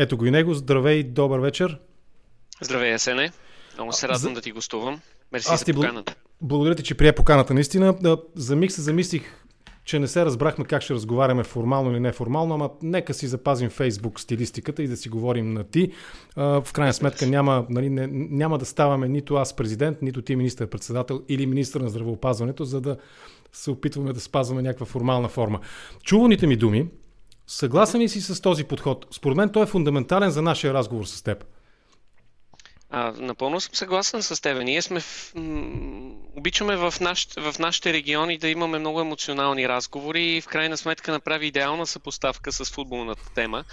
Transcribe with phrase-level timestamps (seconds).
[0.00, 0.54] Ето го и него.
[0.54, 1.78] Здравей, добър вечер.
[2.62, 3.32] Здравей, Есене.
[3.74, 4.34] Много се радвам За...
[4.34, 5.00] да ти гостувам.
[5.32, 6.14] Мерси Аз ти поканата.
[6.40, 7.54] Благодаря ти, че прия поканата.
[7.54, 7.94] Наистина,
[8.34, 9.22] за миг се замислих
[9.84, 14.20] че не се разбрахме как ще разговаряме формално или неформално, ама нека си запазим Фейсбук
[14.20, 15.92] стилистиката и да си говорим на ти.
[16.36, 21.22] В крайна сметка няма, нали, не, няма да ставаме нито аз президент, нито ти министър-председател
[21.28, 22.96] или министър на здравеопазването, за да
[23.52, 25.60] се опитваме да спазваме някаква формална форма.
[26.02, 26.88] Чуваните ми думи,
[27.50, 29.06] съгласен ли си с този подход?
[29.10, 31.44] Според мен той е фундаментален за нашия разговор с теб.
[32.90, 34.62] А, напълно съм съгласен с теб.
[34.62, 40.22] Ние сме в, м- обичаме в, наш, в нашите региони да имаме много емоционални разговори
[40.22, 43.64] и в крайна сметка направи идеална съпоставка с футболната тема.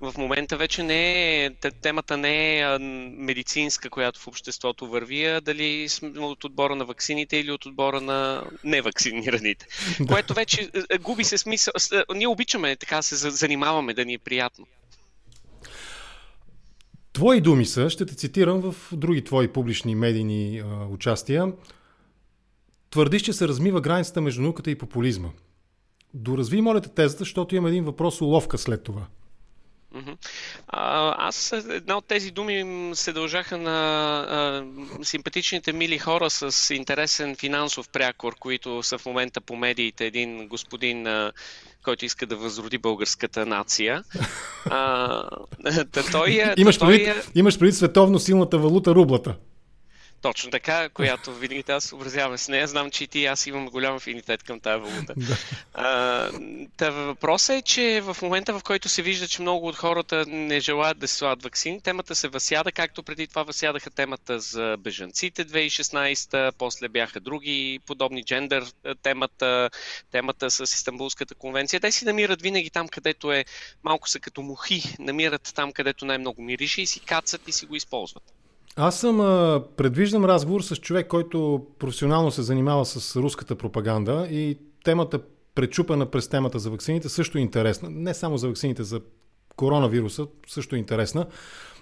[0.00, 1.50] В момента вече не е,
[1.82, 7.36] темата не е медицинска, която в обществото върви, а дали сме от отбора на ваксините
[7.36, 9.66] или от отбора на невакцинираните.
[10.08, 11.72] Което вече е, губи се смисъл.
[12.14, 14.66] Ние обичаме така се занимаваме да ни е приятно.
[17.12, 21.52] Твои думи са, ще те цитирам в други твои публични медийни а, участия.
[22.90, 25.28] Твърдиш, че се размива границата между науката и популизма.
[26.14, 29.06] Доразви, моля те, тезата, защото имам един въпрос уловка след това.
[30.68, 33.70] Аз една от тези думи се дължаха на
[34.18, 34.64] а,
[35.04, 40.06] симпатичните мили хора с интересен финансов прякор, които са в момента по медиите.
[40.06, 41.32] Един господин, а,
[41.84, 44.04] който иска да възроди българската нация.
[44.70, 45.22] А,
[45.84, 47.14] да той е, имаш, той е...
[47.34, 49.34] имаш преди световно силната валута рублата.
[50.22, 52.66] Точно така, която винаги трябва да се образяваме с нея.
[52.66, 55.14] Знам, че и ти и аз имам голям афинитет към тази валута.
[56.78, 56.90] Да.
[56.90, 60.98] въпросът е, че в момента, в който се вижда, че много от хората не желаят
[60.98, 66.52] да се слагат вакцини, темата се възяда, както преди това възядаха темата за бежанците 2016,
[66.58, 68.64] после бяха други подобни джендър
[69.02, 69.70] темата,
[70.10, 71.80] темата с Истанбулската конвенция.
[71.80, 73.44] Те си намират винаги там, където е
[73.84, 77.76] малко са като мухи, намират там, където най-много мирише и си кацат и си го
[77.76, 78.37] използват.
[78.80, 84.58] Аз съм а, предвиждам разговор с човек, който професионално се занимава с руската пропаганда и
[84.84, 85.20] темата
[85.54, 87.90] пречупана през темата за вакцините също е интересна.
[87.90, 89.00] Не само за вакцините, за
[89.56, 91.26] коронавируса също е интересна.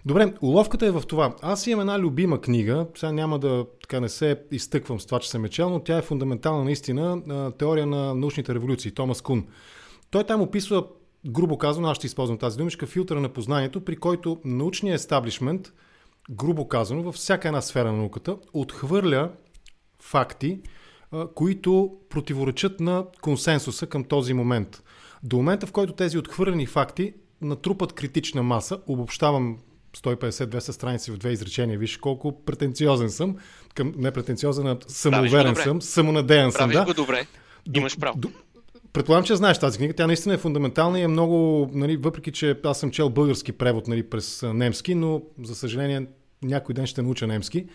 [0.06, 1.34] Добре, уловката е в това.
[1.42, 5.30] Аз имам една любима книга, сега няма да така не се изтъквам с това, че
[5.30, 7.22] съм е но тя е фундаментална наистина
[7.58, 9.46] теория на научните революции, Томас Кун.
[10.10, 10.84] Той там описва,
[11.26, 15.72] грубо казано, аз ще използвам тази думичка, филтъра на познанието, при който научният естаблишмент–
[16.30, 19.30] грубо казано, във всяка една сфера на науката, отхвърля
[20.02, 20.60] факти,
[21.34, 24.82] които противоречат на консенсуса към този момент.
[25.22, 29.58] До момента, в който тези отхвърлени факти натрупат критична маса, обобщавам
[29.96, 33.36] 150-200 страници в две изречения, виж колко претенциозен съм,
[33.74, 36.70] към, не претенциозен, а самоуверен съм, самонадеян съм.
[36.70, 36.84] Да.
[36.84, 37.26] го добре,
[37.74, 38.18] имаш право.
[38.18, 38.28] До,
[38.96, 39.94] Предполагам, че знаеш тази книга.
[39.94, 43.88] Тя наистина е фундаментална и е много, нали, въпреки че аз съм чел български превод
[43.88, 46.06] нали, през немски, но за съжаление
[46.42, 47.66] някой ден ще науча немски.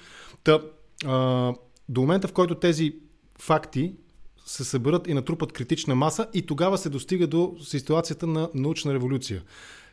[0.44, 0.60] Та,
[1.06, 1.54] а,
[1.90, 2.96] до момента, в който тези
[3.40, 3.94] факти
[4.46, 9.44] се съберат и натрупат критична маса и тогава се достига до ситуацията на научна революция.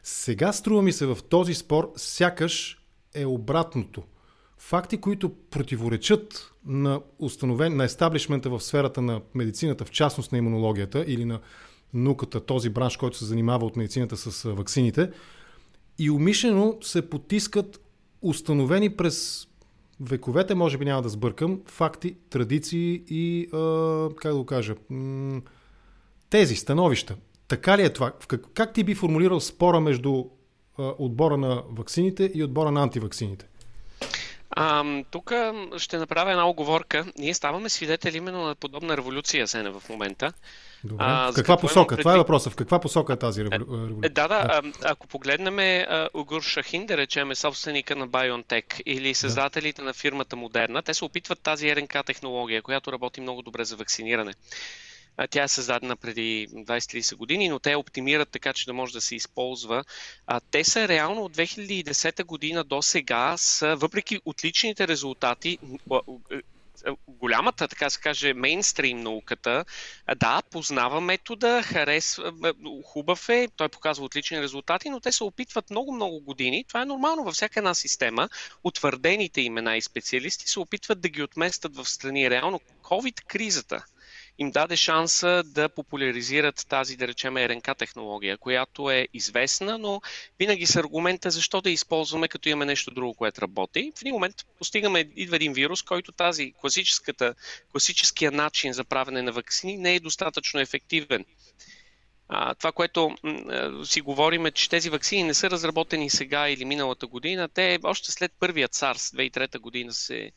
[0.03, 2.79] Сега струва ми се в този спор, сякаш
[3.15, 4.03] е обратното.
[4.59, 11.05] Факти, които противоречат на, установен, на естаблишмента в сферата на медицината, в частност на имунологията
[11.09, 11.41] или на
[11.95, 15.11] науката, този бранш, който се занимава от медицината с ваксините,
[15.99, 17.81] и умишлено се потискат
[18.23, 19.49] установени през
[20.01, 24.75] вековете, може би няма да сбъркам, факти, традиции и, а, как да го кажа,
[26.31, 27.17] тези становища.
[27.49, 28.13] Така ли е това?
[28.29, 30.25] Как, как ти би формулирал спора между
[30.79, 33.49] а, отбора на ваксините и отбора на антиваксините?
[35.11, 35.33] Тук
[35.77, 37.07] ще направя една оговорка.
[37.19, 40.33] Ние ставаме свидетели именно на подобна революция, Сене, в момента.
[40.85, 41.05] Добре.
[41.09, 41.89] А, в каква посока?
[41.89, 42.03] Предвид...
[42.03, 42.53] Това е въпросът.
[42.53, 43.99] В каква посока е тази революция?
[44.03, 44.35] Е, да, да.
[44.35, 49.87] А, ако погледнем Угур Шахин, да речем, собственика на BioNTech или създателите да.
[49.87, 54.35] на фирмата Модерна, те се опитват тази РНК технология, която работи много добре за вакциниране.
[55.31, 59.17] Тя е създадена преди 20-30 години, но те оптимират така, че да може да се
[59.17, 59.85] използва.
[60.51, 65.59] Те са реално от 2010 година до сега, са, въпреки отличните резултати,
[67.09, 69.65] голямата, така се каже, мейнстрим науката,
[70.17, 72.33] да, познава метода, харесва,
[72.85, 76.65] хубав е, той показва отлични резултати, но те се опитват много-много години.
[76.69, 78.29] Това е нормално във всяка една система.
[78.65, 82.31] Утвърдените имена и специалисти се опитват да ги отместят в страни.
[82.31, 83.85] Реално, COVID-кризата–
[84.39, 90.01] им даде шанса да популяризират тази, да речем, РНК технология, която е известна, но
[90.39, 93.93] винаги с аргумента защо да използваме, като имаме нещо друго, което работи.
[93.97, 97.35] В един момент постигаме, идва един вирус, който тази класическата,
[97.73, 101.25] класическия начин за правене на вакцини не е достатъчно ефективен.
[102.29, 106.65] А, това, което м- си говорим е, че тези вакцини не са разработени сега или
[106.65, 107.49] миналата година.
[107.49, 110.31] Те още след първият SARS 2003 година се а,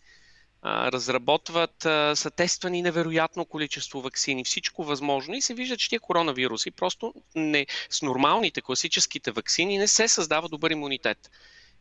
[0.65, 1.75] разработват,
[2.17, 5.35] са тествани невероятно количество вакцини, всичко възможно.
[5.35, 10.49] И се вижда, че тия коронавируси просто не, с нормалните класическите вакцини не се създава
[10.49, 11.29] добър имунитет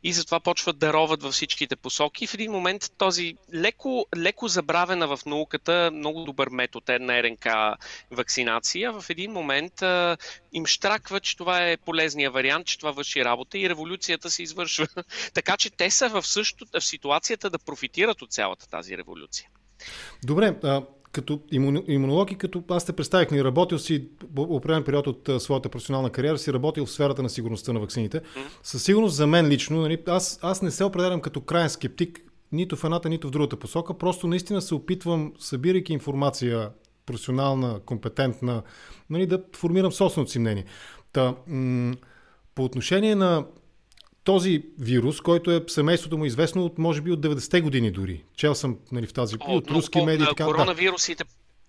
[0.02, 2.26] и затова почват да роват във всичките посоки.
[2.26, 7.46] В един момент този леко, леко забравена в науката, много добър метод е на РНК
[8.10, 10.16] вакцинация, в един момент а,
[10.52, 14.86] им штраква, че това е полезния вариант, че това върши работа и революцията се извършва.
[15.34, 19.48] така че те са в, същото, в ситуацията да профитират от цялата тази революция.
[20.24, 20.82] Добре, а,
[21.12, 21.40] като
[21.88, 26.38] имунолог и като аз те представих, ни работил си определен период от своята професионална кариера,
[26.38, 28.20] си работил в сферата на сигурността на вакцините.
[28.62, 32.20] Със сигурност за мен лично, нали, аз, аз не се определям като крайен скептик
[32.52, 33.98] нито в едната, нито в другата посока.
[33.98, 36.70] Просто наистина се опитвам, събирайки информация
[37.06, 38.62] професионална, компетентна,
[39.10, 40.64] нали, да формирам собственото си мнение.
[41.12, 41.94] Та, м-
[42.54, 43.44] по отношение на
[44.30, 48.24] този вирус, който е семейството му известно от, може би, от 90-те години дори.
[48.36, 50.26] Чел съм нали, в тази, О, от руски медии.
[50.26, 51.24] Така, коронавирусите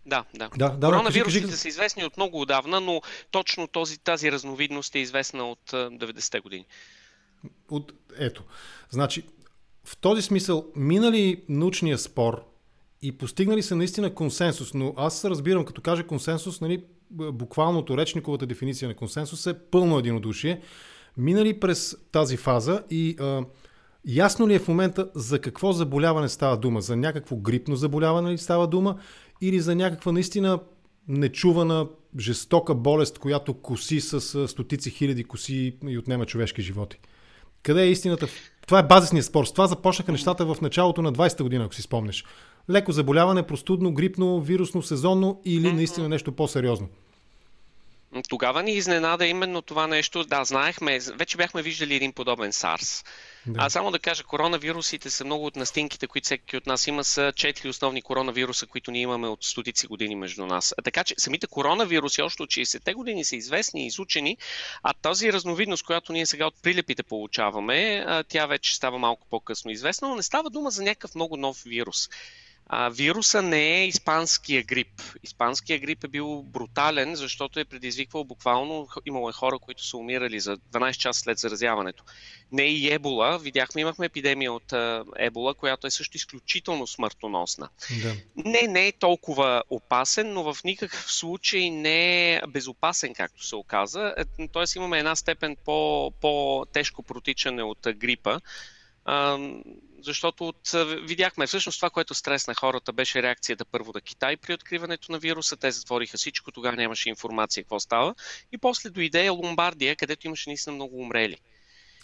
[0.06, 0.50] да, да.
[0.58, 5.00] да, да Коронавирусите да, са известни от много отдавна, но точно този, тази разновидност е
[5.00, 6.66] известна от 90-те години.
[7.70, 8.44] От, ето.
[8.90, 9.24] Значи,
[9.86, 12.46] в този смисъл, минали научния спор
[13.02, 18.88] и постигнали се наистина консенсус, но аз разбирам, като кажа консенсус, нали, буквалното речниковата дефиниция
[18.88, 20.62] на консенсус е пълно единодушие
[21.18, 23.46] минали през тази фаза и а,
[24.06, 26.82] ясно ли е в момента за какво заболяване става дума?
[26.82, 28.98] За някакво грипно заболяване ли става дума
[29.42, 30.60] или за някаква наистина
[31.08, 31.88] нечувана,
[32.20, 37.00] жестока болест, която коси с стотици хиляди коси и отнема човешки животи?
[37.64, 38.28] Къде е истината?
[38.68, 39.46] Това е базисният спор.
[39.46, 42.26] С това започнаха нещата в началото на 20-та година, ако си спомнеш.
[42.70, 46.88] Леко заболяване, простудно, грипно, вирусно, сезонно или наистина нещо по-сериозно.
[48.30, 50.24] Тогава ни изненада именно това нещо.
[50.24, 53.06] Да, знаехме, вече бяхме виждали един подобен SARS.
[53.46, 53.60] Да.
[53.64, 57.34] А само да кажа, коронавирусите са много от настинките, които всеки от нас има, са
[57.36, 60.74] четири основни коронавируса, които ние имаме от стотици години между нас.
[60.78, 64.38] А така че самите коронавируси още от 60-те години са известни и изучени,
[64.84, 70.08] а тази разновидност, която ние сега от прилепите получаваме, тя вече става малко по-късно известна,
[70.08, 72.10] но не става дума за някакъв много нов вирус.
[72.74, 75.02] А, вируса не е испанския грип.
[75.24, 80.40] Испанския грип е бил брутален, защото е предизвиквал буквално, имало е хора, които са умирали
[80.40, 82.04] за 12 часа след заразяването.
[82.52, 83.40] Не и ебола.
[83.40, 84.74] Видяхме, имахме епидемия от
[85.18, 87.70] ебола, която е също изключително смъртоносна.
[88.04, 88.16] Да.
[88.36, 94.14] Не, не е толкова опасен, но в никакъв случай не е безопасен, както се оказа.
[94.18, 98.40] Е, тоест имаме една степен по, по-тежко протичане от грипа
[100.04, 100.72] защото от,
[101.02, 105.58] видяхме всъщност това, което стресна хората, беше реакцията първо на Китай при откриването на вируса.
[105.58, 108.16] Те затвориха всичко, тогава нямаше информация какво става.
[108.52, 111.38] И после дойде Ломбардия, където имаше наистина много умрели.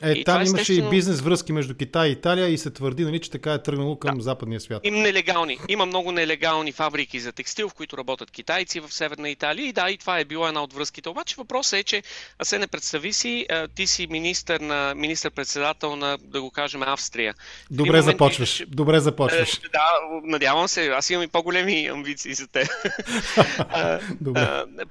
[0.02, 0.88] Е, и там имаше естествено...
[0.88, 4.00] и бизнес връзки между Китай и Италия и се твърди, нали, че така е тръгнало
[4.00, 4.24] към да.
[4.24, 4.86] западния свят.
[4.86, 5.60] Им нелегални.
[5.68, 9.68] Има много нелегални фабрики за текстил, в които работят китайци в Северна Италия.
[9.68, 11.10] И да, и това е било една от връзките.
[11.10, 12.04] Обаче въпросът е, че
[12.44, 17.36] се не представи си, ти си министър на министър-председател на, да го кажем, Австрия.
[17.72, 18.60] Добре започваш.
[18.60, 18.76] Виждаш...
[18.76, 19.54] Добре започваш.
[19.54, 19.86] Е, да,
[20.24, 20.88] надявам се.
[20.88, 22.68] Аз имам и по-големи амбиции за те.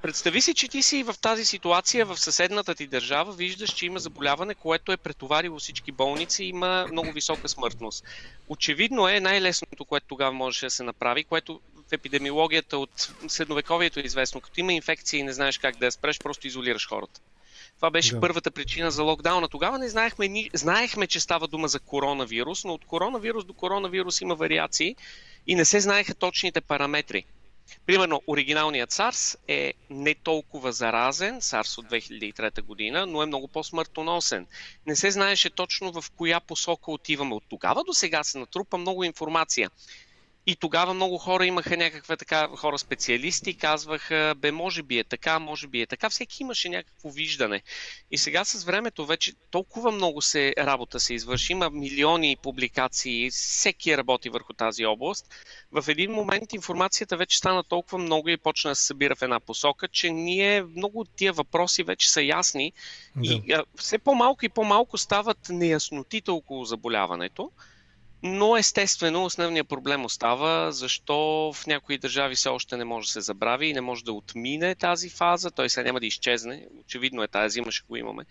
[0.01, 3.99] представи си, че ти си в тази ситуация в съседната ти държава, виждаш, че има
[3.99, 8.05] заболяване, което е е претоварило всички болници и има много висока смъртност.
[8.49, 14.03] Очевидно е най-лесното, което тогава можеше да се направи, което в епидемиологията от средновековието е
[14.03, 14.41] известно.
[14.41, 17.21] Като има инфекция и не знаеш как да я спреш, просто изолираш хората.
[17.75, 18.19] Това беше да.
[18.19, 19.47] първата причина за локдауна.
[19.47, 20.49] Тогава не знаехме, ни...
[20.53, 24.95] знаехме, че става дума за коронавирус, но от коронавирус до коронавирус има вариации
[25.47, 27.25] и не се знаеха точните параметри.
[27.85, 34.47] Примерно, оригиналният SARS е не толкова заразен, SARS от 2003 година, но е много по-смъртоносен.
[34.85, 37.35] Не се знаеше точно в коя посока отиваме.
[37.35, 39.69] От тогава до сега се натрупа много информация.
[40.49, 45.39] И тогава много хора имаха някаква така, хора специалисти, казваха, бе, може би е така,
[45.39, 46.09] може би е така.
[46.09, 47.61] Всеки имаше някакво виждане.
[48.11, 53.97] И сега с времето вече толкова много се работа се извърши, има милиони публикации, всеки
[53.97, 55.25] работи върху тази област.
[55.71, 59.39] В един момент информацията вече стана толкова много и почна да се събира в една
[59.39, 62.73] посока, че ние много от тия въпроси вече са ясни
[63.15, 63.33] да.
[63.33, 67.51] и а, все по-малко и по-малко стават неяснотите около заболяването.
[68.23, 71.15] Но естествено основният проблем остава, защо
[71.55, 74.75] в някои държави все още не може да се забрави и не може да отмине
[74.75, 78.23] тази фаза, той сега няма да изчезне, очевидно е тази зима ще го имаме.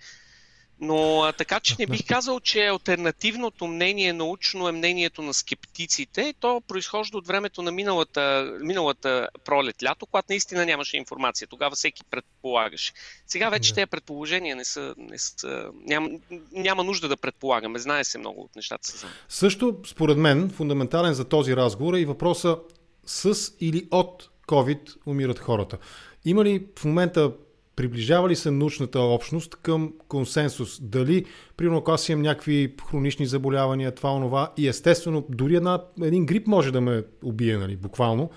[0.80, 6.34] Но а, така че не бих казал, че альтернативното мнение научно е мнението на скептиците.
[6.40, 11.48] То произхожда от времето на миналата, миналата пролет лято, когато наистина нямаше информация.
[11.48, 12.92] Тогава всеки предполагаше.
[13.26, 16.08] Сега вече тези предположения не са, не са няма,
[16.52, 17.78] няма нужда да предполагаме.
[17.78, 18.88] Знае се много от нещата.
[18.88, 19.06] Са.
[19.28, 22.58] Също, според мен, фундаментален за този разговор е и въпроса
[23.06, 25.78] с или от COVID умират хората.
[26.24, 27.32] Има ли в момента
[27.76, 30.80] приближава ли се научната общност към консенсус?
[30.80, 31.24] Дали,
[31.56, 36.46] примерно, ако аз имам някакви хронични заболявания, това, онова, и естествено, дори една, един грип
[36.46, 38.30] може да ме убие, нали, буквално.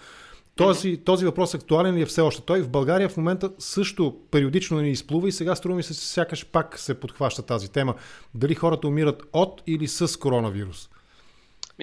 [0.55, 2.41] Този, този въпрос актуален ли е все още?
[2.41, 6.45] Той в България в момента също периодично ни изплува и сега струва ми се, сякаш
[6.45, 7.95] пак се подхваща тази тема.
[8.35, 10.89] Дали хората умират от или с коронавирус?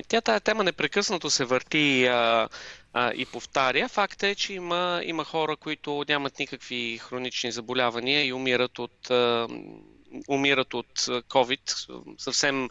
[0.08, 2.48] Тя тая тема непрекъснато се върти а,
[2.98, 3.88] а, и повтаря.
[3.88, 9.48] Факт е, че има, има хора, които нямат никакви хронични заболявания и умират от, а,
[10.28, 11.88] умират от COVID.
[12.18, 12.68] Съвсем...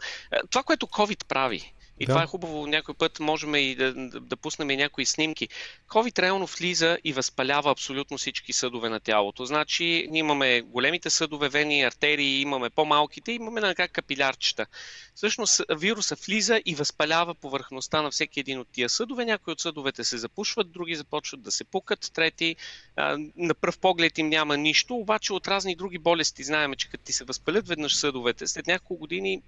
[0.50, 2.12] Това, което COVID прави, и да.
[2.12, 5.48] това е хубаво, някой път можем и да, да, да пуснем и някои снимки.
[5.88, 9.44] COVID реално влиза и възпалява абсолютно всички съдове на тялото.
[9.44, 14.66] Значи, ние имаме големите съдове, вени, артерии, имаме по-малките, имаме на как капилярчета.
[15.14, 19.24] Всъщност вируса влиза и възпалява повърхността на всеки един от тия съдове.
[19.24, 22.56] Някои от съдовете се запушват, други започват да се пукат, трети
[22.96, 27.04] а, на пръв поглед им няма нищо, обаче от разни други болести знаем, че като
[27.04, 29.42] ти се възпалят веднъж съдовете, след няколко години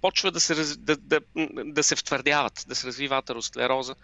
[0.00, 1.20] почва да се, да, да,
[1.64, 3.94] да се втвърдяват, да се развива атеросклероза.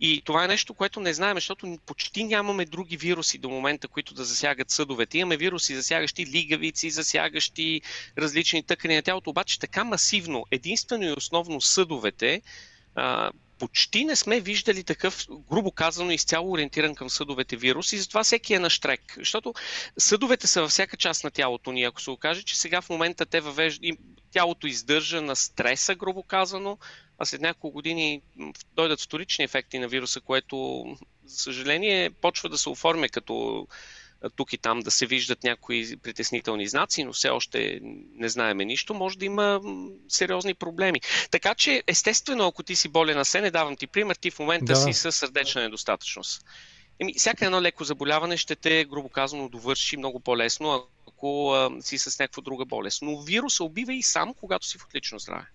[0.00, 4.14] И това е нещо, което не знаем, защото почти нямаме други вируси до момента, които
[4.14, 5.18] да засягат съдовете.
[5.18, 7.80] Имаме вируси, засягащи лигавици, засягащи
[8.18, 12.42] различни тъкани на тялото, обаче така масивно, единствено и основно съдовете,
[13.58, 18.54] почти не сме виждали такъв, грубо казано, изцяло ориентиран към съдовете вирус и затова всеки
[18.54, 19.14] е на штрек.
[19.18, 19.54] Защото
[19.98, 21.82] съдовете са във всяка част на тялото ни.
[21.82, 23.98] Ако се окаже, че сега в момента те въвеждат,
[24.32, 26.78] тялото издържа на стреса, грубо казано,
[27.18, 28.22] а след няколко години
[28.74, 30.84] дойдат вторични ефекти на вируса, което,
[31.24, 33.66] за съжаление, почва да се оформя като
[34.36, 37.80] тук и там да се виждат някои притеснителни знаци, но все още
[38.14, 39.60] не знаеме нищо, може да има
[40.08, 41.00] сериозни проблеми.
[41.30, 44.38] Така че, естествено, ако ти си болен на се, не давам ти пример, ти в
[44.38, 44.76] момента да.
[44.76, 46.44] си със сърдечна недостатъчност.
[46.98, 51.98] Еми, всяка едно леко заболяване ще те, грубо казано, довърши много по-лесно, ако а, си
[51.98, 53.02] с някаква друга болест.
[53.02, 55.46] Но вируса убива и сам, когато си в отлично здраве.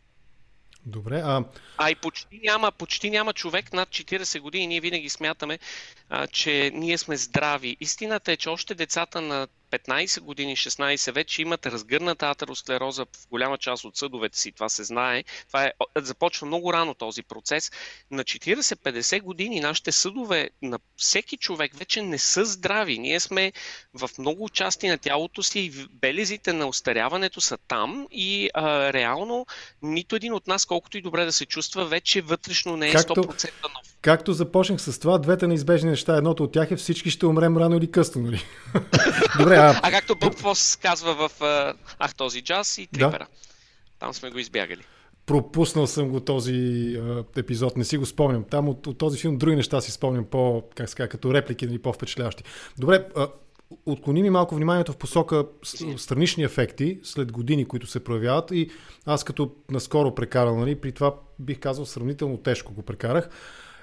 [0.85, 1.21] Добре.
[1.25, 1.43] А...
[1.77, 4.67] а и почти няма, почти няма човек над 40 години.
[4.67, 5.59] Ние винаги смятаме,
[6.09, 7.77] а, че ние сме здрави.
[7.79, 13.58] Истината е, че още децата на 15 години, 16 вече имат разгърната атеросклероза в голяма
[13.58, 14.51] част от съдовете си.
[14.51, 15.24] Това се знае.
[15.48, 17.72] Това е, започва много рано този процес.
[18.12, 23.00] На 40-50 години нашите съдове на всеки човек вече не са здрави.
[23.00, 23.51] Ние сме
[23.94, 29.46] в много части на тялото си и белезите на остаряването са там и а, реално
[29.82, 33.51] нито един от нас, колкото и добре да се чувства, вече вътрешно не е 100%
[33.63, 33.90] нов.
[34.01, 37.77] Както започнах с това, двете неизбежни неща, едното от тях е всички ще умрем рано
[37.77, 38.43] или късно, нали?
[39.39, 39.79] Добре, а...
[39.84, 41.41] а както Боб Фос казва в
[42.00, 43.12] Ах този джаз и Трипера.
[43.20, 43.27] Да.
[44.00, 44.81] Там сме го избягали.
[45.25, 46.53] Пропуснал съм го този
[47.00, 48.43] а, епизод, не си го спомням.
[48.43, 51.79] Там от, от този филм други неща си спомням по, как ска, като реплики, нали,
[51.79, 52.43] по-впечатляващи.
[52.77, 53.27] Добре, а,
[53.86, 55.46] отклони ми малко вниманието в посока
[55.98, 58.70] странични ефекти след години, които се проявяват и
[59.05, 63.29] аз като наскоро прекарал, нали, при това бих казал сравнително тежко го прекарах.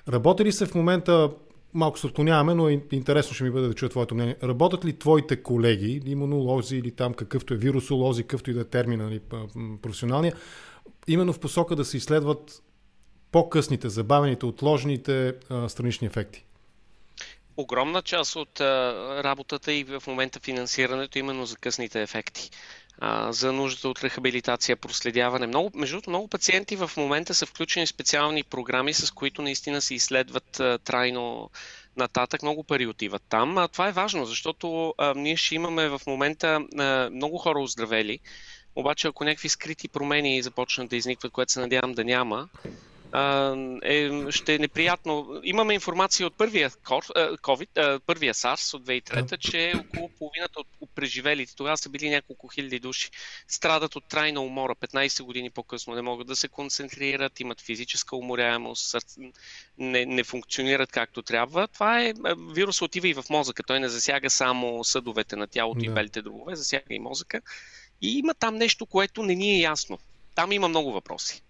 [0.09, 1.31] Работи ли се в момента,
[1.75, 4.37] малко се отклоняваме, но интересно ще ми бъде да чуя твоето мнение.
[4.43, 9.05] Работят ли твоите колеги, имунолози или там какъвто е вирусолози, какъвто и да е термина
[9.05, 9.21] нали,
[9.83, 10.35] професионалния,
[11.07, 12.63] именно в посока да се изследват
[13.33, 16.45] по-късните, забавените, отложените а, странични ефекти?
[17.57, 22.51] Огромна част от а, работата и в момента финансирането именно за късните ефекти
[23.29, 25.47] за нуждата от рехабилитация, проследяване.
[25.47, 29.81] Много, между другото, много пациенти в момента са включени в специални програми, с които наистина
[29.81, 31.51] се изследват а, трайно
[31.97, 32.43] нататък.
[32.43, 33.59] Много пари отиват там.
[33.59, 38.19] А това е важно, защото а, ние ще имаме в момента а, много хора оздравели.
[38.77, 42.49] Обаче, ако някакви скрити промени започнат да изникват, което се надявам да няма,
[43.83, 45.41] е, ще е неприятно.
[45.45, 51.77] Имаме информация от първия COVID, първия SARS от 2003, че около половината от преживелите, тогава
[51.77, 53.11] са били няколко хиляди души,
[53.49, 54.75] страдат от трайна умора.
[54.75, 58.97] 15 години по-късно не могат да се концентрират, имат физическа уморяемост,
[59.79, 61.69] не, не функционират както трябва.
[61.69, 62.15] Това е,
[62.55, 63.63] вирус отива и в мозъка.
[63.63, 65.87] Той не засяга само съдовете на тялото да.
[65.87, 67.41] и белите дробове, засяга и мозъка.
[68.03, 69.99] И има там нещо, което не ни е ясно.
[70.35, 71.43] Там има много въпроси.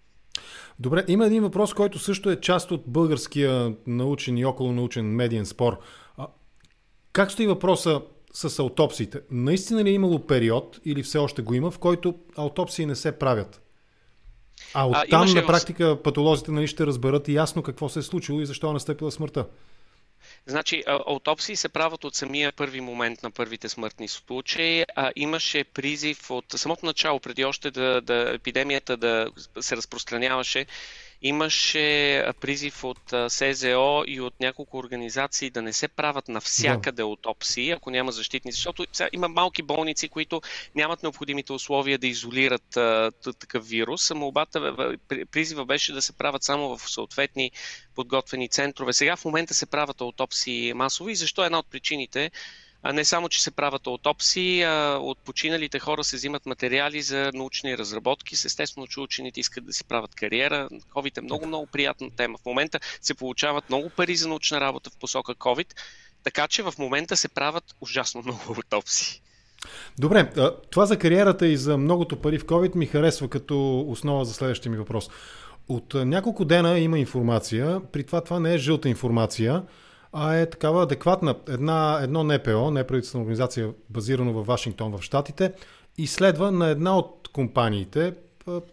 [0.79, 5.45] Добре, има един въпрос, който също е част от българския научен и около научен медиен
[5.45, 5.79] спор.
[6.17, 6.27] А,
[7.13, 8.01] как стои въпроса
[8.33, 9.21] с аутопсиите.
[9.31, 13.11] Наистина ли е имало период, или все още го има, в който аутопсии не се
[13.11, 13.61] правят?
[14.73, 18.45] А оттам а, на практика патолозите нали, ще разберат ясно какво се е случило и
[18.45, 19.45] защо е настъпила смъртта.
[20.45, 24.85] Значи, аутопсии се правят от самия първи момент на първите смъртни случаи.
[24.95, 30.65] А, имаше призив от самото начало, преди още да, да епидемията да се разпространяваше,
[31.21, 37.03] Имаше призив от СЗО и от няколко организации да не се правят навсякъде да.
[37.03, 40.41] аутопсии, ако няма защитници, защото има малки болници, които
[40.75, 44.11] нямат необходимите условия да изолират а, такъв вирус.
[44.11, 44.97] Молбата,
[45.31, 47.51] призива беше да се правят само в съответни
[47.95, 48.93] подготвени центрове.
[48.93, 52.31] Сега в момента се правят аутопсии масово и защо е една от причините
[52.83, 57.77] не само, че се правят аутопсии, а от починалите хора се взимат материали за научни
[57.77, 58.35] разработки.
[58.35, 60.69] Естествено, че учените искат да си правят кариера.
[60.95, 62.37] COVID е много, много приятна тема.
[62.37, 65.67] В момента се получават много пари за научна работа в посока COVID,
[66.23, 69.21] така че в момента се правят ужасно много аутопсии.
[69.97, 70.31] Добре,
[70.71, 74.71] това за кариерата и за многото пари в COVID ми харесва като основа за следващия
[74.71, 75.09] ми въпрос.
[75.67, 79.63] От няколко дена има информация, при това това не е жълта информация,
[80.13, 81.35] а е такава адекватна.
[81.49, 85.53] Една, едно НПО, неправителствена организация, базирано в Вашингтон в Штатите,
[85.97, 88.13] изследва на една от компаниите,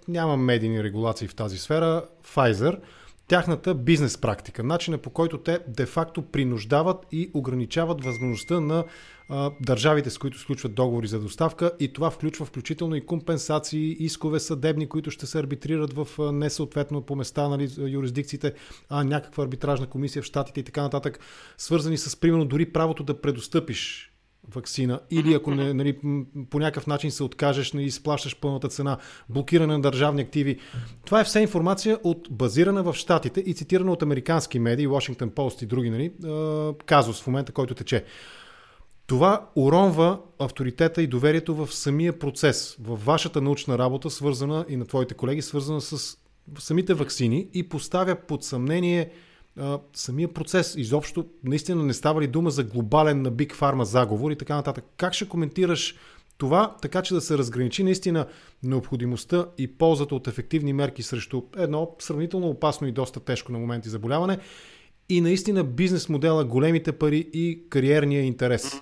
[0.09, 2.81] няма медийни регулации в тази сфера, Pfizer,
[3.29, 8.85] тяхната бизнес практика, начина по който те де-факто принуждават и ограничават възможността на
[9.29, 14.41] а, държавите, с които сключват договори за доставка и това включва включително и компенсации, искове
[14.41, 18.53] съдебни, които ще се арбитрират в несъответно по места нали, юрисдикциите,
[18.89, 21.21] а някаква арбитражна комисия в Штатите и така нататък,
[21.59, 24.13] свързани с примерно дори правото да предостъпиш
[24.55, 25.99] вакцина или ако не, нали,
[26.51, 28.99] по някакъв начин се откажеш и нали, изплащаш пълната цена,
[29.29, 30.59] блокиране на държавни активи.
[31.05, 35.63] Това е все информация от базирана в Штатите и цитирана от американски медии, Washington Post
[35.63, 36.13] и други нали,
[36.87, 38.05] казус в момента, който тече.
[39.07, 44.87] Това уронва авторитета и доверието в самия процес, в вашата научна работа, свързана и на
[44.87, 46.19] твоите колеги, свързана с
[46.59, 49.11] самите вакцини и поставя под съмнение
[49.95, 50.75] самия процес.
[50.77, 54.85] Изобщо, наистина не става ли дума за глобален на Big Pharma заговор и така нататък.
[54.97, 55.95] Как ще коментираш
[56.39, 58.27] това, така че да се разграничи наистина
[58.63, 63.89] необходимостта и ползата от ефективни мерки срещу едно сравнително опасно и доста тежко на моменти
[63.89, 64.39] заболяване
[65.09, 68.73] и наистина бизнес модела, големите пари и кариерния интерес?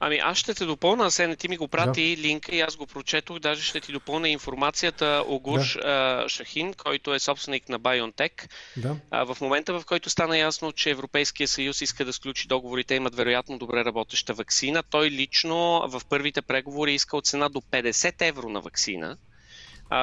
[0.00, 2.22] Ами аз ще те допълна, Асене, ти ми го прати да.
[2.22, 6.24] линка и аз го прочетох, даже ще ти допълна информацията Огуш да.
[6.28, 8.48] Шахин, който е собственик на BioNTech.
[8.76, 9.24] Да.
[9.24, 13.58] в момента, в който стана ясно, че Европейския съюз иска да сключи договорите, имат вероятно
[13.58, 19.16] добре работеща вакцина, той лично в първите преговори искал цена до 50 евро на вакцина,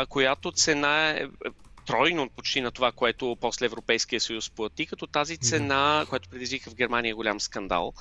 [0.09, 1.25] която цена е
[1.85, 6.05] тройно почти на това, което после Европейския съюз плати, като тази цена, да.
[6.05, 7.93] която предизвика в Германия голям скандал,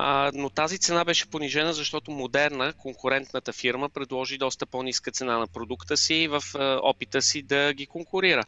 [0.00, 5.46] а, но тази цена беше понижена, защото Модерна, конкурентната фирма, предложи доста по-ниска цена на
[5.46, 8.42] продукта си в а, опита си да ги конкурира.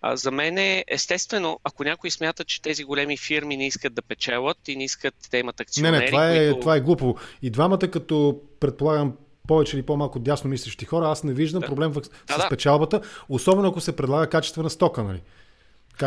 [0.00, 4.02] А, за мен е естествено, ако някой смята, че тези големи фирми не искат да
[4.02, 5.92] печелят и не искат да имат акционери.
[5.92, 6.60] Не, не, това е, които...
[6.60, 7.16] това е глупо.
[7.42, 9.12] И двамата, като предполагам,
[9.48, 11.66] повече или по-малко дясно мислещи хора, аз не виждам да.
[11.66, 15.02] проблем в, с да, печалбата, особено ако се предлага качествена стока.
[15.02, 15.20] Нали?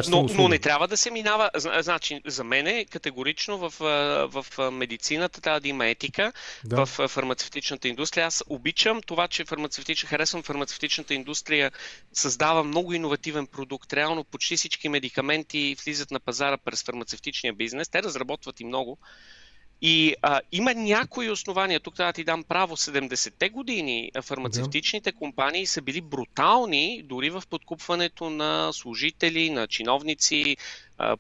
[0.09, 1.49] Но, но не трябва да се минава.
[1.55, 3.73] Значи, за мен е категорично в,
[4.27, 6.33] в медицината трябва да има етика,
[6.65, 6.85] да.
[6.85, 8.25] в фармацевтичната индустрия.
[8.25, 11.71] Аз обичам това, че фармацевтична, харесвам фармацевтичната индустрия,
[12.13, 13.93] създава много иновативен продукт.
[13.93, 17.89] Реално почти всички медикаменти влизат на пазара през фармацевтичния бизнес.
[17.89, 18.97] Те разработват и много.
[19.81, 21.79] И а, има някои основания.
[21.79, 22.77] Тук трябва да ти дам право.
[22.77, 30.57] 70-те години фармацевтичните компании са били брутални дори в подкупването на служители, на чиновници,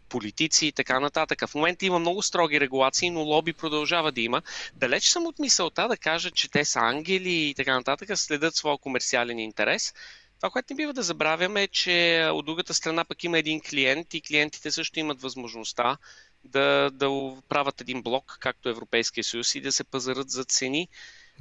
[0.09, 1.47] политици и така нататък.
[1.47, 4.41] В момента има много строги регулации, но лоби продължава да има.
[4.75, 8.77] Далеч съм от мисълта да кажа, че те са ангели и така нататък, следят своя
[8.77, 9.93] комерциален интерес.
[10.39, 14.13] Това, което не бива да забравяме е, че от другата страна пък има един клиент
[14.13, 15.97] и клиентите също имат възможността
[16.43, 20.87] да, да правят един блок, както Европейския съюз, и да се пазарат за цени.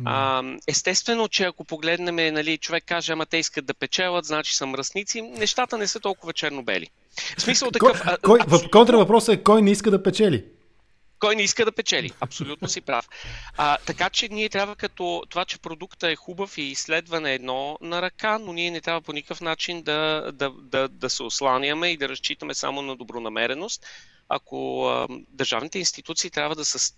[0.05, 4.67] А, естествено, че ако погледнем, нали, човек каже, ама те искат да печелят, значи са
[4.67, 6.91] мръсници, нещата не са толкова черно-бели.
[7.39, 8.03] В смисъл такъв...
[8.03, 8.71] Кой, кой, абсолютно...
[8.71, 10.45] Контравъпросът е кой не иска да печели?
[11.19, 12.11] Кой не иска да печели?
[12.21, 13.09] Абсолютно си прав.
[13.57, 18.03] А, така че ние трябва като това, че продукта е хубав и изследване едно на
[18.03, 21.97] ръка, но ние не трябва по никакъв начин да, да, да, да се осланяме и
[21.97, 23.87] да разчитаме само на добронамереност,
[24.29, 26.93] ако а, държавните институции трябва да са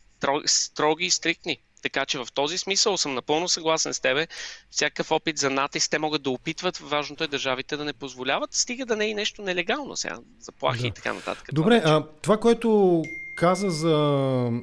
[0.46, 1.58] строги и стриктни.
[1.82, 4.26] Така че в този смисъл съм напълно съгласен с тебе.
[4.70, 6.76] Всякакъв опит за натиск те могат да опитват.
[6.76, 10.86] Важното е държавите да не позволяват, стига да не е нещо нелегално сега, заплахи да.
[10.86, 11.48] и така нататък.
[11.52, 13.02] Добре, това, а, това което
[13.38, 13.96] каза за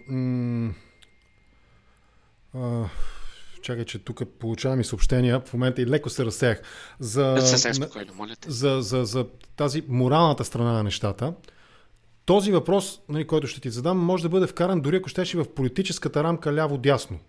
[0.07, 0.73] м-
[2.53, 2.89] А,
[3.61, 5.39] чакай, че тук получавам и съобщения.
[5.39, 6.61] В момента и леко се разсеях.
[6.99, 7.35] За,
[7.73, 8.51] спокойно, моля те.
[8.51, 11.33] За, за, за тази моралната страна на нещата.
[12.25, 15.53] Този въпрос, нали, който ще ти задам, може да бъде вкаран дори ако щеше в
[15.53, 17.19] политическата рамка ляво-дясно.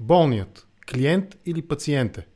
[0.00, 2.26] Болният, клиент или пациенте?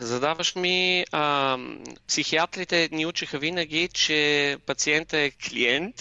[0.00, 1.58] Задаваш ми, а,
[2.08, 5.94] психиатрите ни учиха винаги, че пациентът е клиент.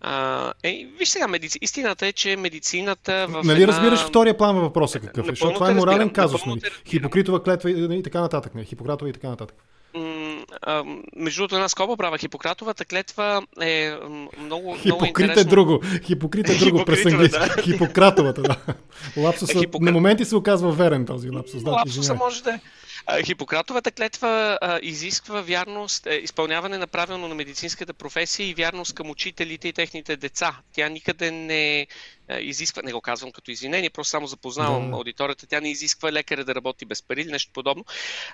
[0.00, 1.58] А, е, виж сега, медици...
[1.62, 3.72] истината е, че медицината в Нали една...
[3.72, 5.30] разбираш втория план въпроса какъв е?
[5.30, 6.46] Защото това е морален казус.
[6.46, 6.60] Нали?
[6.88, 8.54] Хипокритова клетва и така нататък.
[8.54, 8.64] Не?
[8.64, 9.54] Хипократова и така нататък
[11.16, 12.18] между другото, една скоба права.
[12.18, 13.92] Хипократовата клетва е
[14.38, 15.40] много, Хипокрит много интересно.
[15.40, 15.80] е друго.
[16.04, 17.38] Хипокрит е друго през английски.
[17.38, 17.62] Да.
[17.62, 18.56] Хипократовата, да.
[19.16, 19.84] Лапсуса, Хипокра...
[19.84, 21.62] на моменти се оказва верен този лапсус.
[21.62, 22.60] Да, Лапсуса може да е.
[23.24, 29.10] Хипократовата клетва а, изисква вярност, е, изпълняване на правилно на медицинската професия и вярност към
[29.10, 30.56] учителите и техните деца.
[30.72, 31.86] Тя никъде не
[32.40, 34.96] изисква, не го казвам като извинение, просто само запознавам да.
[34.96, 37.84] аудиторията, тя не изисква лекаря да работи без пари или нещо подобно.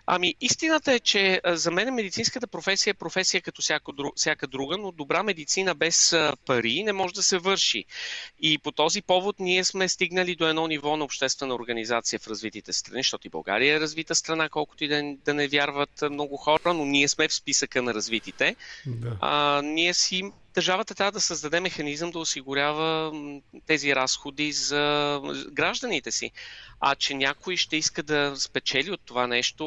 [0.06, 4.92] Ами истината е, че за мен медицинската професия е професия като всяка, всяка друга, но
[4.92, 7.84] добра медицина без пари не може да се върши.
[8.40, 12.72] И по този повод ние сме стигнали до едно ниво на обществена организация в развитите
[12.72, 16.74] страни, защото и България е развита страна, колкото и да, да не вярват много хора,
[16.74, 18.56] но ние сме в списъка на развитите.
[18.86, 19.16] Да.
[19.20, 20.22] А, ние си
[20.54, 23.12] държавата трябва да създаде механизъм да осигурява
[23.66, 26.30] тези разходи за гражданите си.
[26.80, 29.64] А че някой ще иска да спечели от това нещо.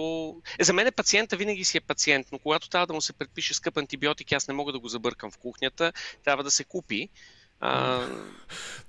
[0.59, 3.13] Е, за мен е пациента винаги си е пациент, но когато трябва да му се
[3.13, 7.09] предпише скъп антибиотик, аз не мога да го забъркам в кухнята, трябва да се купи.
[7.61, 8.01] А...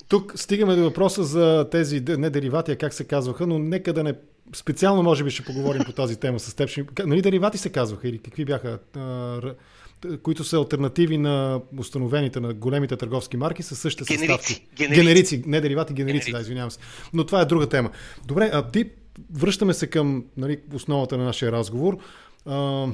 [0.08, 4.04] Тук стигаме до въпроса за тези, не деривати, а как се казваха, но нека да
[4.04, 4.14] не
[4.54, 6.70] специално може би ще поговорим по тази тема с теб.
[7.06, 8.78] Нали деривати се казваха или какви бяха?
[10.22, 14.66] които са альтернативи на установените на големите търговски марки с същите генерици, съставки.
[14.76, 15.00] Генерици.
[15.00, 15.42] генерици.
[15.46, 16.78] Не деривати, генерици, генерици, да, извинявам се.
[17.12, 17.90] Но това е друга тема.
[18.24, 18.90] Добре, а ти
[19.34, 21.98] връщаме се към нали, основата на нашия разговор.
[22.46, 22.86] А,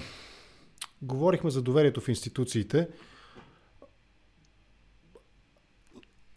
[1.03, 2.89] говорихме за доверието в институциите.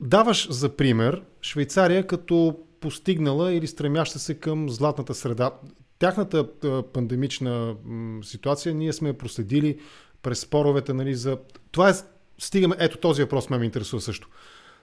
[0.02, 5.52] Даваш за пример Швейцария като постигнала или стремяща се към златната среда.
[6.00, 6.48] Тяхната
[6.94, 7.76] пандемична
[8.24, 9.80] ситуация ние сме проследили
[10.22, 11.38] през споровете, нали, за...
[11.72, 11.94] Това е...
[12.38, 12.76] Стигаме...
[12.80, 14.30] Ето този въпрос ме ме интересува също.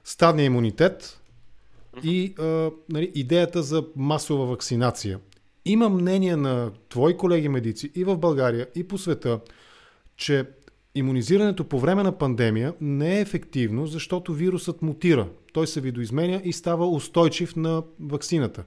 [0.05, 1.21] Стадния имунитет
[2.03, 5.21] и а, нали, идеята за масова вакцинация.
[5.65, 9.41] Има мнение на твои колеги медици и в България, и по света,
[10.17, 10.45] че
[10.99, 15.29] иммунизирането по време на пандемия не е ефективно, защото вирусът мутира.
[15.53, 18.65] Той се видоизменя и става устойчив на вакцината.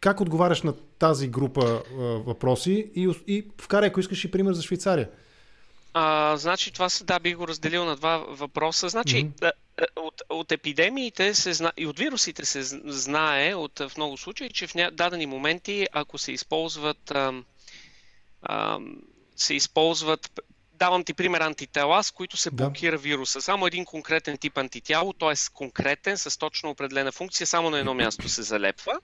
[0.00, 4.62] Как отговаряш на тази група а, въпроси и, и вкарай, ако искаш и пример за
[4.62, 5.08] Швейцария?
[5.94, 8.88] А, значи това се, да, би го разделил на два въпроса.
[8.88, 9.52] Значи, mm-hmm.
[9.96, 14.66] от, от епидемиите се зна, и от вирусите се знае от, в много случаи, че
[14.66, 17.32] в ня, дадени моменти, ако се използват, а,
[18.42, 18.78] а,
[19.36, 20.40] се използват
[20.78, 23.02] Давам ти пример антитела, с които се блокира да.
[23.02, 23.40] вируса.
[23.42, 25.34] Само един конкретен тип антитяло, т.е.
[25.54, 29.00] конкретен, с точно определена функция, само на едно място се залепва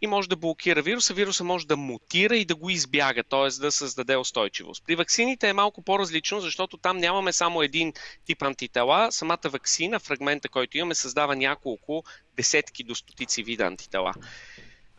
[0.00, 1.14] и може да блокира вируса.
[1.14, 3.60] Вируса може да мутира и да го избяга, т.е.
[3.60, 4.84] да създаде устойчивост.
[4.86, 7.92] При ваксините е малко по-различно, защото там нямаме само един
[8.24, 9.12] тип антитела.
[9.12, 12.04] Самата вакцина, фрагмента, който имаме, създава няколко
[12.36, 14.14] десетки до стотици вида антитела.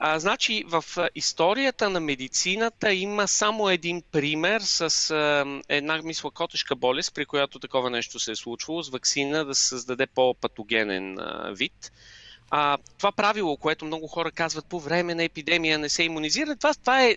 [0.02, 0.84] А, значи, в
[1.16, 7.60] историята на медицината има само един пример с а, една, мисля, котешка болест, при която
[7.60, 11.92] такова нещо се е случвало, с вакцина да се създаде по-патогенен а, вид.
[12.52, 16.74] А, това правило, което много хора казват по време на епидемия не се иммунизира, това,
[16.74, 17.16] това е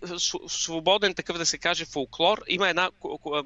[0.49, 2.43] свободен такъв да се каже фолклор.
[2.49, 2.91] Има една,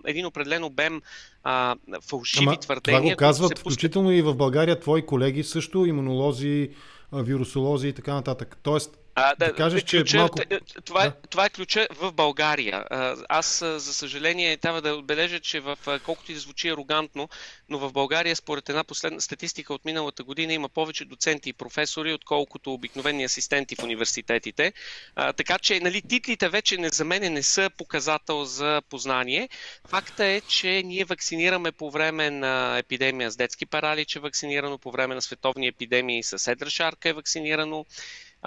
[0.07, 1.03] един определен обем
[1.45, 3.01] а, фалшиви Ама, твърдения.
[3.01, 6.71] Това го казват, включително и в България, твои колеги също, имунолози,
[7.13, 8.59] вирусолози и така нататък.
[8.63, 10.39] Тоест, а, да, да кажеш, ключа, че малко...
[10.85, 11.13] това, да.
[11.31, 12.85] това е ключа в България.
[13.29, 17.29] Аз, за съжаление, трябва да отбележа, че в колкото и да звучи арогантно,
[17.69, 22.13] но в България, според една последна статистика от миналата година, има повече доценти и професори,
[22.13, 24.73] отколкото обикновени асистенти в университетите.
[25.15, 29.49] А, така че, нали, титлите вече не, за мен не са показател за познание.
[29.89, 34.91] Факта е, че ние вакцинираме по време на епидемия с детски паралич, е вакцинирано по
[34.91, 37.85] време на световни епидемии с едра шарка е вакцинирано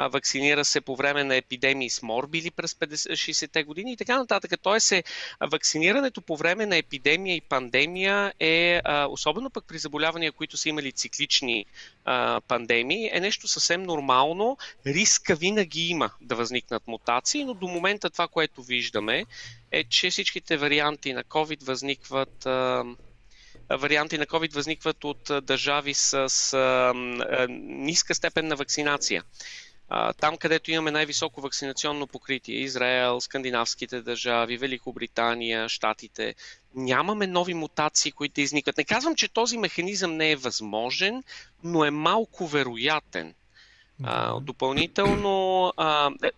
[0.07, 4.51] вакцинира се по време на епидемии с морбили през 60-те години и така нататък.
[4.61, 5.03] Тоест, е,
[5.41, 10.91] вакцинирането по време на епидемия и пандемия е, особено пък при заболявания, които са имали
[10.91, 11.65] циклични
[12.47, 14.57] пандемии, е нещо съвсем нормално.
[14.85, 19.25] Риска винаги има да възникнат мутации, но до момента това, което виждаме,
[19.71, 22.47] е, че всичките варианти на COVID възникват
[23.69, 26.93] варианти на COVID възникват от държави с
[27.59, 29.23] ниска степен на вакцинация.
[30.19, 36.35] Там, където имаме най-високо вакцинационно покритие, Израел, скандинавските държави, Великобритания, Штатите,
[36.75, 38.77] нямаме нови мутации, които да изникват.
[38.77, 41.23] Не казвам, че този механизъм не е възможен,
[41.63, 43.33] но е малко вероятен.
[44.03, 45.73] А, допълнително,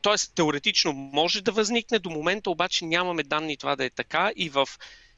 [0.01, 0.15] т.е.
[0.35, 4.69] теоретично може да възникне, до момента обаче нямаме данни това да е така и в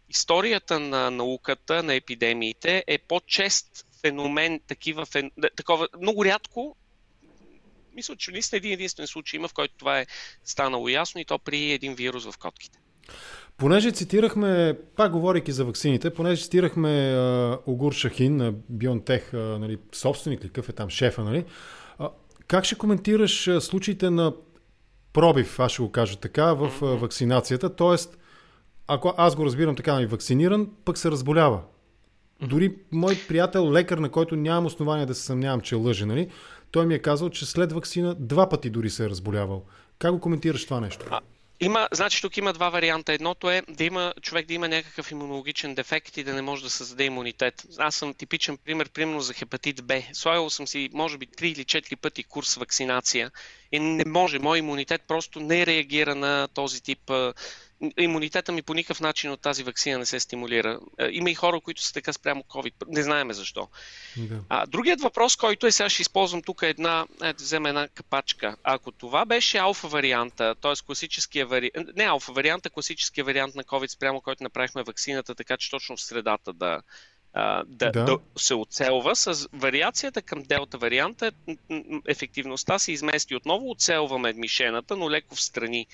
[0.09, 5.31] историята на науката, на епидемиите е по-чест феномен, такива, фен...
[5.55, 6.75] такова, много рядко
[7.95, 10.05] мисля, че наистина един единствен случай има, в който това е
[10.43, 12.79] станало ясно и то при един вирус в котките.
[13.57, 20.43] Понеже цитирахме, пак говорейки за ваксините, понеже цитирахме а, Огур Шахин на Бионтех, нали, собственик
[20.43, 21.45] ли, какъв е там шефа, нали?
[21.99, 22.09] А,
[22.47, 24.33] как ще коментираш случаите на
[25.13, 27.75] пробив, аз ще го кажа така, в а, вакцинацията?
[27.75, 28.17] Тоест,
[28.87, 31.61] ако аз го разбирам така, нали, вакциниран, пък се разболява.
[32.41, 36.29] Дори мой приятел, лекар, на който нямам основания да се съмнявам, че лъже, нали?
[36.73, 39.63] Той ми е казал, че след вакцина два пъти дори се е разболявал.
[39.99, 41.05] Как го коментираш това нещо?
[41.59, 43.13] Има, значи тук има два варианта.
[43.13, 46.69] Едното е да има човек да има някакъв имунологичен дефект и да не може да
[46.69, 47.65] създаде имунитет.
[47.77, 50.01] Аз съм типичен пример, примерно за хепатит Б.
[50.13, 53.31] Слагал съм си, може би, 3 или 4 пъти курс вакцинация
[53.71, 54.39] и не може.
[54.39, 57.11] Мой имунитет просто не реагира на този тип
[57.97, 60.79] имунитета ми по никакъв начин от тази вакцина не се стимулира.
[60.99, 62.73] Е, има и хора, които са така спрямо COVID.
[62.87, 63.67] Не знаеме защо.
[64.17, 64.39] Да.
[64.49, 68.55] А, другият въпрос, който е, сега ще използвам тук една, е, да взема една капачка.
[68.63, 70.85] Ако това беше алфа варианта, т.е.
[70.85, 75.71] класическия вариант, не алфа варианта, класическия вариант на COVID, спрямо който направихме вакцината, така че
[75.71, 76.81] точно в средата да,
[77.65, 78.05] да, да.
[78.05, 81.31] да се оцелва с вариацията към делта варианта.
[82.07, 85.87] Ефективността се измести отново, оцелваме мишената, но леко в страни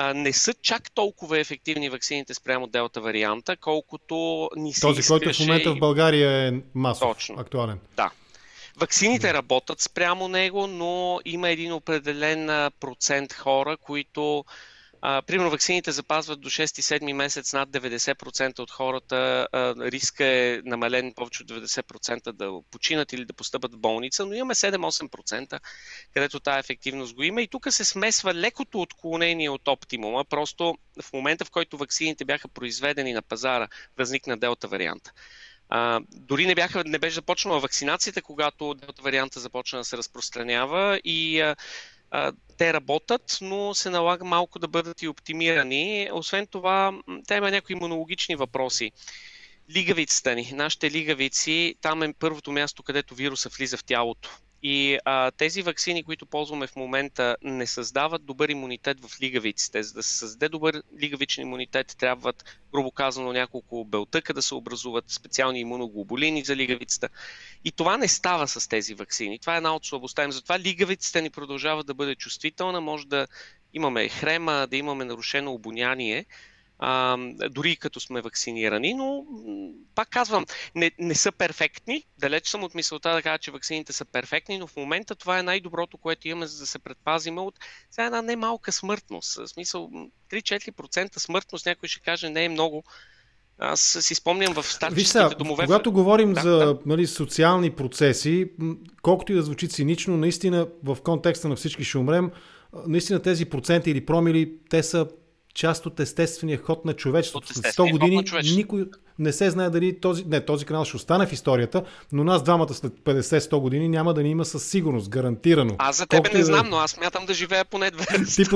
[0.00, 5.32] а, не са чак толкова ефективни ваксините спрямо делта варианта, колкото ни се Този, който
[5.32, 7.40] в момента в България е масов, Точно.
[7.40, 7.78] актуален.
[7.96, 8.10] Да.
[8.76, 14.44] Ваксините работят спрямо него, но има един определен процент хора, които
[15.02, 19.48] а, примерно, вакцините запазват до 6-7 месец над 90% от хората.
[19.52, 24.34] А, риска е намален повече от 90% да починат или да постъпат в болница, но
[24.34, 25.60] имаме 7-8%,
[26.14, 27.42] където тази ефективност го има.
[27.42, 30.24] И тук се смесва лекото отклонение от оптимума.
[30.24, 35.12] Просто в момента, в който вакцините бяха произведени на пазара, възникна делта варианта.
[35.68, 41.00] А, дори не, бяха, не беше започнала вакцинацията, когато делта варианта започна да се разпространява
[41.04, 41.56] и а,
[42.58, 46.08] те работят, но се налага малко да бъдат и оптимирани.
[46.12, 46.92] Освен това,
[47.26, 48.92] те има някои имунологични въпроси.
[49.70, 54.38] Лигавицата ни, нашите лигавици, там е първото място, където вируса влиза в тялото.
[54.62, 59.82] И а, тези вакцини, които ползваме в момента, не създават добър имунитет в лигавиците.
[59.82, 65.04] За да се създаде добър лигавичен имунитет, трябват, грубо казано, няколко белтъка да се образуват,
[65.10, 67.08] специални имуноглобулини за лигавицата.
[67.64, 69.38] И това не става с тези вакцини.
[69.38, 70.32] Това е една от слабостта им.
[70.32, 72.80] Затова лигавицата ни продължава да бъде чувствителна.
[72.80, 73.26] Може да
[73.74, 76.26] имаме хрема, да имаме нарушено обоняние,
[76.78, 77.16] а,
[77.50, 79.24] дори като сме вакцинирани, но
[79.94, 82.04] пак казвам, не, не са перфектни.
[82.18, 85.42] Далеч съм от мисълта да кажа, че вакцините са перфектни, но в момента това е
[85.42, 87.54] най-доброто, което имаме, за да се предпазим от
[87.90, 89.34] сега една немалка смъртност.
[89.34, 89.90] В смисъл
[90.30, 92.84] 3-4% смъртност, някой ще каже, не е много.
[93.58, 95.64] Аз си спомням в старческите домове.
[95.64, 96.78] Когато говорим да, за да.
[96.86, 98.50] Нали, социални процеси,
[99.02, 102.30] колкото и да звучи цинично, наистина в контекста на всички ще умрем,
[102.86, 105.08] наистина тези проценти или промили, те са
[105.58, 107.54] част от естествения ход на човечеството.
[107.54, 108.24] След 100 години
[108.56, 108.86] никой
[109.18, 112.74] не се знае дали този, не, този канал ще остане в историята, но нас двамата
[112.74, 115.76] след 50-100 години няма да ни има със сигурност, гарантирано.
[115.78, 118.06] Аз за тебе не знам, но аз мятам да живея поне две.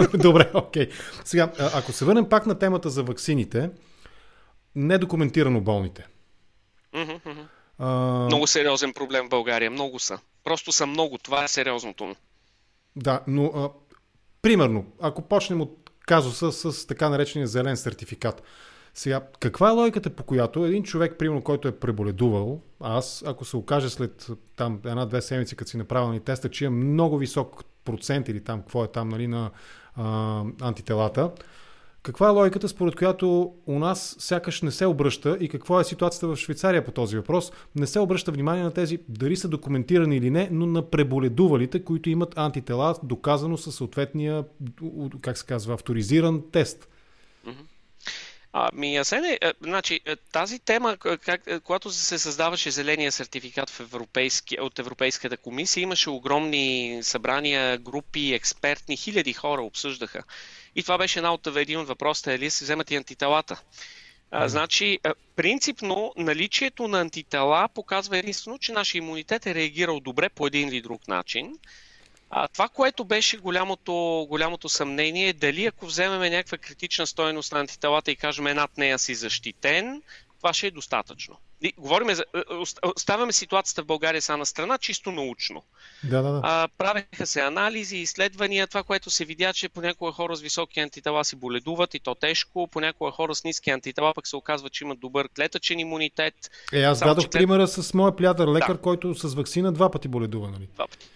[0.19, 0.87] Добре, окей.
[0.87, 0.93] Okay.
[1.25, 3.71] Сега, ако се върнем пак на темата за ваксините,
[4.75, 6.07] недокументирано болните.
[7.79, 7.89] А...
[8.25, 9.71] Много сериозен проблем в България.
[9.71, 10.19] Много са.
[10.45, 11.19] Просто са много.
[11.19, 12.17] Това е сериозното.
[12.97, 13.71] Да, но а,
[14.43, 18.43] примерно, ако почнем от казуса с така наречения зелен сертификат.
[18.95, 23.57] Сега, каква е логиката по която един човек, примерно, който е преболедувал, аз, ако се
[23.57, 28.29] окаже след там една-две седмици, като си направил ни теста, че е много висок процент
[28.29, 29.51] или там, какво е там, нали, на
[29.97, 31.31] а, антителата,
[32.03, 36.29] каква е логиката, според която у нас сякаш не се обръща и каква е ситуацията
[36.29, 37.53] в Швейцария по този въпрос?
[37.77, 42.11] Не се обръща внимание на тези, дали са документирани или не, но на преболедувалите, които
[42.11, 44.45] имат антитела, доказано със съответния,
[45.21, 46.89] как се казва, авторизиран тест.
[48.55, 54.61] Ами, Асене, значи, е, тази тема, как, е, когато се създаваше зеления сертификат в европейски,
[54.61, 60.23] от Европейската комисия, имаше огромни събрания, групи, експертни, хиляди хора обсъждаха.
[60.77, 63.63] И това беше една от, един от въпросите, е ли се вземат и антителата.
[64.31, 64.99] А, значи,
[65.37, 70.81] принципно наличието на антитела показва единствено, че нашия имунитет е реагирал добре по един или
[70.81, 71.59] друг начин.
[72.31, 77.61] А, това, което беше голямото, голямото съмнение е дали ако вземем някаква критична стоеност на
[77.61, 80.03] антителата и кажем е над нея си защитен,
[80.43, 81.37] това ще е достатъчно.
[81.63, 82.25] И, говорим за,
[82.97, 85.63] оставяме ситуацията в България са на страна, чисто научно.
[86.05, 86.41] Да, да, да.
[86.43, 91.25] А, правеха се анализи, изследвания, това, което се видя, че понякога хора с високи антитела
[91.25, 95.01] си боледуват и то тежко, понякога хора с ниски антитела пък се оказва, че имат
[95.01, 96.35] добър клетъчен имунитет.
[96.73, 97.33] Е, аз дадох клет...
[97.33, 98.81] примера с моя приятел лекар, да.
[98.81, 100.51] който с вакцина два пъти боледува.
[100.51, 100.69] Нали?
[100.75, 101.07] Два пъти.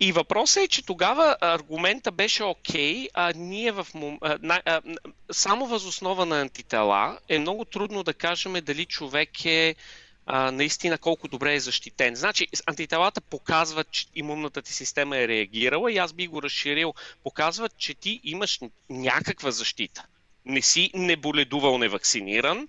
[0.00, 3.86] И въпросът е, че тогава аргумента беше окей, а ние в
[4.20, 4.80] а, а,
[5.32, 9.74] само възоснова на антитела е много трудно да кажем дали човек е
[10.26, 12.16] а, наистина колко добре е защитен.
[12.16, 16.94] Значи, антителата показват, че имунната ти система е реагирала и аз би го разширил.
[17.22, 20.04] Показват, че ти имаш някаква защита.
[20.44, 22.68] Не си неболедувал невакциниран,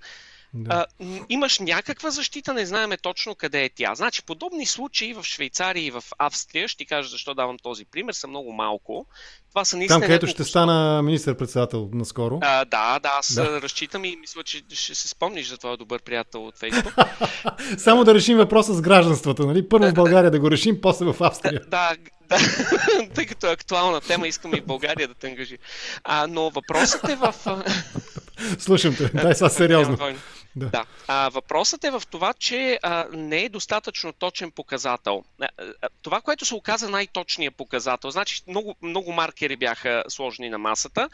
[0.55, 0.85] да.
[0.99, 3.95] А, имаш някаква защита, не знаеме точно къде е тя.
[3.95, 8.13] Значи, подобни случаи в Швейцария и в Австрия, ще ти кажа защо давам този пример,
[8.13, 9.05] са много малко.
[9.49, 9.99] Това са наистина.
[9.99, 12.39] Там, където ще стана министър-председател наскоро.
[12.41, 13.61] А, да, да, аз да.
[13.61, 16.93] разчитам и мисля, че ще се спомниш за твоя добър приятел от Фейсбук.
[17.77, 19.69] Само да решим въпроса с гражданството, нали?
[19.69, 21.61] Първо в България да го решим, после в Австрия.
[21.67, 21.95] Да,
[22.29, 22.37] да,
[23.15, 25.57] тъй като е актуална тема, искам и България да те ангажи.
[26.03, 27.33] А, но въпросът е в...
[28.59, 29.97] Слушам те, дай сега сериозно.
[30.55, 30.69] Да.
[30.69, 30.85] да.
[31.07, 35.23] А, въпросът е в това, че а, не е достатъчно точен показател.
[36.01, 41.09] Това, което се оказа най-точният показател, значи много, много маркери бяха сложени на масата,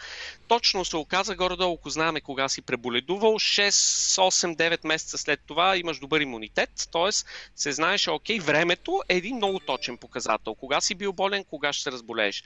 [0.47, 5.77] точно се оказа горе-долу, ако знаем кога си преболедувал, 6, 8, 9 месеца след това
[5.77, 7.11] имаш добър имунитет, т.е.
[7.55, 10.55] се знаеше, окей, времето е един много точен показател.
[10.55, 12.43] Кога си бил болен, кога ще се разболееш.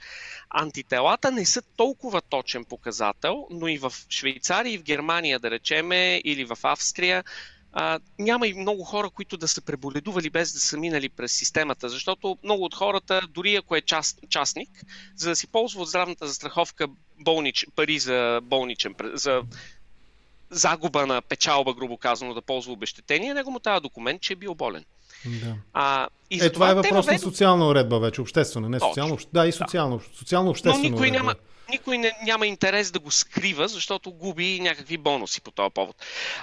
[0.50, 6.20] Антителата не са толкова точен показател, но и в Швейцария и в Германия, да речеме,
[6.24, 7.24] или в Австрия, Австрия,
[7.72, 11.88] а, няма и много хора, които да са преболедували без да са минали през системата,
[11.88, 14.68] защото много от хората, дори ако е част, частник,
[15.16, 16.86] за да си ползва от здравната застраховка
[17.20, 19.42] болнич, пари за болничен, за
[20.50, 24.54] загуба на печалба, грубо казано, да ползва обещетение, него му трябва документ, че е бил
[24.54, 24.84] болен.
[25.26, 25.54] Да.
[25.72, 29.52] А, и е, това е въпрос на социална уредба вече, обществена, не социално, да, и
[29.52, 30.16] социално, да.
[30.18, 30.82] социално обществено.
[30.82, 31.18] Но никой уредба.
[31.18, 31.34] няма,
[31.70, 35.96] никой не, няма интерес да го скрива, защото губи някакви бонуси по този повод.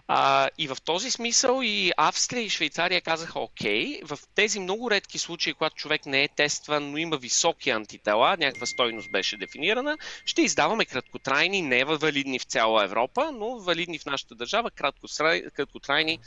[0.08, 5.18] А, и в този смисъл и Австрия и Швейцария казаха, окей, в тези много редки
[5.18, 10.42] случаи, когато човек не е тестван, но има високи антитела, някаква стойност беше дефинирана, ще
[10.42, 14.72] издаваме краткотрайни, не валидни в цяла Европа, но валидни в нашата държава,
[15.52, 16.20] краткотрайни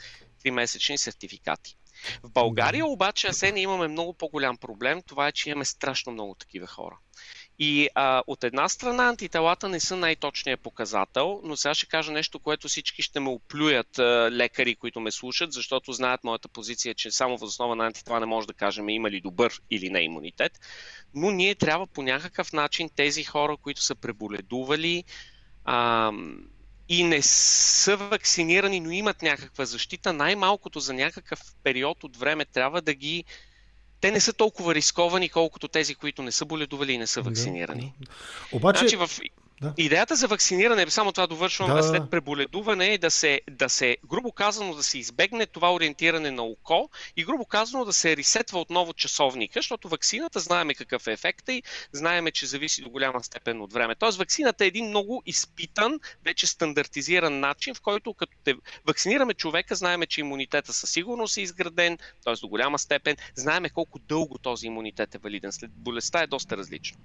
[0.44, 1.76] 3-месечни сертификати.
[2.22, 5.02] В България обаче, Асен, имаме много по-голям проблем.
[5.02, 6.98] Това е, че имаме страшно много такива хора.
[7.58, 12.38] И а, от една страна антителата не са най-точният показател, но сега ще кажа нещо,
[12.38, 17.10] което всички ще ме оплюят а, лекари, които ме слушат, защото знаят моята позиция, че
[17.10, 20.60] само въз основа на антитела не може да кажем има ли добър или не имунитет.
[21.14, 25.04] Но ние трябва по някакъв начин тези хора, които са преболедували
[25.64, 26.12] а,
[26.88, 32.82] и не са вакцинирани, но имат някаква защита, най-малкото за някакъв период от време трябва
[32.82, 33.24] да ги
[34.00, 37.92] те не са толкова рисковани, колкото тези, които не са боледували и не са вакцинирани.
[38.00, 38.10] Да.
[38.52, 38.78] Обаче...
[38.78, 39.10] Значи в
[39.62, 39.74] да.
[39.76, 41.82] Идеята за вакциниране, само това довършвам, да.
[41.82, 46.42] след преболедуване е да се, да се, грубо казано, да се избегне това ориентиране на
[46.42, 51.52] око и грубо казано да се ресетва отново часовника, защото вакцината знаеме какъв е ефекта
[51.52, 53.94] и знаеме, че зависи до голяма степен от време.
[53.94, 58.54] Тоест вакцината е един много изпитан, вече стандартизиран начин, в който като те
[58.86, 62.34] вакцинираме човека, знаеме, че имунитета със сигурност е изграден, т.е.
[62.40, 65.52] до голяма степен, знаеме колко дълго този имунитет е валиден.
[65.52, 66.98] След болестта е доста различно.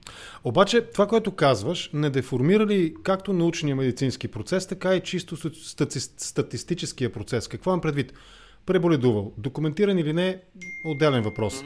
[0.43, 5.37] Обаче това, което казваш, не деформира трансформирали както научния медицински процес, така и чисто
[6.17, 7.47] статистическия процес.
[7.47, 8.13] Какво имам предвид?
[8.65, 9.33] Преболедувал.
[9.37, 10.41] Документиран или не,
[10.85, 11.63] отделен въпрос.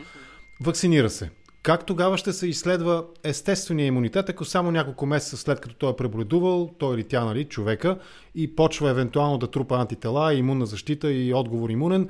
[0.61, 1.29] Вакцинира се.
[1.63, 5.95] Как тогава ще се изследва естествения имунитет, ако само няколко месеца след като той е
[5.95, 7.97] преболедувал, той или тя, нали, човека,
[8.35, 12.09] и почва евентуално да трупа антитела, имунна защита и отговор имунен,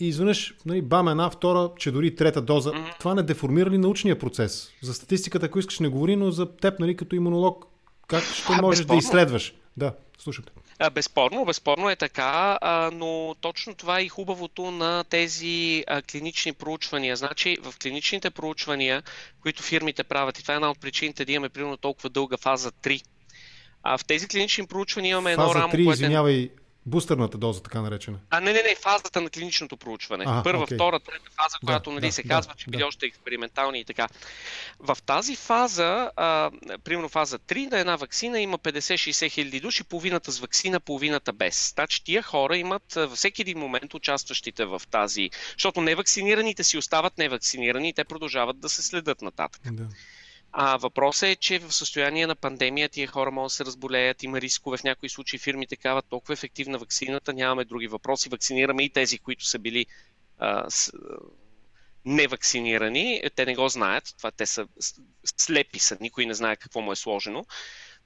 [0.00, 2.72] и изведнъж, нали, бам една, втора, че дори трета доза.
[2.98, 4.70] Това не деформира ли научния процес?
[4.82, 7.64] За статистиката, ако искаш, не говори, но за теб, нали, като имунолог,
[8.08, 9.00] как ще а, можеш безспорно.
[9.00, 9.54] да изследваш?
[9.76, 10.52] Да, слушате.
[10.92, 12.58] Безспорно, безспорно е така,
[12.92, 17.16] но точно това е и хубавото на тези клинични проучвания.
[17.16, 19.02] Значи в клиничните проучвания,
[19.42, 22.72] които фирмите правят, и това е една от причините да имаме примерно толкова дълга фаза
[22.72, 23.02] 3.
[23.82, 25.90] А в тези клинични проучвания имаме фаза едно рамо, 3, което...
[25.90, 26.50] Е- извинявай,
[26.88, 28.18] Бустерната доза, така наречена.
[28.30, 30.24] А, не, не, не, фазата на клиничното проучване.
[30.28, 30.74] А, Първа, okay.
[30.74, 32.70] втора, трета фаза, да, която нали, да, се да, казва, че да.
[32.70, 34.08] били още експериментални и така.
[34.80, 36.50] В тази фаза, а,
[36.84, 41.72] примерно фаза 3 на една вакцина има 50-60 хиляди души, половината с вакцина, половината без.
[41.74, 47.18] Значи тия хора имат във всеки един момент участващите в тази, защото невакцинираните си остават
[47.18, 49.62] невакцинирани и те продължават да се следят нататък.
[49.64, 49.88] Да.
[50.52, 54.40] А въпросът е, че в състояние на пандемия тия хора могат да се разболеят, има
[54.40, 59.18] рискове в някои случаи фирмите казват толкова ефективна вакцината, нямаме други въпроси, вакцинираме и тези,
[59.18, 59.86] които са били
[60.38, 60.92] а, с,
[62.04, 64.66] невакцинирани, те не го знаят, това те са
[65.24, 67.46] слепи са, никой не знае какво му е сложено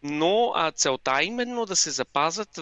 [0.03, 2.61] но а, целта е именно да се запазат.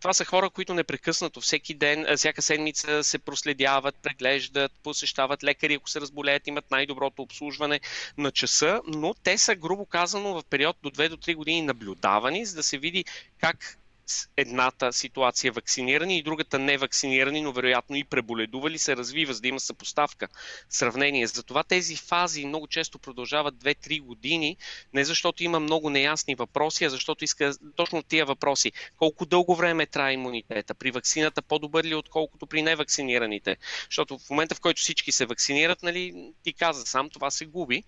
[0.00, 5.90] Това са хора, които непрекъснато всеки ден, всяка седмица се проследяват, преглеждат, посещават лекари, ако
[5.90, 7.80] се разболеят, имат най-доброто обслужване
[8.18, 12.46] на часа, но те са, грубо казано, в период до 2 до 3 години наблюдавани,
[12.46, 13.04] за да се види
[13.40, 13.78] как
[14.36, 19.48] едната ситуация вакцинирани и другата не вакцинирани, но вероятно и преболедували, се развива, за да
[19.48, 20.28] има съпоставка,
[20.70, 21.26] сравнение.
[21.26, 24.56] Затова тези фази много често продължават 2-3 години,
[24.92, 28.72] не защото има много неясни въпроси, а защото иска точно тия въпроси.
[28.96, 30.74] Колко дълго време трае имунитета?
[30.74, 33.56] При вакцината по-добър ли отколкото при невакцинираните?
[33.90, 37.84] Защото в момента, в който всички се вакцинират, нали, ти каза сам, това се губи.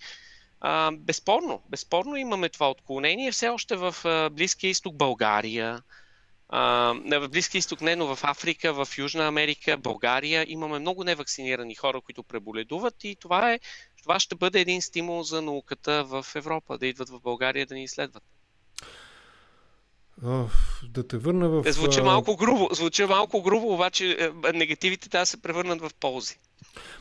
[0.61, 3.33] А, безспорно, безспорно имаме това отклонение.
[3.33, 3.95] Все още в
[4.33, 5.83] Близкия изток България,
[6.53, 12.01] в Близки изток не, но в Африка, в Южна Америка, България имаме много невакцинирани хора,
[12.01, 13.61] които преболедуват и това, е,
[14.03, 17.85] това ще бъде един стимул за науката в Европа, да идват в България да ни
[17.85, 18.23] изследват.
[20.83, 21.63] да те върна в...
[21.67, 25.91] Е, звучи малко грубо, звучи малко грубо, обаче е, негативите трябва да се превърнат в
[26.01, 26.39] ползи.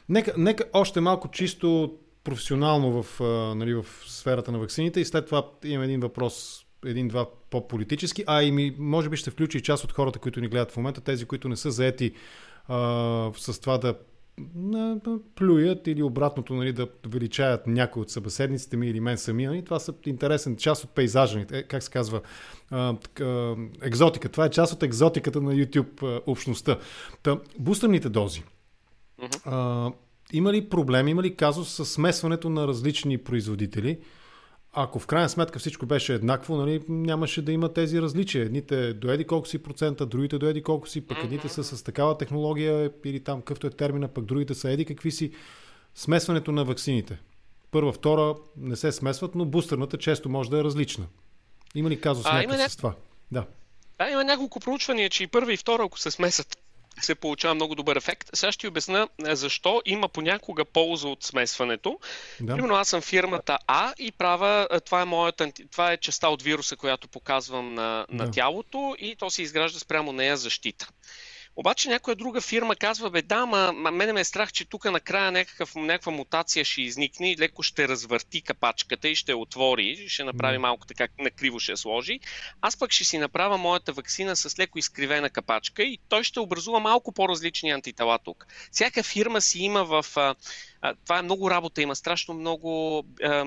[0.09, 3.19] Нека, нека още малко чисто професионално в,
[3.55, 8.51] нали, в сферата на вакцините и след това имам един въпрос един-два по-политически, а и
[8.51, 11.25] ми, може би ще включи и част от хората, които ни гледат в момента, тези,
[11.25, 12.13] които не са заети
[12.67, 13.95] а, с това да
[15.35, 19.49] плюят или обратното нали, да величаят някой от събеседниците ми или мен самия.
[19.49, 22.21] Нали, това са интересен част от пейзажа, е, как се казва,
[22.69, 24.29] а, а, екзотика.
[24.29, 26.79] Това е част от екзотиката на YouTube общността.
[27.23, 28.43] Та, бустерните дози.
[29.45, 29.91] А,
[30.33, 33.99] има ли проблем, има ли казус с смесването на различни производители?
[34.79, 38.45] Ако в крайна сметка всичко беше еднакво, нали, нямаше да има тези различия.
[38.45, 41.83] Едните до еди колко си процента, другите до еди колко си, пък едните са с
[41.83, 45.31] такава технология или там какъвто е термина, пък другите са еди какви си.
[45.95, 47.19] Смесването на ваксините.
[47.71, 51.05] Първа, втора не се смесват, но бустерната често може да е различна.
[51.75, 52.69] Има ли казус а, някакъв ня...
[52.69, 52.93] с това?
[53.31, 53.45] Да.
[53.97, 56.57] Да, има няколко проучвания, че и първа и втора, ако се смесат,
[57.01, 58.29] се получава много добър ефект.
[58.33, 61.99] Сега ще ти обясна е, защо има понякога полза от смесването.
[62.39, 62.55] Да.
[62.55, 66.43] Примерно аз съм фирмата А и правя, е, това е, моята, това е частта от
[66.43, 68.31] вируса, която показвам на, на да.
[68.31, 70.89] тялото и то се изгражда спрямо нея защита.
[71.59, 75.31] Обаче някоя друга фирма казва, бе да, ма, мене ме е страх, че тук накрая
[75.31, 80.57] някакъв, някаква мутация ще изникне и леко ще развърти капачката и ще отвори, ще направи
[80.57, 82.19] малко така накриво ще сложи.
[82.61, 86.79] Аз пък ще си направя моята вакцина с леко изкривена капачка и той ще образува
[86.79, 88.47] малко по-различни антитела тук.
[88.71, 90.05] Всяка фирма си има в
[91.03, 93.41] това е много работа, има страшно много е, е,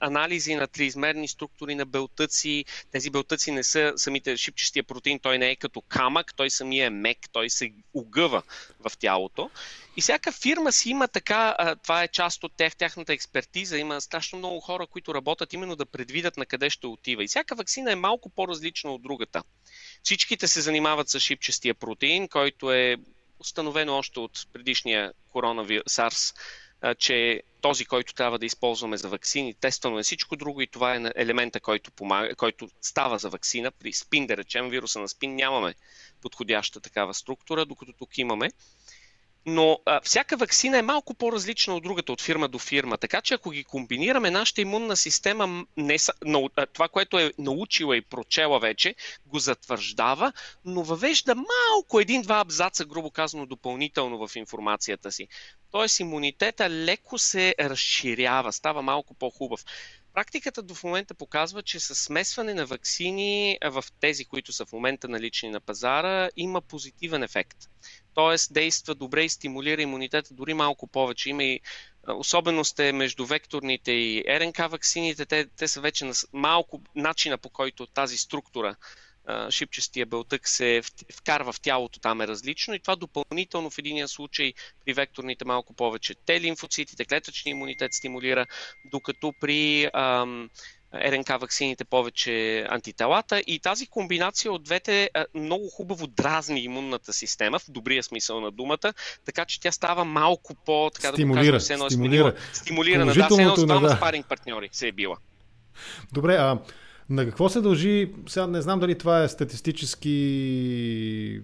[0.00, 2.64] анализи на триизмерни структури на белтъци.
[2.92, 6.90] Тези белтъци не са самите шипчестия протеин, той не е като камък, той самия е
[6.90, 8.42] мек, той се угъва
[8.88, 9.50] в тялото.
[9.96, 14.38] И всяка фирма си има така, това е част от тях, тяхната експертиза, има страшно
[14.38, 17.24] много хора, които работят именно да предвидят на къде ще отива.
[17.24, 19.42] И всяка вакцина е малко по-различна от другата.
[20.02, 22.96] Всичките се занимават с шипчестия протеин, който е
[23.40, 26.36] установено още от предишния коронавирус SARS,
[26.98, 31.60] че този, който трябва да използваме за вакцини, тестваме всичко друго и това е елемента,
[31.60, 33.70] който, помага, който става за вакцина.
[33.70, 35.74] При спин, да речем, вируса на спин нямаме
[36.22, 38.50] подходяща такава структура, докато тук имаме
[39.46, 42.98] но а, всяка вакцина е малко по-различна от другата, от фирма до фирма.
[42.98, 46.12] Така че ако ги комбинираме, нашата имунна система, не са,
[46.72, 48.94] това, което е научила и прочела вече,
[49.26, 50.32] го затвърждава,
[50.64, 55.28] но въвежда малко един-два абзаца, грубо казано, допълнително в информацията си.
[55.70, 59.64] Тоест имунитета леко се разширява, става малко по-хубав.
[60.14, 64.72] Практиката до в момента показва, че с смесване на вакцини в тези, които са в
[64.72, 67.56] момента налични на пазара, има позитивен ефект.
[68.14, 71.30] Тоест действа добре и стимулира имунитета дори малко повече.
[71.30, 71.60] Има и
[72.08, 75.26] особеност е между векторните и РНК вакцините.
[75.26, 78.76] Те, те са вече на малко начина по който тази структура
[79.50, 80.82] шипчестия белтък се
[81.16, 84.52] вкарва в тялото, там е различно и това допълнително в единия случай
[84.84, 88.46] при векторните малко повече те лимфоцитите, клетъчния имунитет стимулира,
[88.84, 90.50] докато при ам,
[90.94, 97.70] РНК ваксините повече антителата и тази комбинация от двете много хубаво дразни имунната система, в
[97.70, 98.92] добрия смисъл на думата,
[99.24, 102.34] така че тя става малко по, така стимулира, да го кажем, едно стимулира.
[102.52, 103.14] стимулирана.
[103.14, 103.96] Да, се едно с да.
[103.96, 105.16] спаринг партньори се е била.
[106.12, 106.58] Добре, а
[107.10, 111.42] на какво се дължи, сега не знам дали това е статистически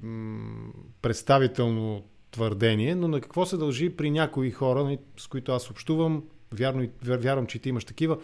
[1.03, 6.25] представително твърдение, но на какво се дължи при някои хора, нали, с които аз общувам,
[6.53, 8.19] вярно, вярвам, че ти имаш такива,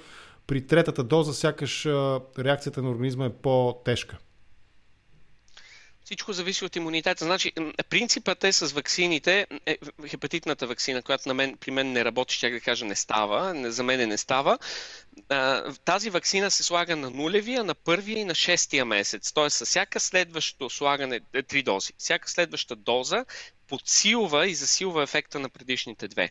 [0.47, 1.86] при третата доза сякаш
[2.38, 4.18] реакцията на организма е по-тежка.
[6.05, 7.25] Всичко зависи от имунитета.
[7.25, 7.53] Значи,
[7.91, 9.77] принципът е с ваксините, е,
[10.09, 13.83] хепатитната вакцина, която на мен, при мен не работи, ще да кажа не става, за
[13.83, 14.59] мен не става.
[15.85, 19.33] Тази вакцина се слага на нулевия, на първия и на шестия месец.
[19.33, 23.25] Тоест, с всяка следващо слагане, е, три дози, всяка следваща доза
[23.69, 26.31] подсилва и засилва ефекта на предишните две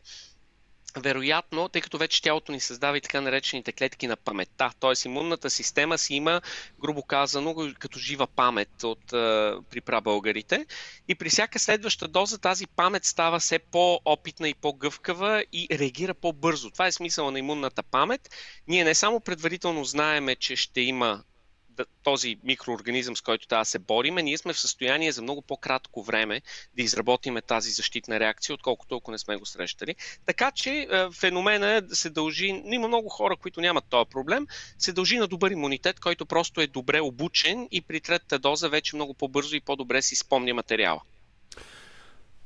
[0.98, 5.08] вероятно, тъй като вече тялото ни създава и така наречените клетки на паметта, т.е.
[5.08, 6.42] имунната система си има,
[6.80, 9.06] грубо казано, като жива памет от,
[9.70, 10.66] при прабългарите
[11.08, 16.72] и при всяка следваща доза тази памет става все по-опитна и по-гъвкава и реагира по-бързо.
[16.72, 18.30] Това е смисъла на имунната памет.
[18.68, 21.24] Ние не само предварително знаеме, че ще има
[22.04, 26.04] този микроорганизъм, с който трябва да се бориме, ние сме в състояние за много по-кратко
[26.04, 26.42] време
[26.76, 29.96] да изработиме тази защитна реакция, отколкото ако не сме го срещали.
[30.26, 35.18] Така че е, феномена се дължи, има много хора, които нямат този проблем, се дължи
[35.18, 39.56] на добър имунитет, който просто е добре обучен и при третата доза вече много по-бързо
[39.56, 41.02] и по-добре си спомня материала.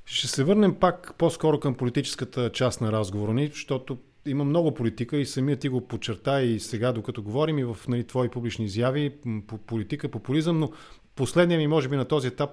[0.05, 5.17] Ще се върнем пак по-скоро към политическата част на разговора ни, защото има много политика
[5.17, 9.13] и самия ти го подчерта и сега, докато говорим и в нали, твои публични изяви,
[9.47, 10.71] по политика, популизъм, но
[11.15, 12.49] последният ми, може би, на този етап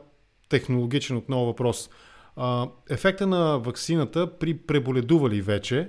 [0.48, 1.90] технологичен отново въпрос.
[2.36, 5.88] А, ефекта на ваксината при преболедували вече,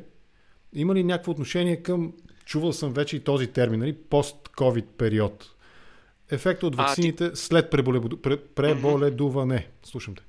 [0.74, 2.14] има ли някакво отношение към,
[2.46, 5.50] чувал съм вече и този термин, нали, пост-ковид период?
[6.32, 7.38] Ефекта от ваксините ти...
[7.38, 7.72] след
[8.56, 9.68] преболедуване.
[9.84, 10.24] Слушам те.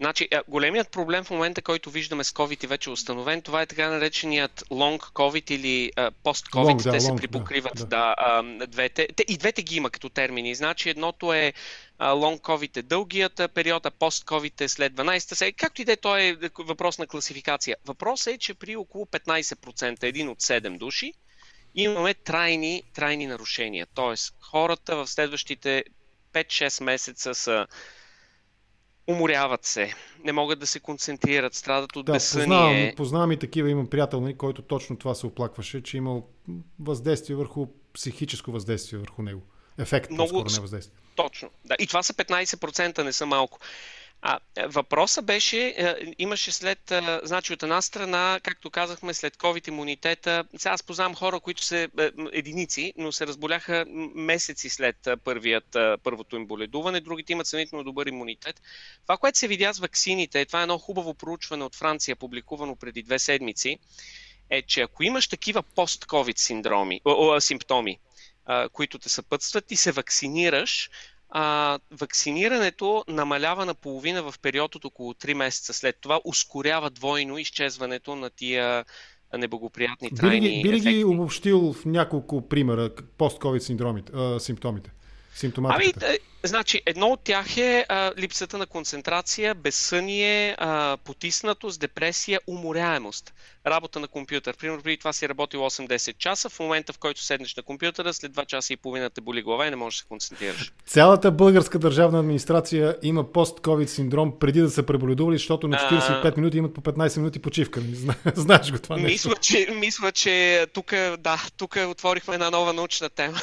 [0.00, 3.62] Значи, е, големият проблем в момента, който виждаме с COVID и вече е установен, това
[3.62, 6.82] е така нареченият long COVID или post-COVID.
[6.82, 8.42] Да, Те се long, припокриват да, да.
[8.42, 9.08] Да, двете.
[9.16, 10.54] Те, и двете ги има като термини.
[10.54, 11.52] Значи, едното е
[12.00, 15.52] long COVID е дългият период, а post-COVID е след 12-та.
[15.52, 17.76] Както и да е, то е въпрос на класификация.
[17.86, 21.12] Въпросът е, че при около 15%, един от 7 души,
[21.74, 23.86] имаме трайни, трайни нарушения.
[23.94, 25.84] Тоест, хората в следващите
[26.32, 27.66] 5-6 месеца са
[29.06, 29.94] уморяват се,
[30.24, 32.46] не могат да се концентрират, страдат от да, безсъние.
[32.46, 36.28] Познавам, познавам и такива, имам приятел, нали, който точно това се оплакваше, че имал
[36.80, 39.42] въздействие върху, психическо въздействие върху него.
[39.78, 40.44] Ефект, Много...
[40.54, 40.98] не въздействие.
[41.16, 41.50] Точно.
[41.64, 41.76] Да.
[41.78, 43.58] И това са 15%, не са малко.
[44.22, 49.36] А, е, въпросът беше, е, имаше след, е, значи от една страна, както казахме, след
[49.36, 51.88] COVID имунитета, сега аз познавам хора, които са
[52.32, 58.62] единици, но се разболяха месеци след първият, първото им боледуване, другите имат сравнително добър имунитет.
[59.02, 63.02] Това, което се видя с ваксините, това е едно хубаво проучване от Франция, публикувано преди
[63.02, 63.78] две седмици,
[64.50, 65.62] е, че ако имаш такива
[67.04, 67.98] о, симптоми,
[68.72, 70.90] които те съпътстват и се вакцинираш,
[71.28, 75.72] а, вакцинирането намалява наполовина в период от около 3 месеца.
[75.72, 78.84] След това ускорява двойно изчезването на тия
[79.38, 83.62] неблагоприятни трайни би ли, би ли ги обобщил в няколко примера пост-ковид
[84.38, 84.90] симптомите?
[85.34, 86.06] Симптоматиката?
[86.08, 93.32] Ами, Значи, едно от тях е а, липсата на концентрация, безсъние, а, потиснатост, депресия, уморяемост.
[93.66, 94.56] Работа на компютър.
[94.56, 98.32] Примерно, преди това си работил 8-10 часа, в момента в който седнеш на компютъра, след
[98.32, 100.72] 2 часа и половина те боли глава и не можеш да се концентрираш.
[100.86, 106.32] Цялата българска държавна администрация има пост-ковид синдром преди да се преболедували, защото на 45 а...
[106.36, 107.80] минути имат по 15 минути почивка.
[108.34, 109.28] Знаеш го това нещо.
[109.28, 113.38] Мисля, че, мисля, че тук, да, тук отворихме една нова научна тема.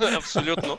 [0.16, 0.78] Абсолютно.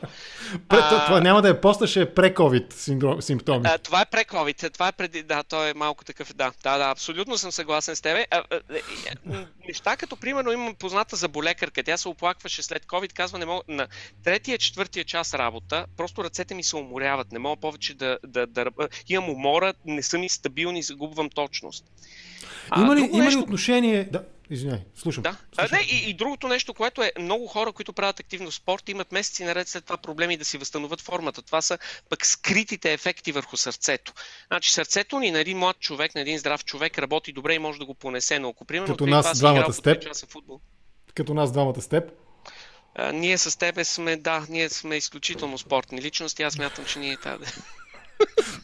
[0.68, 2.72] Това няма да е поста ще е прековид
[3.20, 3.62] симптоми.
[3.64, 4.64] А, това е прековид.
[4.72, 5.22] Това е преди...
[5.22, 6.34] Да, той е малко такъв.
[6.34, 8.26] Да, да, да, абсолютно съм съгласен с тебе.
[8.30, 11.82] А, а, неща като, примерно, имам позната за болекарка.
[11.82, 13.12] Тя се оплакваше след COVID.
[13.12, 13.62] Казва, не мога...
[13.68, 13.86] на
[14.24, 17.32] третия, четвъртия час работа, просто ръцете ми се уморяват.
[17.32, 18.18] Не мога повече да...
[18.26, 18.66] да, да...
[19.08, 21.84] Имам умора, не са ми стабилни, загубвам точност.
[22.76, 23.40] Има ли, има ли нещо...
[23.40, 24.08] отношение...
[24.12, 25.22] Да, Извиняй, слушам.
[25.22, 25.36] Да.
[25.54, 25.68] слушам.
[25.72, 29.12] А, не, и, и другото нещо, което е много хора, които правят активно спорт, имат
[29.12, 31.42] месеци наред след това проблеми да си възстановят формата.
[31.42, 31.78] Това са
[32.08, 34.12] пък скритите ефекти върху сърцето.
[34.46, 37.78] Значи сърцето ни на един млад човек, на един здрав човек работи добре и може
[37.78, 40.60] да го понесе, но ако примерно Като нас двамата с теб, футбол,
[41.14, 42.12] като нас двамата с теб,
[42.94, 46.42] а, ние с тебе сме, да, ние сме изключително спортни личности.
[46.42, 47.44] Аз мятам, че ние тази.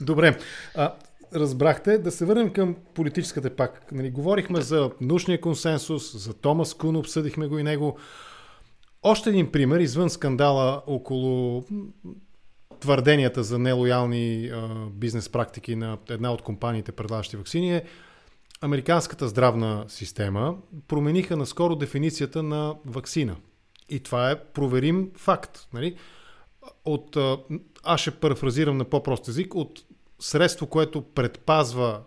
[0.00, 0.38] Добре.
[0.74, 0.94] А,
[1.40, 3.92] разбрахте, да се върнем към политическата пак.
[3.92, 7.98] Нали, говорихме за научния консенсус, за Томас Кун, обсъдихме го и него.
[9.02, 11.64] Още един пример, извън скандала около
[12.80, 14.50] твърденията за нелоялни
[14.90, 17.84] бизнес практики на една от компаниите, предлагащи вакцини е
[18.60, 20.56] Американската здравна система
[20.88, 23.36] промениха наскоро дефиницията на вакцина.
[23.88, 25.68] И това е проверим факт.
[25.72, 25.96] Нали?
[26.84, 27.16] От,
[27.84, 29.82] аз ще парафразирам на по-прост език, от
[30.18, 32.00] средство, което предпазва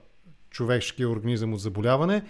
[0.49, 2.23] човешкия организъм от заболяване,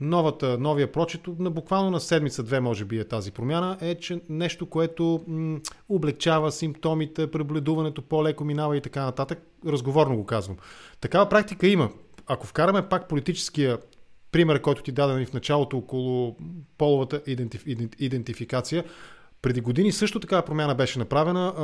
[0.00, 4.66] новата, новия прочето, на буквално на седмица-две може би е тази промяна, е, че нещо,
[4.66, 5.58] което м-
[5.88, 9.38] облегчава симптомите, пребледуването по-леко минава и така нататък.
[9.66, 10.56] Разговорно го казвам.
[11.00, 11.90] Такава практика има.
[12.26, 13.78] Ако вкараме пак политическия
[14.32, 16.36] пример, който ти даде в началото около
[16.78, 17.64] половата идентиф,
[17.98, 18.84] идентификация,
[19.44, 21.54] преди години също така промяна беше направена.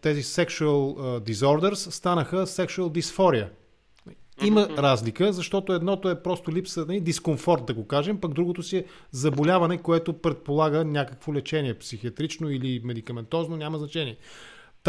[0.00, 3.48] Тези sexual disorders станаха sexual dysphoria.
[4.44, 4.78] Има mm-hmm.
[4.78, 8.84] разлика, защото едното е просто липса, не, дискомфорт, да го кажем, пък другото си е
[9.10, 14.16] заболяване, което предполага някакво лечение, психиатрично или медикаментозно, няма значение.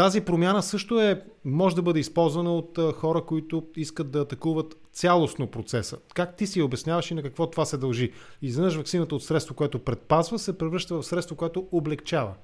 [0.00, 5.46] Тази промяна също е, може да бъде използвана от хора, които искат да атакуват цялостно
[5.46, 5.98] процеса.
[6.14, 8.12] Как ти си обясняваш и на какво това се дължи?
[8.42, 12.34] Изведнъж вакцината от средство, което предпазва, се превръща в средство, което облегчава.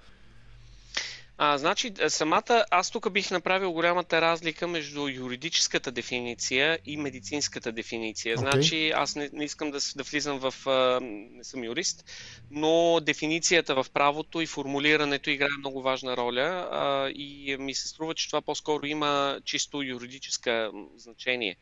[1.38, 7.72] А, значи, е, самата, аз тук бих направил голямата разлика между юридическата дефиниция и медицинската
[7.72, 8.36] дефиниция.
[8.36, 8.40] Okay.
[8.40, 10.54] Значи, аз не, не искам да, да влизам в.
[11.00, 12.04] не съм юрист,
[12.50, 18.14] но дефиницията в правото и формулирането играе много важна роля а, и ми се струва,
[18.14, 21.56] че това по-скоро има чисто юридическа значение.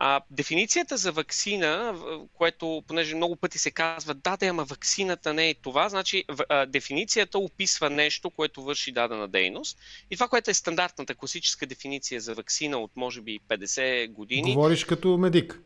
[0.00, 1.94] А, дефиницията за вакцина,
[2.34, 6.66] което, понеже много пъти се казва, да, да, ама вакцината не е това, значи а,
[6.66, 9.78] дефиницията описва нещо, което върши дадена дейност.
[10.10, 14.54] И това, което е стандартната класическа дефиниция за вакцина от може би 50 години.
[14.54, 15.60] Говориш като медик.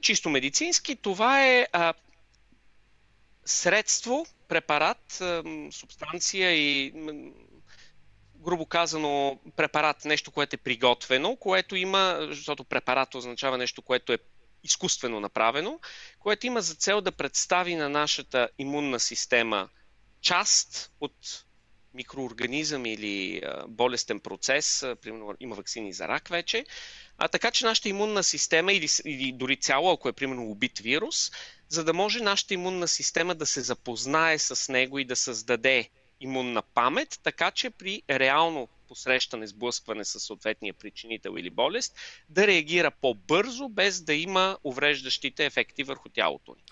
[0.00, 1.94] Чисто медицински, това е а,
[3.44, 6.92] средство, препарат, а, субстанция и
[8.40, 14.18] грубо казано, препарат, нещо, което е приготвено, което има, защото препарат означава нещо, което е
[14.64, 15.80] изкуствено направено,
[16.18, 19.68] което има за цел да представи на нашата имунна система
[20.20, 21.44] част от
[21.94, 26.64] микроорганизъм или болестен процес, примерно има вакцини за рак вече,
[27.18, 31.30] а, така че нашата имунна система или, или дори цяло, ако е примерно убит вирус,
[31.68, 35.90] за да може нашата имунна система да се запознае с него и да създаде
[36.20, 41.94] имунна памет, така че при реално посрещане, сблъскване с съответния причинител или болест,
[42.28, 46.62] да реагира по-бързо, без да има увреждащите ефекти върху тялото ни.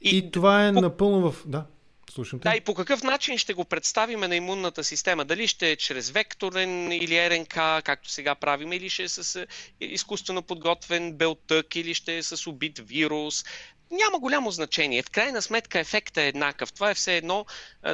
[0.00, 0.80] И, и това е по...
[0.80, 1.42] напълно в...
[1.46, 1.66] Да.
[2.10, 2.48] Слушам те.
[2.48, 5.24] Да, и по какъв начин ще го представиме на имунната система?
[5.24, 9.46] Дали ще е чрез векторен или РНК, както сега правим, или ще е с е,
[9.80, 13.44] изкуствено подготвен белтък, или ще е с убит вирус
[13.90, 15.02] няма голямо значение.
[15.02, 16.72] В крайна сметка ефектът е еднакъв.
[16.72, 17.46] Това е все едно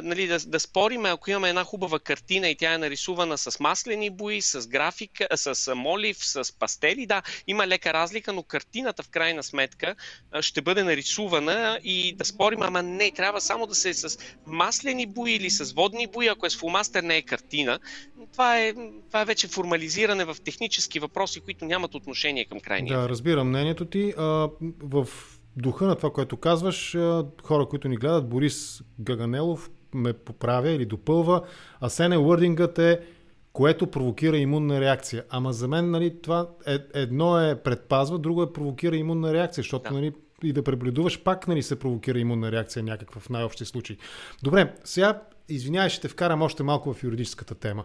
[0.03, 4.09] нали, да, да спориме, ако имаме една хубава картина и тя е нарисувана с маслени
[4.09, 7.05] бои, с графика, с молив, с пастели.
[7.05, 9.95] Да, има лека разлика, но картината в крайна сметка
[10.41, 14.17] ще бъде нарисувана и да спорим, ама не, трябва само да се е с
[14.47, 17.79] маслени бои или с водни бои, ако е с фулмастер не е картина.
[18.31, 18.73] Това е,
[19.07, 22.99] това е вече формализиране в технически въпроси, които нямат отношение към крайния.
[22.99, 24.13] Да, разбирам мнението ти.
[24.17, 24.49] А,
[24.83, 25.07] в
[25.57, 26.97] духа на това, което казваш,
[27.43, 31.41] хора, които ни гледат, Борис Гаганелов ме поправя или допълва,
[31.81, 32.99] а сене Уърдингът е
[33.53, 35.23] което провокира имунна реакция.
[35.29, 39.89] Ама за мен нали, това е, едно е предпазва, друго е провокира имунна реакция, защото
[39.89, 39.95] да.
[39.95, 43.97] нали, и да пребледуваш, пак нали, се провокира имунна реакция някаква в най-общи случаи.
[44.43, 47.83] Добре, сега извинявай, ще те вкарам още малко в юридическата тема.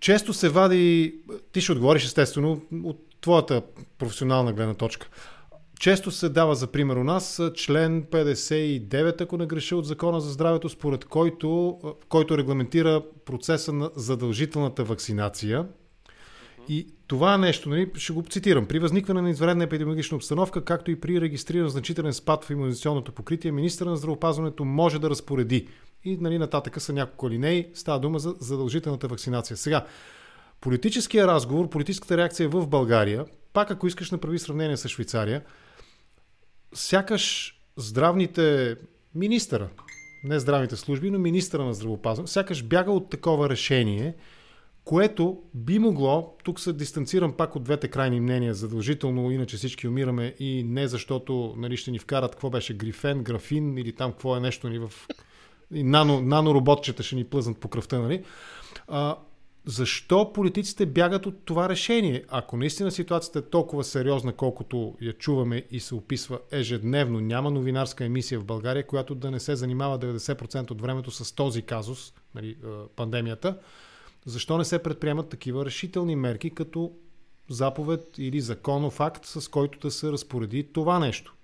[0.00, 1.14] Често се вади,
[1.52, 3.62] ти ще отговориш естествено от твоята
[3.98, 5.08] професионална гледна точка.
[5.82, 10.30] Често се дава за пример у нас член 59, ако не греша от Закона за
[10.30, 11.78] здравето, според който,
[12.08, 15.66] който регламентира процеса на задължителната вакцинация.
[16.68, 21.00] И това нещо, нали, ще го цитирам, при възникване на извредна епидемиологична обстановка, както и
[21.00, 25.68] при регистриран значителен спад в иммунизационното покритие, министър на здравопазването може да разпореди.
[26.04, 29.56] И нали, нататъка са няколко линейи, става дума за задължителната вакцинация.
[29.56, 29.86] Сега,
[30.60, 35.42] политическия разговор, политическата реакция в България, пак ако искаш направи сравнение с Швейцария,
[36.74, 38.76] сякаш здравните
[39.14, 39.68] министъра,
[40.24, 44.14] не здравните служби, но министъра на здравопазването, сякаш бяга от такова решение,
[44.84, 50.34] което би могло, тук се дистанцирам пак от двете крайни мнения, задължително, иначе всички умираме
[50.38, 54.40] и не защото нали, ще ни вкарат какво беше грифен, графин или там какво е
[54.40, 54.92] нещо ни в...
[55.74, 58.24] И нано, нанороботчета ще ни плъзнат по кръвта, нали?
[58.88, 59.16] А,
[59.66, 62.24] защо политиците бягат от това решение?
[62.28, 68.04] Ако наистина ситуацията е толкова сериозна, колкото я чуваме и се описва ежедневно, няма новинарска
[68.04, 72.56] емисия в България, която да не се занимава 90% от времето с този казус, нали,
[72.96, 73.58] пандемията,
[74.26, 76.92] защо не се предприемат такива решителни мерки, като
[77.50, 81.34] заповед или законов акт, с който да се разпореди това нещо?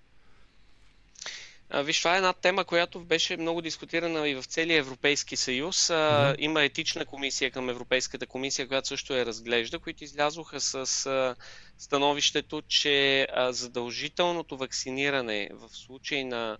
[1.75, 5.87] Виж, това е една тема, която беше много дискутирана и в целия Европейски съюз.
[5.89, 6.35] Да.
[6.39, 11.35] Има етична комисия към Европейската комисия, която също е разглежда, които излязоха с
[11.79, 16.59] становището, че задължителното вакциниране в случай на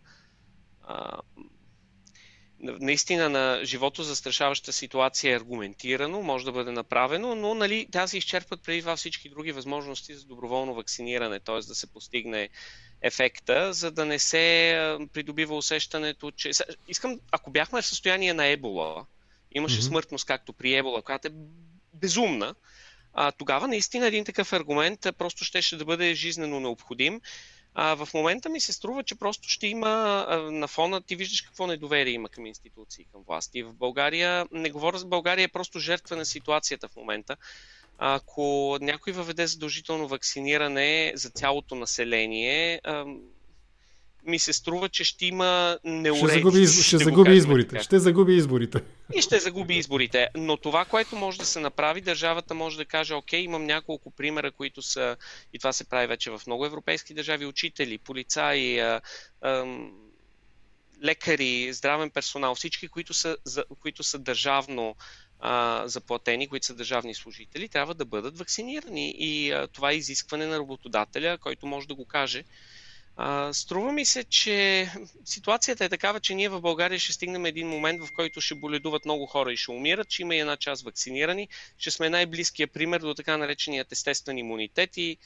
[2.61, 8.19] наистина на живото застрашаваща ситуация е аргументирано, може да бъде направено, но нали, тя се
[8.19, 11.55] изчерпват преди това всички други възможности за доброволно вакциниране, т.е.
[11.55, 12.49] да се постигне
[13.03, 16.51] ефекта, за да не се придобива усещането, че...
[16.89, 19.07] Искам, ако бяхме в състояние на ебола,
[19.53, 19.89] имаше mm-hmm.
[19.89, 21.33] смъртност както при ебола, която е
[21.95, 22.55] безумна,
[23.15, 27.21] а, тогава наистина един такъв аргумент просто щеше да бъде жизнено необходим.
[27.81, 31.41] А, в момента ми се струва, че просто ще има а, на фона, ти виждаш
[31.41, 33.63] какво недоверие има към институции, към власти.
[33.63, 37.37] В България, не говоря за България, е просто жертва на ситуацията в момента.
[37.99, 42.81] Ако някой въведе задължително вакциниране за цялото население,
[44.27, 46.29] ми се струва, че ще има неуреди.
[46.29, 47.69] Ще загуби, ще ще загуби изборите.
[47.69, 47.83] Така.
[47.83, 48.81] Ще загуби изборите.
[49.15, 50.29] И ще загуби изборите.
[50.37, 54.53] Но това, което може да се направи, държавата може да каже, окей, имам няколко примера,
[54.53, 55.17] които са,
[55.53, 59.01] и това се прави вече в много европейски държави, учители, полицаи, а,
[59.41, 59.79] а,
[61.05, 64.97] лекари, здравен персонал, всички, които са, за, които са държавно
[65.41, 69.15] а, заплатени, които са държавни служители, трябва да бъдат вакцинирани.
[69.19, 72.45] И а, това е изискване на работодателя, който може да го каже.
[73.53, 74.89] Струва ми се, че
[75.25, 79.05] ситуацията е такава, че ние в България ще стигнем един момент, в който ще боледуват
[79.05, 81.49] много хора и ще умират, че има и една част вакцинирани,
[81.79, 85.17] ще сме най-близкия пример до така нареченият естествен имунитет и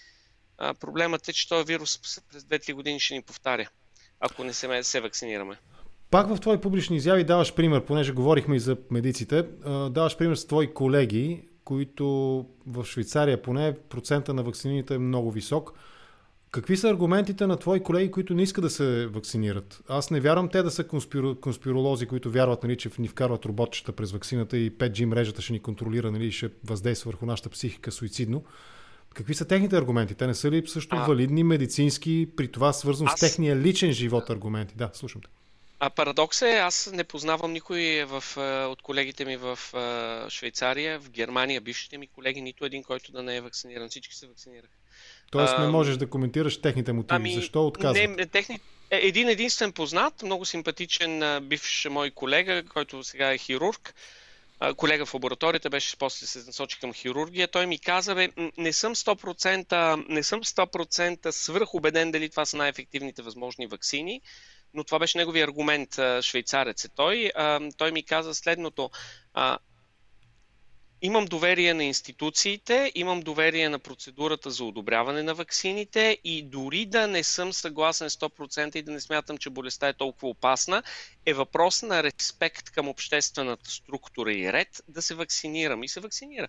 [0.59, 1.99] а, проблемът е, че този вирус
[2.33, 3.69] през 2-3 години ще ни повтаря,
[4.21, 5.57] ако не се, се вакцинираме.
[6.11, 9.43] Пак в твои публични изяви даваш пример, понеже говорихме и за медиците,
[9.91, 12.07] даваш пример с твои колеги, които
[12.67, 15.73] в Швейцария поне процента на вакцините е много висок.
[16.53, 19.81] Какви са аргументите на твои колеги, които не искат да се вакцинират?
[19.89, 21.41] Аз не вярвам те да са конспиро...
[21.41, 25.61] конспиролози, които вярват, нали, че ни вкарват роботчета през вакцината и 5G мрежата ще ни
[25.61, 28.45] контролира нали, и ще въздейства върху нашата психика суицидно.
[29.15, 30.15] Какви са техните аргументи?
[30.15, 31.07] Те не са ли също а...
[31.07, 33.19] валидни, медицински, при това свързано Аз...
[33.19, 34.75] с техния личен живот аргументи?
[34.77, 35.29] Да, слушам те.
[35.79, 38.25] А парадокс е, аз не познавам никой в,
[38.71, 39.59] от колегите ми в
[40.29, 43.89] Швейцария, в Германия, бившите ми колеги, нито един, който да не е вакциниран.
[43.89, 44.82] Всички се вакцинираха.
[45.31, 47.17] Тоест не можеш да коментираш техните мотиви.
[47.17, 48.11] Ами, Защо отказват?
[48.11, 48.61] Не, техни...
[48.91, 53.95] Е, един единствен познат, много симпатичен бивш мой колега, който сега е хирург,
[54.77, 58.29] колега в лабораторията, беше после се насочи към хирургия, той ми каза, бе,
[58.59, 64.21] не съм 100%, не съм 100% свръх убеден дали това са най-ефективните възможни вакцини,
[64.75, 65.91] но това беше неговия аргумент,
[66.21, 67.31] швейцарец е той.
[67.77, 68.91] Той ми каза следното.
[71.05, 77.07] Имам доверие на институциите, имам доверие на процедурата за одобряване на ваксините и дори да
[77.07, 80.83] не съм съгласен 100% и да не смятам, че болестта е толкова опасна,
[81.27, 86.49] е въпрос на респект към обществената структура и ред да се вакцинирам и се вакцинира.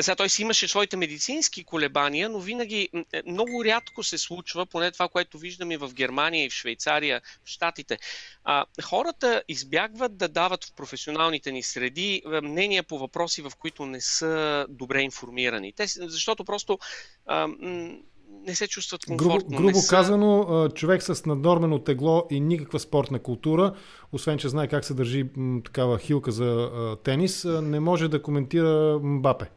[0.00, 4.90] Сега той си имаше своите медицински колебания, но винаги е, много рядко се случва, поне
[4.90, 7.98] това, което виждаме в Германия и в Швейцария, в Штатите.
[8.44, 13.86] А, хората избягват да дават в професионалните ни среди е, мнения по въпроси, в които
[13.86, 15.72] не са добре информирани.
[15.72, 16.78] Те, защото просто
[17.26, 17.48] а,
[18.46, 19.48] не се чувстват комфортно.
[19.48, 19.88] Грубо, грубо са...
[19.88, 23.74] казано, човек с наднормено тегло и никаква спортна култура,
[24.12, 25.24] освен че знае как се държи
[25.64, 26.70] такава хилка за
[27.04, 29.50] тенис, не може да коментира Мбапе.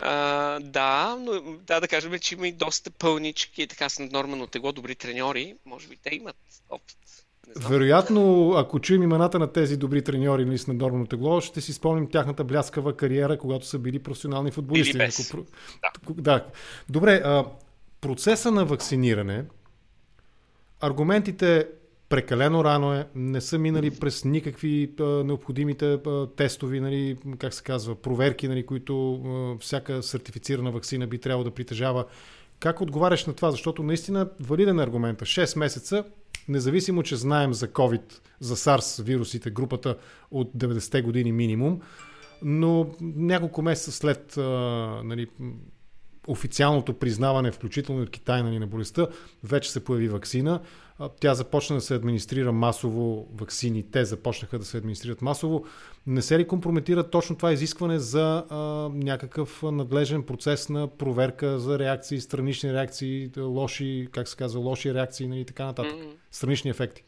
[0.00, 1.32] А, да, но
[1.66, 5.54] да, да кажем, че има и доста пълнички, така с наднормено тегло, добри треньори.
[5.66, 6.36] Може би те имат
[6.70, 6.96] опит.
[7.56, 12.10] Вероятно, ако чуем имената на тези добри треньори нали, с наднормено тегло, ще си спомним
[12.10, 14.90] тяхната бляскава кариера, когато са били професионални футболисти.
[14.90, 15.32] Или без.
[15.32, 15.44] Ако...
[16.12, 16.22] Да.
[16.22, 16.46] да.
[16.88, 17.44] Добре, а,
[18.00, 19.44] процеса на вакциниране,
[20.80, 21.66] аргументите
[22.08, 27.62] прекалено рано е, не са минали през никакви а, необходимите а, тестови, нали, как се
[27.62, 32.04] казва, проверки, нали, които а, всяка сертифицирана вакцина би трябвало да притежава.
[32.60, 33.50] Как отговаряш на това?
[33.50, 35.24] Защото наистина валиден е аргумента.
[35.24, 36.04] 6 месеца,
[36.48, 38.02] независимо, че знаем за COVID,
[38.40, 39.96] за SARS вирусите, групата
[40.30, 41.80] от 90-те години минимум,
[42.42, 44.42] но няколко месеца след а,
[45.04, 45.26] нали,
[46.26, 49.06] официалното признаване, включително от Китай нали, на болестта,
[49.44, 50.60] вече се появи вакцина.
[51.20, 55.64] Тя започна да се администрира масово, вакцини, те започнаха да се администрират масово.
[56.06, 58.56] Не се ли компрометира точно това изискване за а,
[58.94, 65.24] някакъв надлежен процес на проверка за реакции, странични реакции, лоши, как се казва, лоши реакции
[65.24, 66.14] и нали, така нататък, mm-hmm.
[66.30, 67.02] странични ефекти?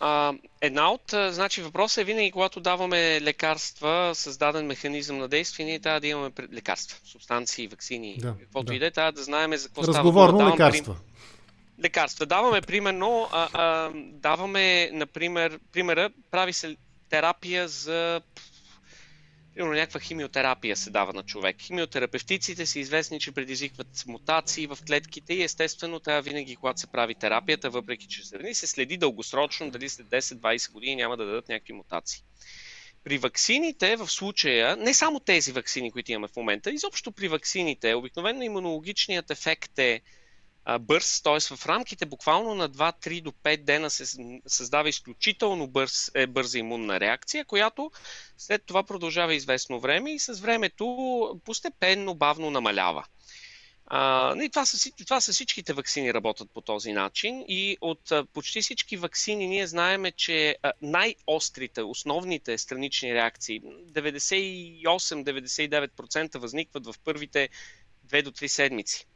[0.00, 5.80] А, една от, значи въпросът е винаги, когато даваме лекарства, създаден механизъм на действие, ние
[5.80, 8.74] трябва да имаме лекарства, субстанции, вакцини, да, каквото да.
[8.74, 10.26] и да е, трябва да знаем за какво Разговорно става.
[10.28, 10.94] Разговорно лекарства.
[10.94, 11.13] Прим...
[11.82, 12.26] Лекарства.
[12.26, 16.76] Даваме примерно, а, а, даваме, например, примера, прави се
[17.10, 18.20] терапия за
[19.54, 21.56] Примерно някаква химиотерапия се дава на човек.
[21.62, 27.14] Химиотерапевтиците са известни, че предизвикват мутации в клетките и естествено трябва винаги, когато се прави
[27.14, 31.72] терапията, въпреки че се, се следи дългосрочно, дали след 10-20 години няма да дадат някакви
[31.72, 32.22] мутации.
[33.04, 37.94] При ваксините в случая, не само тези ваксини, които имаме в момента, изобщо при ваксините,
[37.94, 40.00] обикновено имунологичният ефект е
[40.80, 41.56] бърз, т.е.
[41.56, 47.00] в рамките буквално на 2-3 до 5 дена се създава изключително бърз, е, бърза имунна
[47.00, 47.90] реакция, която
[48.38, 53.04] след това продължава известно време и с времето постепенно, бавно намалява.
[53.86, 58.62] А, и това, са, това са всичките вакцини работят по този начин и от почти
[58.62, 67.48] всички вакцини ние знаеме, че най-острите, основните странични реакции, 98-99% възникват в първите
[68.06, 69.06] 2 до 3 седмици.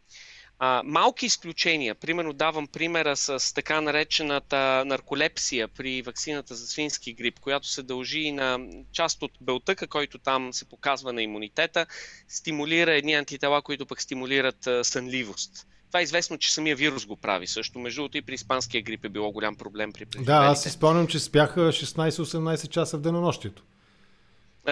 [0.60, 7.40] А, малки изключения, примерно давам примера с така наречената нарколепсия при вакцината за свински грип,
[7.40, 8.58] която се дължи на
[8.92, 11.86] част от белтъка, който там се показва на имунитета,
[12.28, 15.66] стимулира едни антитела, които пък стимулират а, сънливост.
[15.88, 17.78] Това е известно, че самия вирус го прави също.
[17.78, 21.06] Между другото и при испанския грип е било голям проблем при Да, аз си спомням,
[21.06, 23.62] че спяха 16-18 часа в денонощието.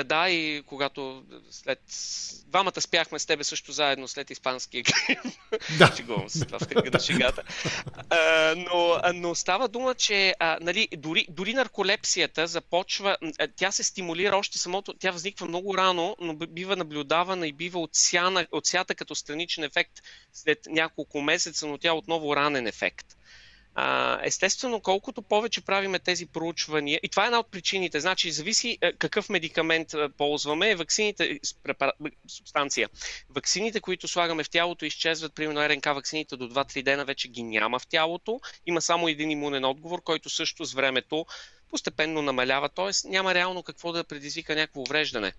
[0.04, 1.78] Да, и когато след...
[2.46, 5.32] Двамата спяхме с тебе също заедно след испанския грим.
[5.78, 5.92] Да.
[5.96, 7.42] Шегувам се това в кръга на шегата.
[8.10, 13.16] А, но, но става дума, че а, нали, дори, дори нарколепсията започва,
[13.56, 18.46] тя се стимулира още самото, тя възниква много рано, но бива наблюдавана и бива отсяна,
[18.52, 19.92] отсята като страничен ефект
[20.32, 23.06] след няколко месеца, но тя отново ранен ефект.
[24.22, 28.92] Естествено, колкото повече правиме тези проучвания, и това е една от причините, значи зависи е,
[28.92, 31.40] какъв медикамент е, ползваме, вакцините,
[32.28, 32.88] субстанция.
[33.30, 37.78] Вакцините, които слагаме в тялото, изчезват, примерно РНК вакцините до 2-3 дена вече ги няма
[37.78, 41.26] в тялото, има само един имунен отговор, който също с времето
[41.70, 43.08] постепенно намалява, т.е.
[43.08, 45.32] няма реално какво да предизвика някакво увреждане.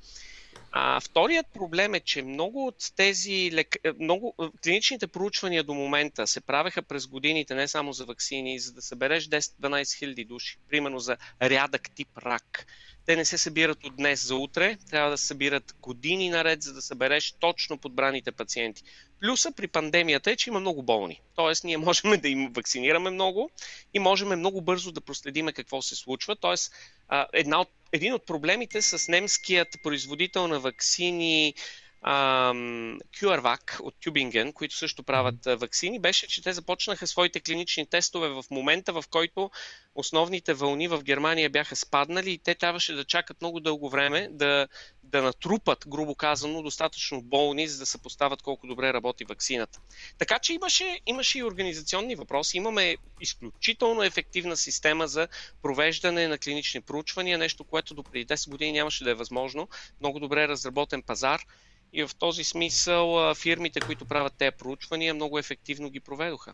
[0.71, 3.75] А вторият проблем е, че много от тези лек...
[3.83, 4.35] Е, много...
[4.41, 8.81] Е, клиничните проучвания до момента се правеха през годините не само за вакцини, за да
[8.81, 12.65] събереш 10-12 хиляди души, примерно за рядък тип рак.
[13.05, 16.73] Те не се събират от днес за утре, трябва да се събират години наред, за
[16.73, 18.83] да събереш точно подбраните пациенти.
[19.19, 21.21] Плюса при пандемията е, че има много болни.
[21.35, 23.49] Тоест, ние можем да им вакцинираме много
[23.93, 26.35] и можем много бързо да проследиме какво се случва.
[26.35, 26.73] Тоест,
[27.33, 31.53] една от, един от проблемите с немският производител на вакцини,
[32.05, 38.43] CureVac от Тюбинген, които също правят вакцини, беше, че те започнаха своите клинични тестове в
[38.51, 39.51] момента, в който
[39.95, 44.67] основните вълни в Германия бяха спаднали и те трябваше да чакат много дълго време да,
[45.03, 49.79] да натрупат, грубо казано, достатъчно болни, за да се поставят колко добре работи вакцината.
[50.17, 52.57] Така че имаше, имаше и организационни въпроси.
[52.57, 55.27] Имаме изключително ефективна система за
[55.61, 59.67] провеждане на клинични проучвания, нещо, което до преди 10 години нямаше да е възможно.
[59.99, 61.41] Много добре разработен пазар
[61.93, 66.53] и в този смисъл фирмите, които правят тези проучвания, много ефективно ги проведоха.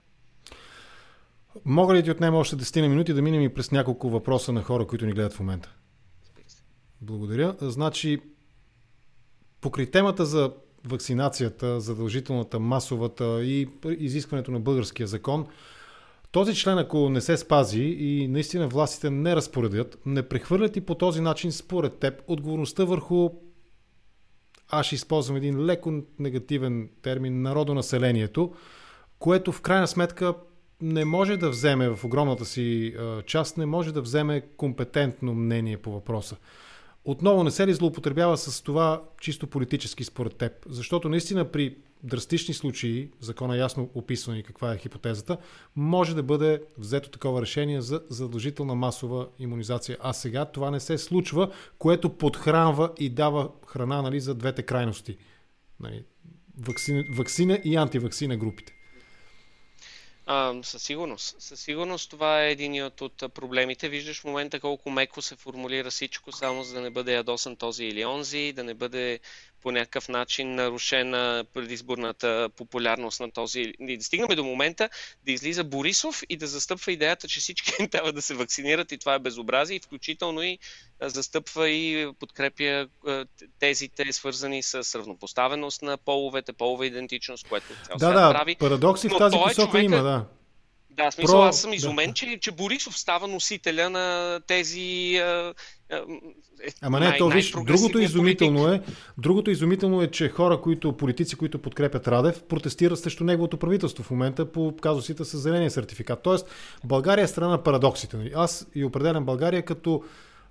[1.65, 4.63] Мога ли ти отнема още 10 на минути да минем и през няколко въпроса на
[4.63, 5.73] хора, които ни гледат в момента?
[7.01, 7.55] Благодаря.
[7.61, 8.19] Значи,
[9.61, 10.53] покрай темата за
[10.85, 13.69] вакцинацията, задължителната, масовата и
[13.99, 15.47] изискването на българския закон,
[16.31, 20.95] този член, ако не се спази и наистина властите не разпоредят, не прехвърлят и по
[20.95, 23.29] този начин, според теб, отговорността върху
[24.69, 28.53] аз ще използвам един леко негативен термин народонаселението,
[29.19, 30.33] което в крайна сметка
[30.81, 32.95] не може да вземе в огромната си
[33.25, 36.37] част, не може да вземе компетентно мнение по въпроса.
[37.05, 40.51] Отново не се ли злоупотребява с това чисто политически според теб?
[40.69, 45.37] Защото наистина при драстични случаи, закона ясно описва и каква е хипотезата,
[45.75, 49.97] може да бъде взето такова решение за задължителна масова иммунизация.
[50.01, 55.17] А сега това не се случва, което подхранва и дава храна нали, за двете крайности.
[55.79, 56.03] Нали,
[56.57, 58.72] вакцина, вакцина и антивакцина групите.
[60.25, 61.35] А, със сигурност.
[61.41, 62.95] Със сигурност това е един от,
[63.33, 63.89] проблемите.
[63.89, 67.85] Виждаш в момента колко меко се формулира всичко, само за да не бъде ядосан този
[67.85, 69.19] или онзи, да не бъде
[69.63, 73.73] по някакъв начин нарушена предизборната популярност на този.
[73.79, 74.89] И да стигнем до момента
[75.25, 79.13] да излиза Борисов и да застъпва идеята, че всички трябва да се вакцинират и това
[79.13, 80.57] е безобразие, включително и
[81.01, 82.87] застъпва и подкрепя
[83.59, 88.55] тезите, свързани с равнопоставеност на половете, полова идентичност, което цял да, да, прави.
[88.55, 90.25] Парадокси в тази е посока човека, има, да.
[90.97, 91.47] Да, смисъл, Про...
[91.47, 92.13] аз съм изумен, да.
[92.13, 95.15] че, че Борисов става носителя на тези.
[95.17, 95.53] А,
[95.89, 95.99] е,
[96.81, 98.81] Ама не, най- то виж, другото изумително е,
[99.17, 104.11] другото изумително е, че хора, които, политици, които подкрепят Радев, протестират срещу неговото правителство в
[104.11, 106.23] момента по казусите с зеления сертификат.
[106.23, 106.47] Тоест,
[106.83, 108.17] България е страна на парадоксите.
[108.17, 108.31] Нали?
[108.35, 110.03] Аз и определям България като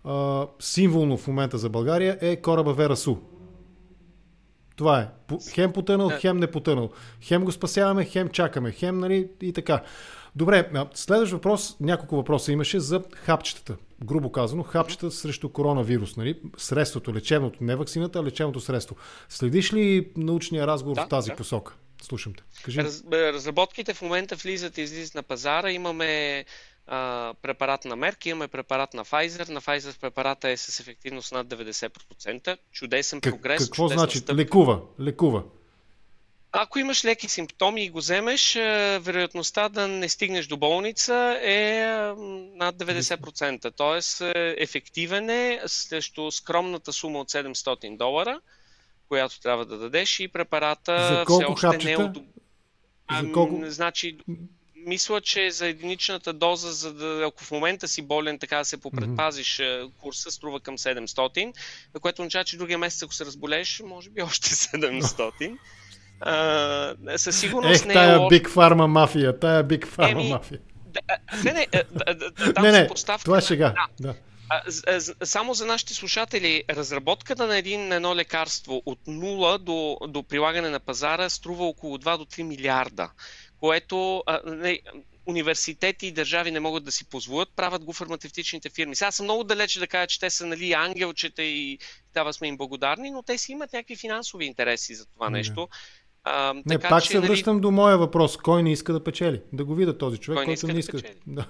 [0.04, 3.16] а, символно в момента за България е кораба Вера Су.
[4.76, 5.08] Това е.
[5.50, 6.90] Хем потънал, хем не потънал.
[7.20, 9.82] Хем го спасяваме, хем чакаме, хем, нали, и така.
[10.36, 13.76] Добре, следващ въпрос, няколко въпроса имаше за хапчетата.
[14.04, 16.16] Грубо казано, хапчета срещу коронавирус.
[16.16, 16.40] Нали?
[16.56, 18.96] Средството, лечебното, не вакцината, а лечебното средство.
[19.28, 21.36] Следиш ли научния разговор да, в тази да.
[21.36, 21.74] посока?
[22.02, 22.42] Слушам те.
[22.64, 22.78] Кажи.
[22.78, 25.70] Раз, разработките в момента влизат и излизат на пазара.
[25.70, 26.44] Имаме
[26.86, 29.48] а, препарат на Мерк, имаме препарат на Pfizer.
[29.48, 32.58] На Pfizer препарата е с ефективност над 90%.
[32.72, 33.64] Чудесен прогрес.
[33.64, 34.18] Какво значи?
[34.18, 34.36] Стъп...
[34.36, 34.80] Лекува.
[35.00, 35.42] Лекува.
[36.54, 41.86] Ако имаш леки симптоми и го вземеш, е, вероятността да не стигнеш до болница е
[42.56, 43.72] над 90%.
[43.76, 48.40] Тоест, е, ефективен е срещу скромната сума от 700 долара,
[49.08, 52.16] която трябва да дадеш и препарата За колко все още не е от...
[53.06, 53.60] Ами, За колко...
[53.64, 54.18] Значи,
[54.86, 58.80] мисля, че за единичната доза, за да, ако в момента си болен, така да се
[58.80, 59.90] попредпазиш, mm-hmm.
[60.00, 61.52] курса струва към 700,
[62.00, 65.58] което означава, че другия месец, ако се разболееш, може би още 700.
[66.22, 70.58] А, със сигурност Ех, не е тая Big Pharma мафия, тая Big Pharma Еми, мафия.
[70.86, 71.00] Да,
[71.44, 72.88] не, не, да, да, не, не,
[73.24, 73.74] това е шега.
[74.00, 74.06] Да.
[74.08, 74.14] Да.
[75.24, 80.70] Само за нашите слушатели, разработката на, един, на едно лекарство от нула до, до прилагане
[80.70, 83.10] на пазара струва около 2 до 3 милиарда,
[83.60, 84.80] което а, не,
[85.26, 88.96] университети и държави не могат да си позволят, правят го фармацевтичните фирми.
[88.96, 91.78] Сега съм много далече да кажа, че те са нали, ангелчета и
[92.14, 95.68] трябва сме им благодарни, но те си имат някакви финансови интереси за това нещо.
[96.24, 97.28] А, не, така, пак че, се нали...
[97.28, 98.36] връщам до моя въпрос.
[98.36, 99.42] Кой не иска да печели?
[99.52, 100.96] Да го видя този човек, Кой който не иска.
[100.96, 101.14] Не иска.
[101.26, 101.46] Да.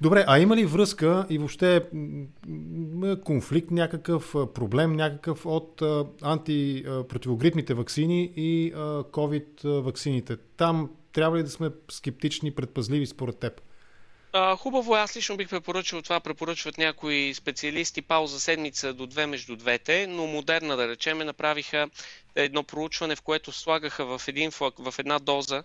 [0.00, 1.82] Добре, а има ли връзка и въобще
[3.24, 5.82] конфликт някакъв, проблем някакъв от
[6.22, 8.72] антипротивогрипните вакцини и
[9.12, 10.36] COVID вакцините?
[10.56, 13.60] Там трябва ли да сме скептични, предпазливи според теб?
[14.32, 19.56] А, хубаво, аз лично бих препоръчал това, препоръчват някои специалисти пауза седмица до две между
[19.56, 21.88] двете, но модерна да речеме направиха
[22.36, 25.64] едно проучване, в което слагаха в, един, в една доза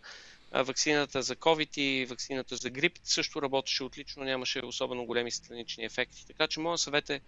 [0.52, 3.00] вакцината за COVID и вакцината за грип.
[3.04, 6.28] Също работеше отлично, нямаше особено големи странични ефекти.
[6.28, 7.22] Така че моят съвет е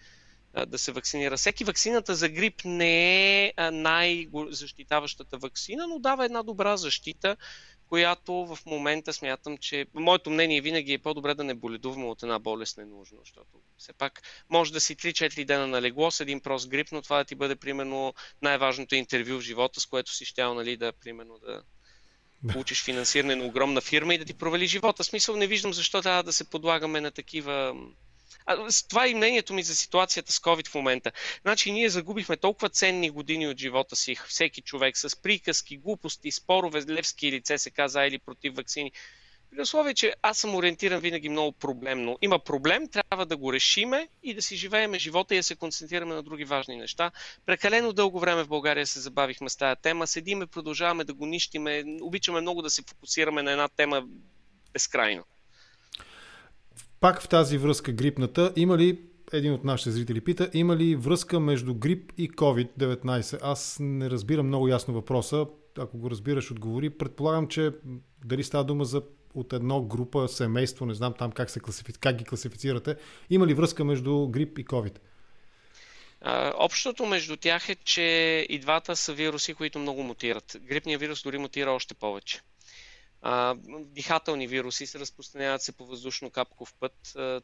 [0.68, 1.38] да се вакцинира.
[1.38, 7.38] Всеки вакцината за грип не е най-защитаващата вакцина, но дава една добра защита
[7.90, 12.40] която в момента смятам, че моето мнение винаги е по-добре да не боледуваме от една
[12.40, 16.70] болест ненужно, защото все пак може да си 3-4 дена на легло с един прост
[16.70, 20.54] грип, но това да ти бъде примерно най-важното интервю в живота, с което си щял
[20.54, 21.64] нали, да, примерно, да,
[22.52, 25.04] получиш финансиране на огромна фирма и да ти провали живота.
[25.04, 27.76] Смисъл не виждам защо трябва да се подлагаме на такива
[28.90, 31.12] това е мнението ми за ситуацията с COVID в момента.
[31.42, 36.82] Значи ние загубихме толкова ценни години от живота си, всеки човек с приказки, глупости, спорове,
[36.90, 38.92] левски лице се каза или против вакцини.
[39.56, 42.18] При условие, че аз съм ориентиран винаги много проблемно.
[42.22, 46.16] Има проблем, трябва да го решиме и да си живееме живота и да се концентрираме
[46.16, 47.12] на други важни неща.
[47.46, 50.08] Прекалено дълго време в България се забавихме с тази тема.
[50.08, 51.84] Седиме, продължаваме да го нищиме.
[52.02, 54.04] Обичаме много да се фокусираме на една тема
[54.74, 55.24] безкрайно.
[57.04, 59.00] Пак в тази връзка грипната, има ли,
[59.34, 63.40] един от нашите зрители пита, има ли връзка между грип и COVID-19?
[63.42, 65.46] Аз не разбирам много ясно въпроса.
[65.78, 66.90] Ако го разбираш, отговори.
[66.90, 67.72] Предполагам, че
[68.26, 69.02] дали става дума за
[69.34, 71.94] от едно група, семейство, не знам там как, се класифи...
[71.94, 72.96] как ги класифицирате.
[73.30, 74.98] Има ли връзка между грип и COVID?
[76.58, 78.02] Общото между тях е, че
[78.50, 80.58] и двата са вируси, които много мутират.
[80.62, 82.42] Грипният вирус дори мутира още повече.
[83.26, 86.94] А, дихателни вируси се разпространяват се по въздушно-капков път,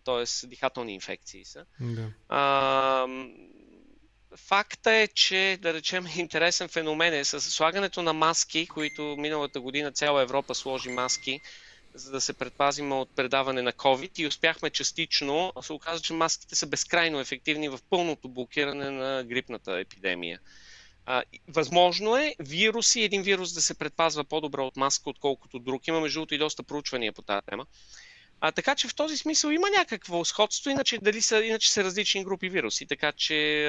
[0.06, 0.48] т.е.
[0.48, 1.66] дихателни инфекции са.
[1.80, 2.12] Да.
[2.30, 3.08] А,
[4.36, 9.92] Факта е, че, да речем, интересен феномен е с слагането на маски, които миналата година
[9.92, 11.42] цяла Европа сложи маски,
[11.94, 16.56] за да се предпазим от предаване на COVID и успяхме частично, се оказа, че маските
[16.56, 20.40] са безкрайно ефективни в пълното блокиране на грипната епидемия.
[21.48, 25.88] Възможно е вируси, един вирус да се предпазва по-добре от маска, отколкото друг.
[25.88, 27.66] Има между другото и доста проучвания по тази тема.
[28.42, 32.24] А, така че в този смисъл има някакво сходство, иначе, дали са, иначе са различни
[32.24, 32.86] групи вируси.
[32.88, 33.68] Така че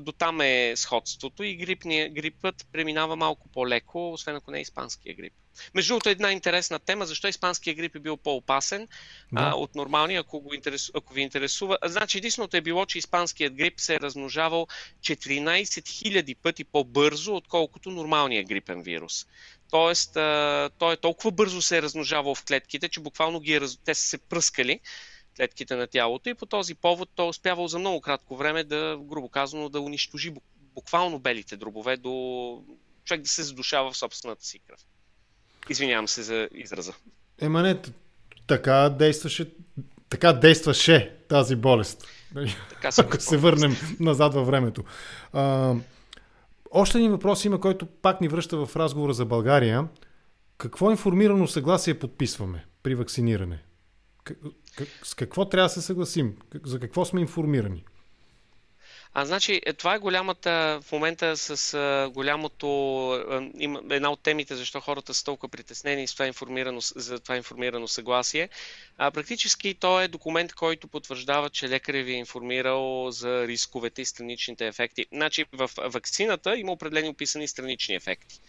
[0.00, 5.14] До там е сходството и грипния, грипът преминава малко по-леко, освен ако не е испанския
[5.14, 5.32] грип.
[5.74, 8.88] Между другото, една интересна тема, защо испанския грип е бил по-опасен
[9.32, 9.40] да.
[9.40, 11.78] а, от нормалния, ако, го интерес, ако ви интересува.
[11.84, 14.66] Значи, единственото е било, че испанският грип се е размножавал
[15.00, 19.26] 14 000 пъти по-бързо, отколкото нормалният грипен вирус.
[19.70, 23.60] Тоест, а, той е толкова бързо се е размножавал в клетките, че буквално ги е,
[23.84, 24.80] те са се пръскали
[25.36, 28.98] клетките на тялото и по този повод той е успявал за много кратко време да,
[29.00, 30.32] грубо казано, да унищожи
[30.74, 32.64] буквално белите дробове до
[33.04, 34.80] човек да се задушава в собствената си кръв.
[35.68, 36.92] Извинявам се за израза.
[37.40, 37.78] Ема не,
[38.46, 39.50] така действаше,
[40.10, 42.06] така действаше тази болест.
[42.68, 44.84] Така Ако се върнем назад във времето.
[45.32, 45.74] А,
[46.70, 49.88] още един въпрос има, който пак ни връща в разговора за България.
[50.58, 53.62] Какво информирано съгласие подписваме при вакциниране?
[55.02, 56.36] С какво трябва да се съгласим?
[56.64, 57.84] За какво сме информирани?
[59.18, 62.66] А, значи, е, това е голямата, в момента с а, голямото,
[63.10, 63.50] а,
[63.90, 68.48] една от темите, защо хората са толкова притеснени с това информирано, за това информирано съгласие.
[68.98, 74.04] А, практически то е документ, който потвърждава, че лекаря ви е информирал за рисковете и
[74.04, 75.06] страничните ефекти.
[75.12, 78.40] Значи, в вакцината има определени описани странични ефекти.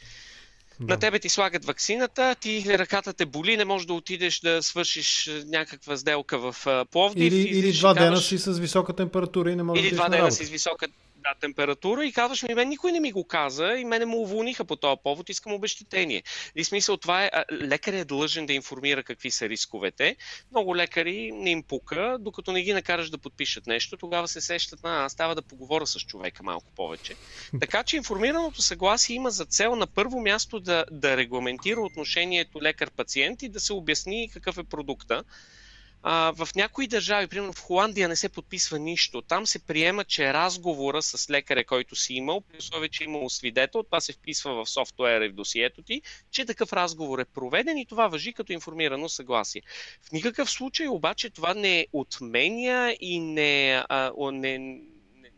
[0.80, 0.94] Да.
[0.94, 5.28] На тебе ти слагат ваксината, ти ръката те боли, не можеш да отидеш да свършиш
[5.28, 7.34] е, някаква сделка в Пловдив.
[7.34, 10.32] Или, или два дена си с висока температура и не можеш да Или два дена
[10.32, 10.88] си с висока
[11.28, 14.66] да, температура и казваш ми, мен никой не ми го каза и мене му уволниха
[14.66, 16.24] по този повод, искам обещетение.
[16.56, 20.16] И смисъл това е, лекарят е длъжен да информира какви са рисковете.
[20.52, 24.84] Много лекари не им пука, докато не ги накараш да подпишат нещо, тогава се сещат,
[24.84, 27.16] на аз става да поговоря с човека малко повече.
[27.60, 33.44] Така че информираното съгласие има за цел на първо място да, да регламентира отношението лекар-пациент
[33.44, 35.24] и да се обясни какъв е продукта.
[36.10, 39.22] А, в някои държави, примерно в Холандия, не се подписва нищо.
[39.22, 43.30] Там се приема, че разговора с лекаря, който си имал, при условие, че е имал
[43.30, 46.01] свидетел, това се вписва в софтуера и в досието ти,
[46.32, 49.62] че такъв разговор е проведен и това въжи като информирано съгласие.
[50.01, 54.80] В никакъв случай обаче това не отменя и не, а, не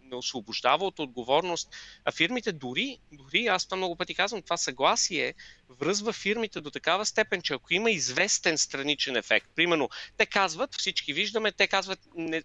[0.09, 1.69] не освобождава от отговорност.
[2.05, 5.33] А фирмите дори, дори аз това много пъти казвам, това съгласие
[5.69, 11.13] връзва фирмите до такава степен, че ако има известен страничен ефект, примерно, те казват, всички
[11.13, 12.43] виждаме, те казват, не,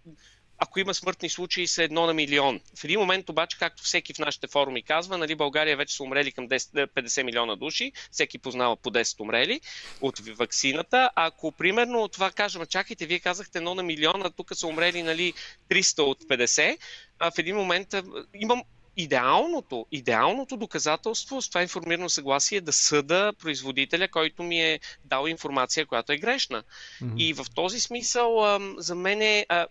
[0.57, 2.61] ако има смъртни случаи, са едно на милион.
[2.75, 6.31] В един момент обаче, както всеки в нашите форуми казва, нали, България вече са умрели
[6.31, 9.61] към 10, 50 милиона души, всеки познава по 10 умрели
[10.01, 11.09] от вакцината.
[11.15, 15.33] Ако примерно това кажем, чакайте, вие казахте едно на милиона, тук са умрели нали,
[15.69, 16.77] 300 от 50,
[17.19, 17.95] а в един момент
[18.33, 18.63] имам
[18.97, 25.27] идеалното, идеалното доказателство с това информирано съгласие е да съда производителя, който ми е дал
[25.27, 26.63] информация, която е грешна.
[27.01, 27.17] Mm-hmm.
[27.17, 29.45] И в този смисъл а, за мен е...
[29.49, 29.67] А,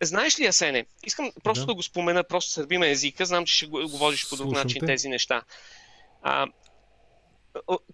[0.00, 3.66] знаеш ли, Асене, искам просто да, да го спомена, просто сърбиме езика, знам, че ще
[3.66, 5.42] го, го водиш по друг начин тези неща.
[6.22, 6.46] А,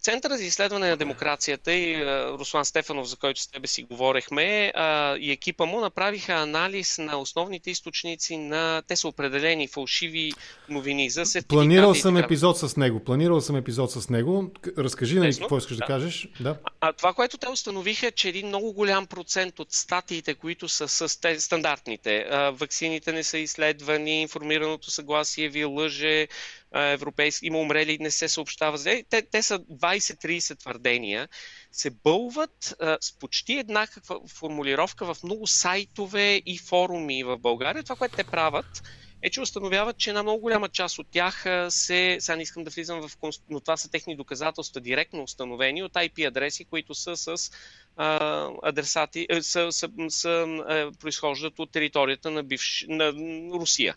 [0.01, 2.07] Центъра за изследване на демокрацията и
[2.39, 4.73] Руслан Стефанов, за който с тебе си говорехме,
[5.21, 8.83] и екипа му направиха анализ на основните източници на...
[8.89, 10.33] Те са определени фалшиви
[10.69, 11.55] новини за сертификати.
[11.55, 13.05] Планирал съм епизод с него.
[13.05, 14.53] Планирал съм епизод с него.
[14.79, 16.29] Разкажи ни какво искаш да, да кажеш.
[16.41, 16.57] Да.
[16.81, 20.89] А, това, което те установиха, е, че един много голям процент от статиите, които са
[20.89, 26.29] с те, стандартните, ваксините не са изследвани, информираното съгласие ви лъже,
[26.75, 28.79] европейски, има умрели, не се съобщава.
[29.11, 31.29] Те, те са 20-30 твърдения,
[31.73, 37.83] се бълват а, с почти еднаква формулировка в много сайтове и форуми в България.
[37.83, 38.83] Това, което те правят,
[39.23, 42.71] е, че установяват, че една много голяма част от тях се, сега не искам да
[42.71, 43.11] влизам в,
[43.51, 47.51] но това са техни доказателства директно установени от IP адреси, които са с
[47.97, 50.29] а, адресати, са, са, са,
[50.69, 53.13] а, произхождат от територията на, бивш, на
[53.53, 53.97] Русия.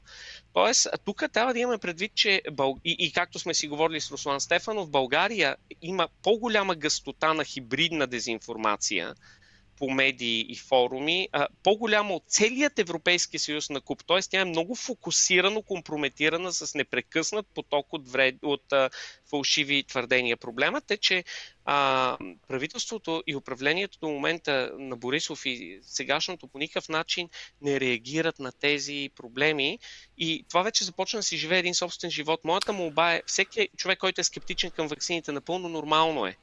[0.54, 2.78] Тоест, тук трябва да имаме предвид, че Бъл...
[2.86, 8.08] и, и както сме си говорили с Руслан Стефанов, България има по-голяма гъстота на хибридна
[8.08, 9.16] дезинформация,
[9.82, 11.30] по медии и форуми,
[11.64, 14.06] по-голяма от целият Европейски съюз на куп.
[14.08, 14.20] Т.е.
[14.30, 18.90] тя е много фокусирано компрометирана с непрекъснат поток от, вред, от а,
[19.30, 20.38] фалшиви твърдения.
[20.38, 21.24] Проблемът е, че
[21.66, 22.18] а,
[22.48, 27.30] правителството и управлението до момента на Борисов и сегашното по никакъв начин
[27.62, 29.80] не реагират на тези проблеми
[30.18, 32.40] и това вече започна да си живее един собствен живот.
[32.44, 36.38] Моята молба е, всеки човек, който е скептичен към вакцините, напълно нормално е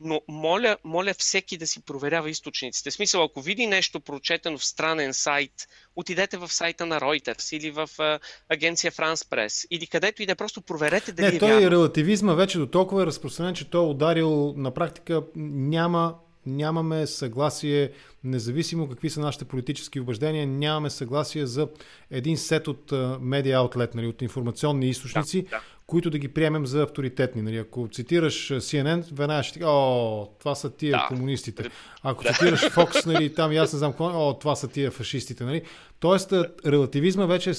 [0.00, 2.90] но моля, моля всеки да си проверява източниците.
[2.90, 5.52] В смисъл, ако види нещо прочетено в странен сайт,
[5.96, 10.34] отидете в сайта на Reuters или в а, агенция France Press или където и да
[10.34, 11.70] просто проверете дали Не, е той вярно.
[11.70, 16.14] релативизма вече до толкова е разпространен, че той е ударил на практика няма
[16.46, 17.92] нямаме съгласие,
[18.24, 21.68] независимо какви са нашите политически убеждения, нямаме съгласие за
[22.10, 25.60] един сет от медиа аутлет, нали, от информационни източници, да, да.
[25.86, 27.42] Които да ги приемем за авторитетни.
[27.42, 27.56] Нали.
[27.56, 31.06] Ако цитираш CNN, веднага ще ти о, това са тия да.
[31.08, 31.70] комунистите.
[32.02, 35.44] Ако цитираш Fox, нали, там и аз не знам о, това са тия фашистите.
[35.44, 35.62] Нали.
[36.00, 36.32] Тоест,
[36.66, 37.52] релативизма вече,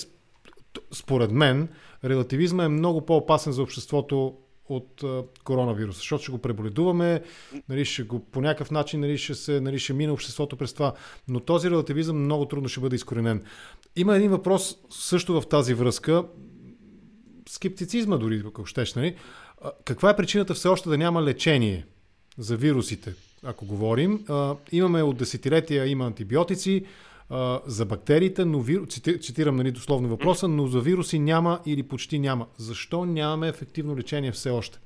[0.92, 1.70] според мен,
[2.06, 4.34] релативизма е много по-опасен за обществото
[4.70, 7.22] от а, коронавируса, защото ще го преболедуваме,
[7.70, 10.94] нали, ще го, по някакъв начин нали, ще, се, нали, ще мине обществото през това,
[11.28, 13.44] но този релативизъм много трудно ще бъде изкоренен.
[13.96, 16.24] Има един въпрос също в тази връзка,
[17.54, 19.16] скептицизма дори, ако щеш, нали?
[19.86, 21.86] Каква е причината все още да няма лечение
[22.38, 23.14] за вирусите,
[23.44, 24.26] ако говорим?
[24.72, 26.86] Имаме от десетилетия, има антибиотици,
[27.66, 28.86] за бактериите, но виру...
[29.22, 32.48] цитирам нали, дословно въпроса, но за вируси няма или почти няма.
[32.58, 34.80] Защо нямаме ефективно лечение все още?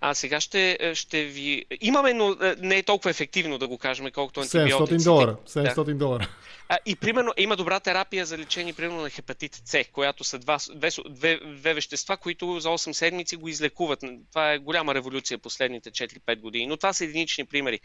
[0.00, 1.64] А сега ще, ще ви...
[1.80, 5.00] Имаме, но не е толкова ефективно да го кажем, колкото антибиотиците.
[5.00, 5.36] 700 долара.
[5.46, 5.94] 700 да.
[5.94, 6.28] долара.
[6.68, 10.58] А, и примерно има добра терапия за лечение, примерно на хепатит С, която са два,
[10.74, 14.04] две, две, две вещества, които за 8 седмици го излекуват.
[14.30, 17.80] Това е голяма революция последните 4-5 години, но това са единични примери.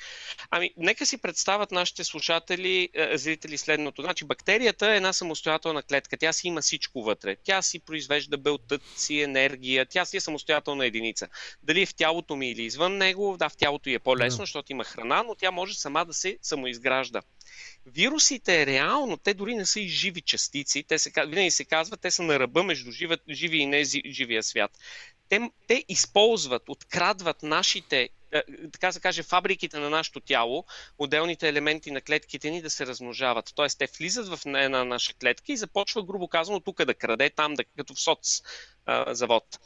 [0.52, 4.02] Ами, нека си представят нашите слушатели, зрители следното.
[4.02, 6.18] Значи, бактерията е една самостоятелна клетка.
[6.18, 7.36] Тя си има всичко вътре.
[7.44, 9.86] Тя си произвежда белтъци, енергия.
[9.86, 11.28] Тя си е самостоятелна единица.
[11.64, 14.42] Дали е в тялото ми или извън него, да, в тялото й е по-лесно, yeah.
[14.42, 17.22] защото има храна, но тя може сама да се самоизгражда.
[17.86, 22.12] Вирусите реално, те дори не са и живи частици, те се, винаги се казва, те
[22.12, 24.72] са на ръба между живи, живи и не живия свят.
[25.30, 30.66] Те, те използват, открадват нашите, е, така се каже, фабриките на нашето тяло,
[30.98, 33.52] отделните елементи на клетките ни да се размножават.
[33.56, 37.54] Тоест, те влизат в една наша клетка и започват, грубо казано, тук да краде, там
[37.54, 38.42] да, като в соц
[38.86, 39.60] а, завод.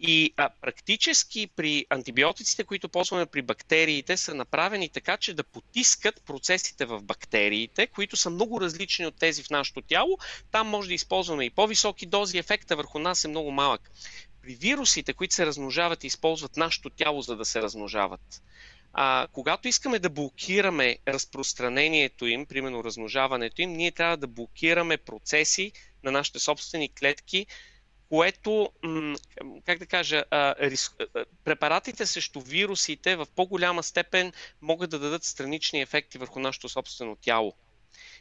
[0.00, 6.22] И а, практически при антибиотиците, които ползваме при бактериите, са направени така, че да потискат
[6.22, 10.18] процесите в бактериите, които са много различни от тези в нашето тяло.
[10.50, 13.90] Там може да използваме и по-високи дози, ефекта върху нас е много малък.
[14.42, 18.42] При вирусите, които се размножават и използват нашето тяло, за да се размножават,
[18.92, 25.72] а, когато искаме да блокираме разпространението им, примерно размножаването им, ние трябва да блокираме процеси
[26.04, 27.46] на нашите собствени клетки,
[28.08, 28.72] което,
[29.66, 30.24] как да кажа,
[31.44, 34.32] препаратите срещу вирусите в по-голяма степен
[34.62, 37.54] могат да дадат странични ефекти върху нашето собствено тяло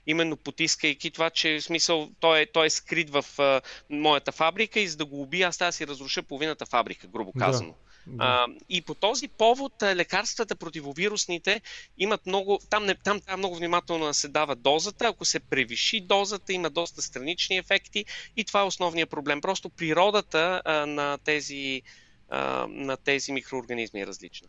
[0.07, 4.79] именно потискайки това, че в смисъл той е, той е скрит в а, моята фабрика
[4.79, 7.69] и за да го убия, аз трябва да си разруша половината фабрика, грубо казано.
[7.69, 7.86] Да.
[8.19, 11.61] А, и по този повод лекарствата противовирусните
[11.97, 15.07] имат много, там, не, там трябва много внимателно да се дава дозата.
[15.07, 18.05] Ако се превиши дозата, има доста странични ефекти
[18.37, 19.41] и това е основният проблем.
[19.41, 21.81] Просто природата а, на, тези,
[22.29, 24.47] а, на тези микроорганизми е различна.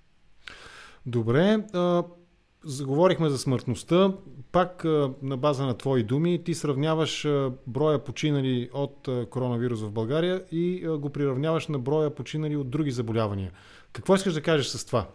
[1.07, 1.59] Добре.
[2.65, 4.13] Заговорихме за смъртността.
[4.53, 4.85] Пак
[5.23, 7.29] на база на твои думи, ти сравняваш
[7.67, 13.53] броя починали от коронавирус в България и го приравняваш на броя починали от други заболявания.
[13.93, 15.07] Какво искаш да кажеш с това?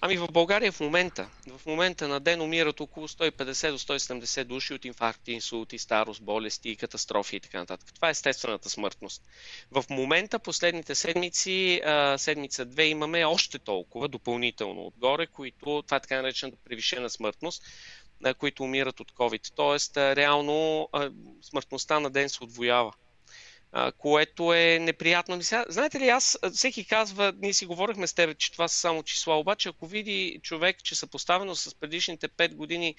[0.00, 4.74] Ами в България в момента, в момента на ден умират около 150 до 170 души
[4.74, 7.94] от инфаркти, инсулти, старост, болести, катастрофи и така нататък.
[7.94, 9.22] Това е естествената смъртност.
[9.70, 11.80] В момента, последните седмици,
[12.16, 17.62] седмица две, имаме още толкова допълнително отгоре, които, това е така наречената превишена смъртност,
[18.38, 19.52] които умират от COVID.
[19.56, 20.88] Тоест, реално
[21.42, 22.92] смъртността на ден се отвоява
[23.98, 25.38] което е неприятно.
[25.68, 29.38] Знаете ли, аз, всеки казва, ние си говорихме с теб, че това са само числа,
[29.38, 32.94] обаче ако види човек, че са поставено с предишните 5 години,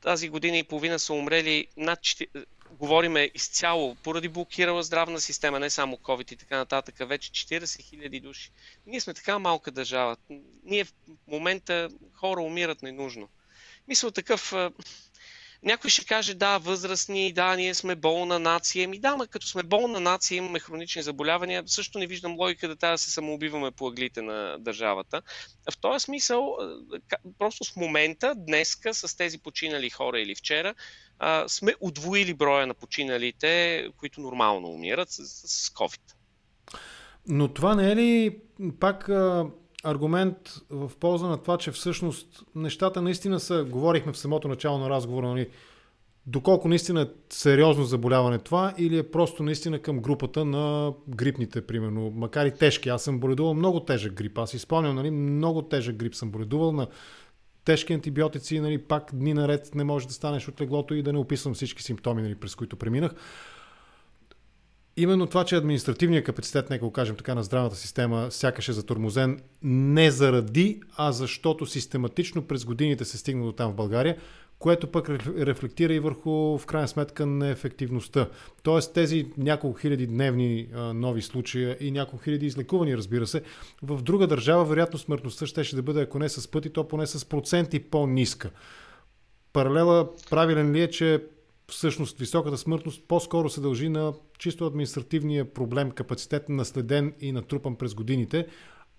[0.00, 5.70] тази година и половина са умрели над 4, говориме изцяло, поради блокирала здравна система, не
[5.70, 8.50] само COVID и така нататък, вече 40 000 души.
[8.86, 10.16] Ние сме така малка държава.
[10.64, 10.92] Ние в
[11.28, 13.28] момента хора умират ненужно.
[13.88, 14.54] Мисля такъв,
[15.62, 18.88] някой ще каже, да, възрастни, да, ние сме болна нация.
[18.88, 22.76] Ми да, но като сме болна нация, имаме хронични заболявания, също не виждам логика да
[22.76, 25.22] трябва да се самоубиваме по аглите на държавата.
[25.72, 26.56] В този смисъл,
[27.38, 30.74] просто с момента, днеска, с тези починали хора или вчера,
[31.46, 36.00] сме удвоили броя на починалите, които нормално умират с COVID.
[37.28, 38.38] Но това не е ли
[38.80, 39.08] пак
[39.86, 40.36] аргумент
[40.70, 45.28] в полза на това, че всъщност нещата наистина са, говорихме в самото начало на разговора,
[45.28, 45.48] нали,
[46.26, 52.12] доколко наистина е сериозно заболяване това или е просто наистина към групата на грипните, примерно,
[52.14, 52.88] макар и тежки.
[52.88, 54.38] Аз съм боледувал много тежък грип.
[54.38, 56.86] Аз изпълням, нали, много тежък грип съм боледувал на
[57.64, 61.18] тежки антибиотици, нали, пак дни наред не може да станеш от леглото и да не
[61.18, 63.14] описвам всички симптоми, нали, през които преминах.
[64.98, 69.40] Именно това, че административният капацитет, нека го кажем така, на здравната система сякаш е затормозен
[69.62, 74.16] не заради, а защото систематично през годините се стигна до там в България,
[74.58, 75.08] което пък
[75.38, 78.28] рефлектира и върху, в крайна сметка, неефективността.
[78.62, 83.42] Тоест тези няколко хиляди дневни а, нови случая и няколко хиляди излекувани, разбира се,
[83.82, 87.06] в друга държава вероятно смъртността ще, ще да бъде, ако не с пъти, то поне
[87.06, 88.50] с проценти по-ниска.
[89.52, 91.22] Паралела правилен ли е, че
[91.68, 97.94] всъщност високата смъртност по-скоро се дължи на чисто административния проблем, капацитет наследен и натрупан през
[97.94, 98.46] годините,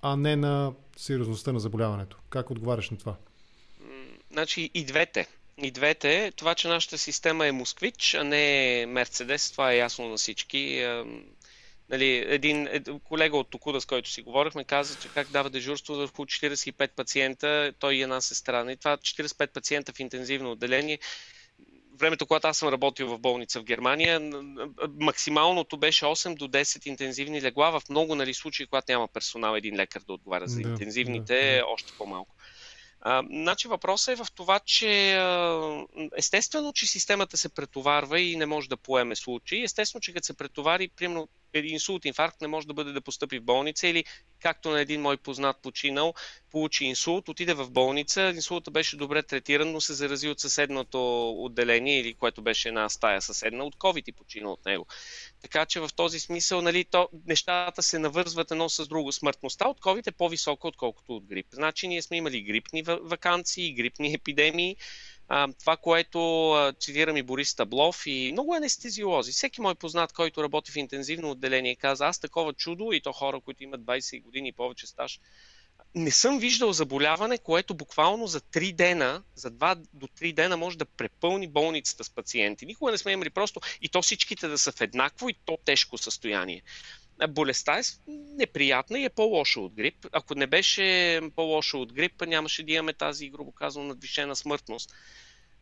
[0.01, 2.17] а не на сериозността на заболяването.
[2.29, 3.15] Как отговаряш на това?
[4.31, 5.27] Значи и двете.
[5.61, 6.31] И двете.
[6.35, 10.85] Това, че нашата система е москвич, а не Мерцедес, това е ясно на всички.
[11.89, 12.67] Нали, един,
[13.03, 17.73] колега от Токуда, с който си говорихме, каза, че как дава дежурство върху 45 пациента,
[17.79, 18.61] той и една сестра.
[18.61, 20.99] И нали, това 45 пациента в интензивно отделение
[21.99, 24.31] времето, когато аз съм работил в болница в Германия,
[24.99, 29.75] максималното беше 8 до 10 интензивни легла в много нали, случаи, когато няма персонал, един
[29.75, 31.65] лекар да отговаря за интензивните, да, да.
[31.65, 32.35] още по-малко.
[33.01, 35.21] А, значи въпросът е в това, че
[36.17, 39.63] естествено, че системата се претоварва и не може да поеме случаи.
[39.63, 43.43] Естествено, че като се претовари, примерно инсулт, инфаркт не може да бъде да постъпи в
[43.43, 44.03] болница или
[44.39, 46.13] както на един мой познат починал,
[46.51, 51.99] получи инсулт, отиде в болница, инсултът беше добре третиран, но се зарази от съседното отделение
[51.99, 54.85] или което беше една стая съседна от COVID и почина от него.
[55.41, 59.11] Така че в този смисъл нали, то, нещата се навързват едно с друго.
[59.11, 61.47] Смъртността от COVID е по-висока, отколкото от грип.
[61.51, 64.75] Значи ние сме имали грипни вакансии, грипни епидемии,
[65.27, 69.31] а, това, което а, цитирам и Борис Таблов и много анестезиолози.
[69.31, 73.39] Всеки мой познат, който работи в интензивно отделение, каза, аз такова чудо и то хора,
[73.39, 75.19] които имат 20 години и повече стаж,
[75.95, 80.77] не съм виждал заболяване, което буквално за 3 дена, за 2 до 3 дена може
[80.77, 82.65] да препълни болницата с пациенти.
[82.65, 85.97] Никога не сме имали просто и то всичките да са в еднакво и то тежко
[85.97, 86.61] състояние.
[87.29, 87.81] Болестта е
[88.37, 90.07] неприятна и е по-лоша от грип.
[90.11, 94.93] Ако не беше по-лоша от грип, нямаше да имаме тази, грубо казано, надвишена смъртност.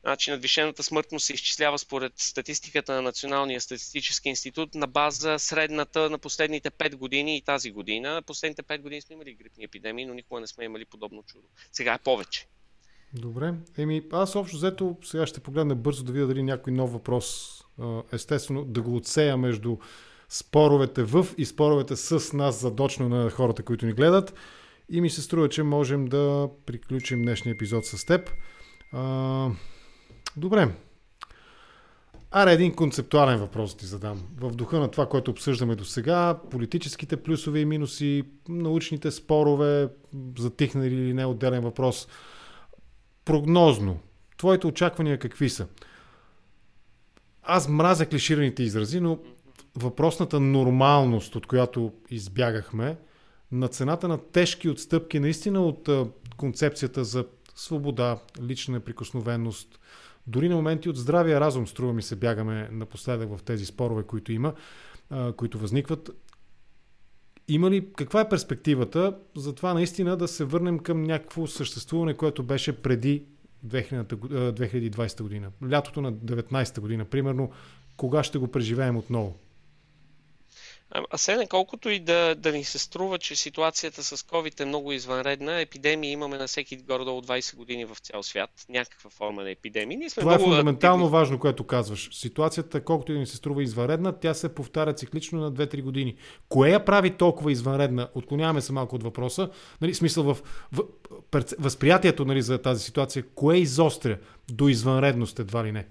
[0.05, 6.17] Значи надвишената смъртност се изчислява според статистиката на Националния статистически институт на база средната на
[6.17, 8.21] последните 5 години и тази година.
[8.25, 11.47] Последните 5 години сме имали грипни епидемии, но никога не сме имали подобно чудо.
[11.71, 12.47] Сега е повече.
[13.13, 13.53] Добре.
[13.77, 17.59] Еми, аз общо взето сега ще погледна бързо да видя дали някой нов въпрос,
[18.11, 19.77] естествено, да го отсея между
[20.29, 24.33] споровете в и споровете с нас задочно на хората, които ни гледат.
[24.89, 28.31] И ми се струва, че можем да приключим днешния епизод с теб.
[28.91, 29.49] А,
[30.37, 30.69] добре.
[32.31, 34.23] Аре, един концептуален въпрос ти задам.
[34.37, 39.89] В духа на това, което обсъждаме до сега, политическите плюсове и минуси, научните спорове,
[40.37, 42.07] затихнали или не отделен въпрос.
[43.25, 43.99] Прогнозно,
[44.37, 45.67] твоите очаквания какви са?
[47.43, 49.19] Аз мразя клишираните изрази, но
[49.77, 52.97] въпросната нормалност, от която избягахме,
[53.51, 55.89] на цената на тежки отстъпки наистина от
[56.37, 57.25] концепцията за
[57.55, 59.79] свобода, лична неприкосновеност,
[60.27, 64.31] дори на моменти от здравия разум, струва ми се, бягаме напоследък в тези спорове, които
[64.31, 64.53] има,
[65.37, 66.09] които възникват.
[67.47, 72.43] Има ли, каква е перспективата за това наистина да се върнем към някакво съществуване, което
[72.43, 73.25] беше преди
[73.65, 77.51] 2020 година, лятото на 19 година, примерно,
[77.97, 79.35] кога ще го преживеем отново?
[80.91, 84.91] А сега, колкото и да, да ни се струва, че ситуацията с COVID е много
[84.91, 88.49] извънредна, епидемии имаме на всеки горе-долу 20 години в цял свят.
[88.69, 89.97] Някаква форма на епидемии.
[89.97, 91.19] Ние сме Това е фундаментално активни.
[91.19, 92.09] важно, което казваш.
[92.11, 96.15] Ситуацията, колкото и да ни се струва извънредна, тя се повтаря циклично на 2-3 години.
[96.49, 98.09] Кое я прави толкова извънредна?
[98.15, 99.49] Отклоняваме се малко от въпроса.
[99.81, 100.37] Нали, смисъл в,
[100.71, 100.83] в,
[101.31, 104.17] в възприятието нали, за тази ситуация, кое изостря
[104.51, 105.87] до извънредност едва ли не?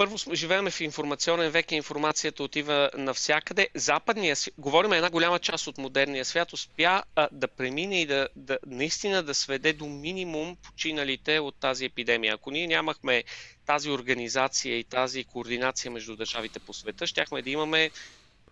[0.00, 3.68] Първо живеем в информационен век и информацията отива навсякъде.
[3.74, 8.28] Западния свят, говорим една голяма част от модерния свят, успя а, да премине и да,
[8.36, 12.34] да наистина да сведе до минимум починалите от тази епидемия.
[12.34, 13.24] Ако ние нямахме
[13.66, 17.90] тази организация и тази координация между държавите по света, щяхме да имаме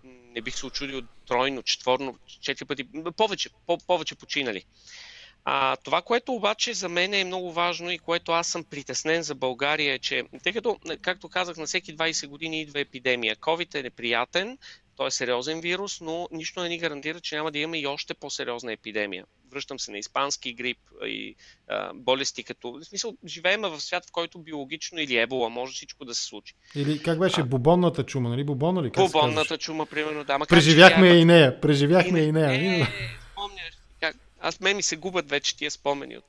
[0.04, 2.84] не бих се очудил тройно, четворно, четири пъти,
[3.16, 4.64] повече, по, повече починали.
[5.50, 9.34] А, това, което обаче за мен е много важно и което аз съм притеснен за
[9.34, 13.36] България е, че тъй като, както казах, на всеки 20 години идва епидемия.
[13.36, 14.58] COVID е неприятен,
[14.96, 18.14] той е сериозен вирус, но нищо не ни гарантира, че няма да имаме и още
[18.14, 19.24] по-сериозна епидемия.
[19.52, 21.34] Връщам се на испански грип и
[21.68, 22.72] а, болести като...
[22.72, 26.54] В смисъл, живеем в свят, в който биологично или ебола може всичко да се случи.
[26.74, 27.40] Или как беше?
[27.40, 28.44] А, бубонната чума, нали?
[28.44, 28.90] Бубонна ли?
[28.90, 30.38] Как бубонната чума, примерно, да.
[30.38, 31.60] Макар, Преживяхме и нея.
[31.60, 32.24] Преживяхме и.
[32.24, 32.52] И нея.
[32.52, 32.86] Е,
[34.48, 36.24] аз ме ми се губят вече тия спомени от.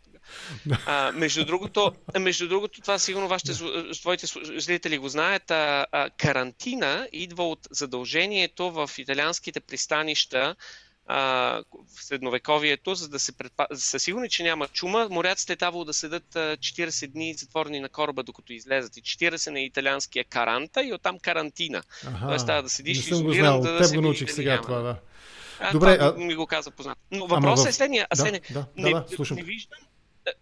[0.86, 3.54] А, между, другото, между другото, това сигурно вашите
[4.02, 4.28] твоите
[4.58, 10.56] зрители го знаят, а, а, карантина идва от задължението в италианските пристанища
[11.12, 11.18] а,
[11.98, 13.68] в средновековието, за да се предпа...
[13.74, 18.24] са сигурни, че няма чума, моряците е трябвало да седат 40 дни затворени на кораба,
[18.24, 18.98] докато излезат.
[18.98, 21.84] И 40 на италианския каранта и оттам карантина.
[22.08, 23.62] Ага, Тоест трябва да седиш не съм го знал.
[23.62, 24.64] да, да се го научих сега няма.
[24.64, 24.96] това, да.
[25.60, 26.20] А, Добре, това а...
[26.20, 26.98] ми го каза познат.
[27.12, 27.70] Но въпросът в...
[27.70, 28.08] е следния.
[28.10, 28.42] Да, следния.
[28.50, 29.80] да, не, да, да, не виждам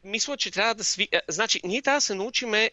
[0.03, 1.09] мисля, че трябва да сви...
[1.27, 2.71] Значи, ние трябва да се научиме,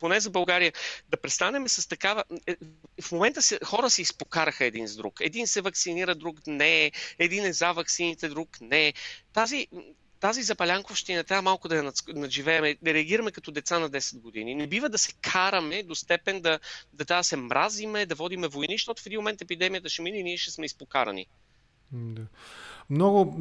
[0.00, 0.72] поне за България,
[1.08, 2.24] да престанем с такава...
[2.46, 2.56] Е,
[3.02, 5.14] в момента се, хора се изпокараха един с друг.
[5.20, 6.92] Един се вакцинира, друг не.
[7.18, 8.92] Един е за вакцините, друг не.
[9.32, 9.68] Тази,
[10.20, 14.54] тази запалянковщина трябва малко да я надживеем, да реагираме като деца на 10 години.
[14.54, 16.58] Не бива да се караме до степен да,
[16.92, 20.22] да, да се мразиме, да водиме войни, защото в един момент епидемията ще мине и
[20.22, 21.26] ние ще сме изпокарани.
[21.92, 22.22] Да.
[22.90, 23.38] Много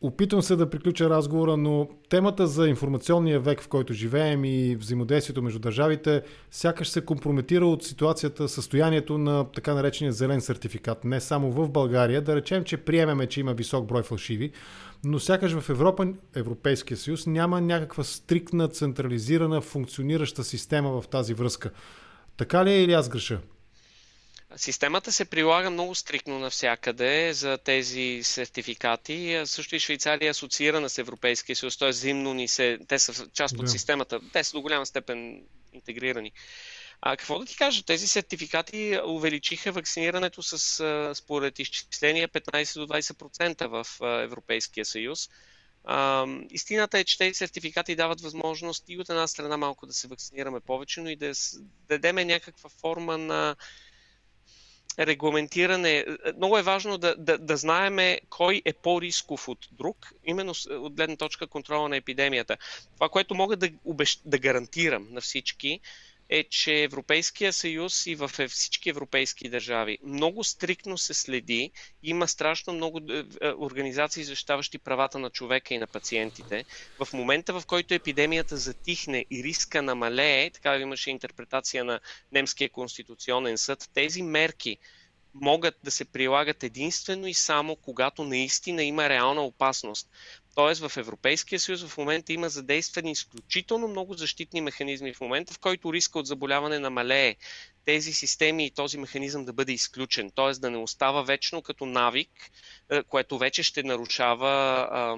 [0.00, 5.42] опитвам се да приключа разговора, но темата за информационния век, в който живеем и взаимодействието
[5.42, 11.04] между държавите, сякаш се компрометира от ситуацията, състоянието на така наречения зелен сертификат.
[11.04, 14.52] Не само в България, да речем, че приемеме, че има висок брой фалшиви,
[15.04, 21.70] но сякаш в Европа, Европейския съюз няма някаква стрикна, централизирана, функционираща система в тази връзка.
[22.36, 23.40] Така ли е или аз греша?
[24.56, 29.42] Системата се прилага много стрикно навсякъде за тези сертификати.
[29.44, 31.92] Също и Швейцария е асоциирана с Европейския съюз, т.е.
[31.92, 35.42] зимно ни се, те са част от системата, те са до голяма степен
[35.72, 36.32] интегрирани.
[37.00, 37.82] А какво да ти кажа?
[37.82, 40.58] Тези сертификати увеличиха вакцинирането с,
[41.14, 43.86] според изчисления, 15 до 20% в
[44.22, 45.28] Европейския съюз.
[45.84, 50.08] А, истината е, че тези сертификати дават възможност и от една страна малко да се
[50.08, 51.32] вакцинираме повече, но и да
[51.88, 53.56] дадеме някаква форма на
[54.98, 56.04] регламентиране.
[56.36, 61.16] Много е важно да, да, да знаеме кой е по-рисков от друг, именно от гледна
[61.16, 62.56] точка контрола на епидемията.
[62.94, 64.20] Това, което мога да, обещ...
[64.24, 65.80] да гарантирам на всички,
[66.28, 71.70] е, че Европейския съюз и в всички европейски държави много стрикно се следи.
[72.02, 76.64] Има страшно много е, е, организации, защитаващи правата на човека и на пациентите.
[76.98, 82.00] В момента, в който епидемията затихне и риска намалее, така имаше интерпретация на
[82.32, 84.76] Немския конституционен съд, тези мерки
[85.34, 90.08] могат да се прилагат единствено и само когато наистина има реална опасност.
[90.56, 95.58] Тоест в Европейския съюз в момента има задействани изключително много защитни механизми в момента, в
[95.58, 97.36] който риска от заболяване намалее.
[97.86, 100.52] Тези системи и този механизъм да бъде изключен, т.е.
[100.52, 102.50] да не остава вечно като навик,
[102.90, 105.16] е, което вече ще нарушава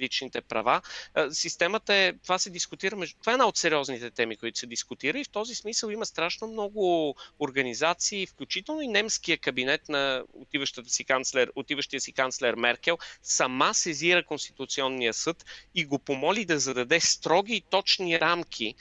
[0.00, 0.82] личните права.
[1.30, 5.20] Системата е, това се дискутира, между, това е една от сериозните теми, които се дискутира
[5.20, 11.04] и в този смисъл има страшно много организации, включително и немския кабинет на отиващата си
[11.04, 15.44] канцлер, отиващия си канцлер Меркел, сама сезира Конституционния съд
[15.74, 18.74] и го помоли да зададе строги и точни рамки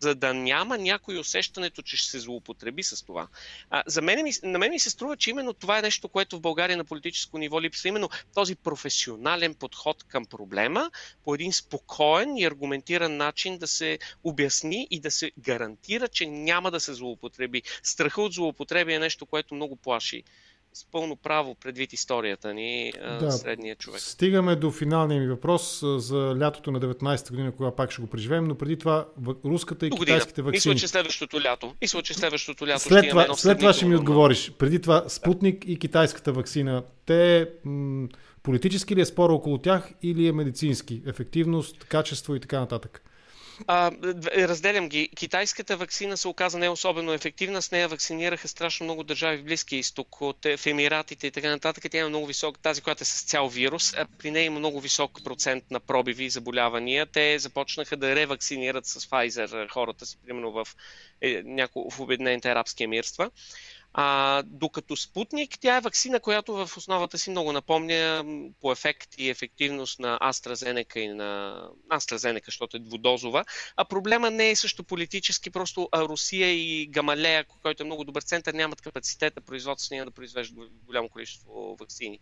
[0.00, 3.28] за да няма някой усещането, че ще се злоупотреби с това.
[3.70, 6.40] А, за мен, на мен ми се струва, че именно това е нещо, което в
[6.40, 7.88] България на политическо ниво липсва.
[7.88, 10.90] Именно този професионален подход към проблема
[11.24, 16.70] по един спокоен и аргументиран начин да се обясни и да се гарантира, че няма
[16.70, 17.62] да се злоупотреби.
[17.82, 20.24] Страха от злоупотреби е нещо, което много плаши
[20.78, 24.00] с пълно право предвид историята ни да, средния човек.
[24.00, 28.44] Стигаме до финалния ми въпрос за лятото на 19-та година, кога пак ще го преживеем,
[28.44, 29.08] но преди това
[29.44, 30.74] руската и китайските вакцини.
[30.74, 31.74] Мисля, че следващото лято.
[31.80, 34.52] Мисля, че следващото лято след ще това, след това ще ми отговориш.
[34.58, 38.08] Преди това Спутник и китайската вакцина, те м-
[38.42, 41.02] политически ли е спор около тях или е медицински?
[41.06, 43.02] Ефективност, качество и така нататък?
[43.66, 43.90] А,
[44.36, 45.08] разделям ги.
[45.16, 47.62] Китайската вакцина се оказа не особено ефективна.
[47.62, 51.84] С нея вакцинираха страшно много държави в Близкия изток, от в Емиратите и така нататък.
[51.90, 53.94] Тя има много висок, тази, която е с цял вирус.
[53.94, 57.06] А при нея има много висок процент на пробиви и заболявания.
[57.06, 60.68] Те започнаха да ревакцинират с Pfizer хората си, примерно в,
[61.20, 63.30] е, няко, в Обединените арабски емирства.
[64.00, 68.24] А, докато Спутник, тя е вакцина, която в основата си много напомня
[68.60, 71.62] по ефект и ефективност на AstraZeneca и на
[71.92, 73.44] AstraZeneca, защото е двудозова.
[73.76, 78.54] А проблема не е също политически, просто Русия и Гамалея, който е много добър център,
[78.54, 82.20] нямат капацитет на производствения да произвеждат голямо количество вакцини.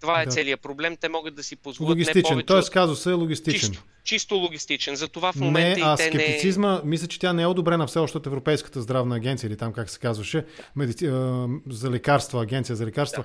[0.00, 0.30] Това е да.
[0.30, 0.96] целият проблем.
[0.96, 2.22] Те могат да си позволят логистичен.
[2.22, 2.46] не повече.
[2.46, 3.60] Тоест казва се логистичен.
[3.60, 4.96] Чисто, чисто логистичен.
[4.96, 6.90] Затова в момента не, а и те скептицизма, не...
[6.90, 9.90] мисля, че тя не е одобрена все още от Европейската здравна агенция или там как
[9.90, 11.06] се казваше, медици...
[11.70, 13.24] за лекарства, агенция за лекарства.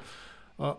[0.60, 0.76] Да.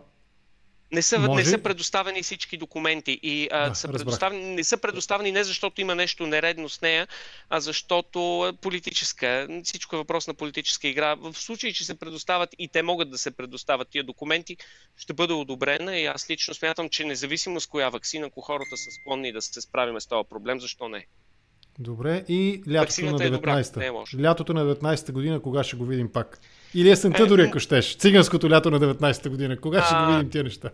[0.95, 1.43] Не са, Може...
[1.43, 5.81] не са предоставени всички документи и а, да, са предоставени, не са предоставени не защото
[5.81, 7.07] има нещо нередно с нея,
[7.49, 9.47] а защото политическа.
[9.63, 11.15] Всичко е въпрос на политическа игра.
[11.15, 14.57] В случай, че се предоставят и те могат да се предоставят тия документи,
[14.97, 18.91] ще бъде одобрена и аз лично смятам, че независимо с коя вакцина, ако хората са
[18.91, 21.05] склонни да се справим с този проблем, защо не?
[21.79, 23.83] Добре, и лятото на 19-та.
[23.83, 26.39] Е е лятото на 19-та година, кога ще го видим пак?
[26.75, 27.95] Или есента е, дори, ако щеш.
[27.95, 29.57] Циганското лято на 19-та година.
[29.57, 30.69] Кога а, ще го видим тия неща?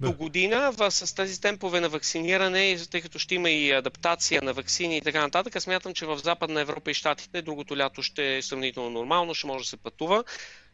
[0.00, 0.06] Да.
[0.06, 4.52] До година в, с тези темпове на вакциниране, тъй като ще има и адаптация на
[4.52, 8.42] вакцини и така нататък, смятам, че в Западна Европа и Штатите другото лято ще е
[8.42, 10.24] сравнително нормално, ще може да се пътува.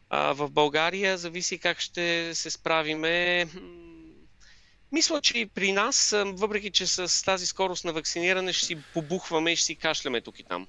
[0.09, 3.45] А, в България зависи как ще се справиме
[4.91, 9.51] мисля, че и при нас, въпреки че с тази скорост на вакциниране ще си побухваме
[9.51, 10.67] и ще си кашляме тук и там.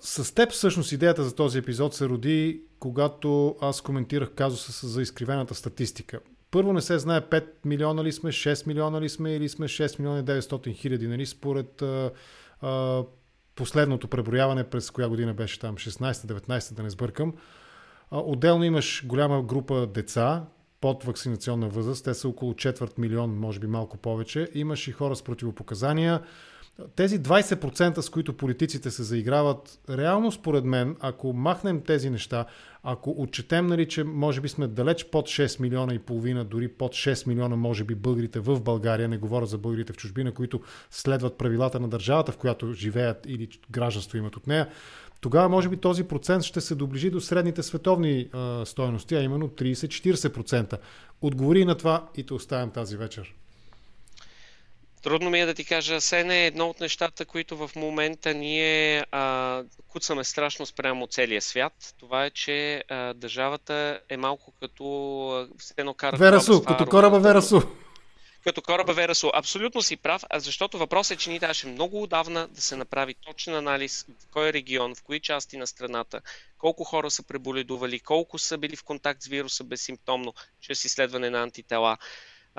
[0.00, 5.54] С теб всъщност идеята за този епизод се роди, когато аз коментирах казуса за изкривената
[5.54, 6.20] статистика.
[6.50, 9.98] Първо не се знае 5 милиона ли сме, 6 милиона ли сме или сме 6
[9.98, 12.10] милиона 900 хиляди, нали, според а,
[12.60, 13.04] а,
[13.54, 17.34] последното преброяване през коя година беше там, 16-19, да не сбъркам.
[18.10, 20.44] Отделно имаш голяма група деца
[20.80, 22.04] под вакцинационна възраст.
[22.04, 24.48] Те са около четвърт милион, може би малко повече.
[24.54, 26.20] Имаш и хора с противопоказания.
[26.96, 32.46] Тези 20% с които политиците се заиграват, реално според мен, ако махнем тези неща,
[32.82, 36.92] ако отчетем, нали, че може би сме далеч под 6 милиона и половина, дори под
[36.92, 40.60] 6 милиона, може би българите в България, не говоря за българите в чужбина, които
[40.90, 44.68] следват правилата на държавата, в която живеят или гражданство имат от нея,
[45.20, 49.48] тогава може би този процент ще се доближи до средните световни а, стоености, а именно
[49.48, 50.78] 30-40%.
[51.22, 53.34] Отговори на това и те оставям тази вечер.
[55.02, 59.62] Трудно ми е да ти кажа, Сене, едно от нещата, които в момента ние а,
[59.88, 65.94] куцаме страшно спрямо целия свят, това е, че а, държавата е малко като все едно
[65.94, 67.62] кара Верасу, като кораба Верасу
[68.44, 69.30] като кораба Верасо.
[69.34, 73.54] Абсолютно си прав, защото въпросът е, че ни трябваше много отдавна да се направи точен
[73.54, 76.20] анализ в кой регион, в кои части на страната,
[76.58, 81.42] колко хора са преболедували, колко са били в контакт с вируса безсимптомно, чрез изследване на
[81.42, 81.96] антитела.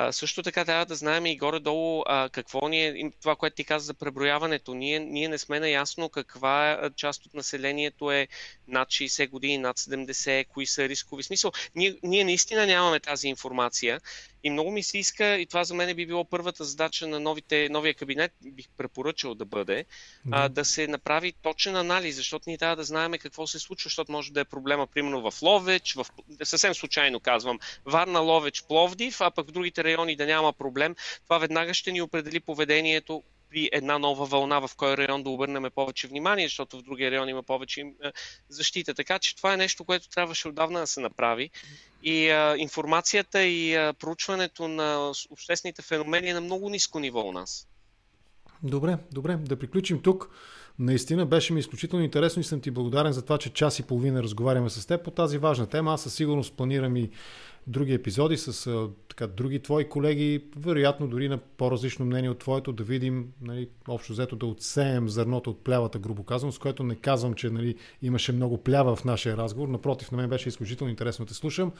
[0.01, 3.63] А, също така трябва да знаем и горе-долу а, какво ни е, това, което ти
[3.63, 4.73] каза за преброяването.
[4.73, 8.27] Ние, ние не сме наясно каква част от населението е
[8.67, 11.23] над 60 години, над 70, кои са рискови.
[11.23, 14.01] Смисъл, ние, ние наистина нямаме тази информация
[14.43, 17.69] и много ми се иска, и това за мен би било първата задача на новите,
[17.69, 19.85] новия кабинет, бих препоръчал да бъде,
[20.25, 20.37] да.
[20.37, 24.11] А, да се направи точен анализ, защото ние трябва да знаем какво се случва, защото
[24.11, 26.05] може да е проблема, примерно в Ловеч, в,
[26.43, 30.95] съвсем случайно казвам, Варна, Ловеч, Пловдив, а пък в другите райони да няма проблем.
[31.23, 35.65] Това веднага ще ни определи поведението при една нова вълна, в кой район да обърнем
[35.75, 38.11] повече внимание, защото в другия район има повече е,
[38.49, 38.93] защита.
[38.93, 41.49] Така че това е нещо, което трябваше отдавна да се направи.
[42.03, 47.31] И а, информацията и а, проучването на обществените феномени е на много ниско ниво у
[47.31, 47.67] нас.
[48.63, 50.29] Добре, добре, да приключим тук.
[50.79, 54.23] Наистина беше ми изключително интересно и съм ти благодарен за това, че час и половина
[54.23, 55.93] разговаряме с теб по тази важна тема.
[55.93, 57.09] Аз със сигурност планирам и
[57.69, 62.83] други епизоди с така, други твои колеги, вероятно дори на по-различно мнение от твоето, да
[62.83, 67.33] видим, нали, общо взето да отсеем зърното от плявата, грубо казвам, с което не казвам,
[67.33, 69.67] че нали, имаше много плява в нашия разговор.
[69.67, 71.71] Напротив, на мен беше изключително интересно да те слушам.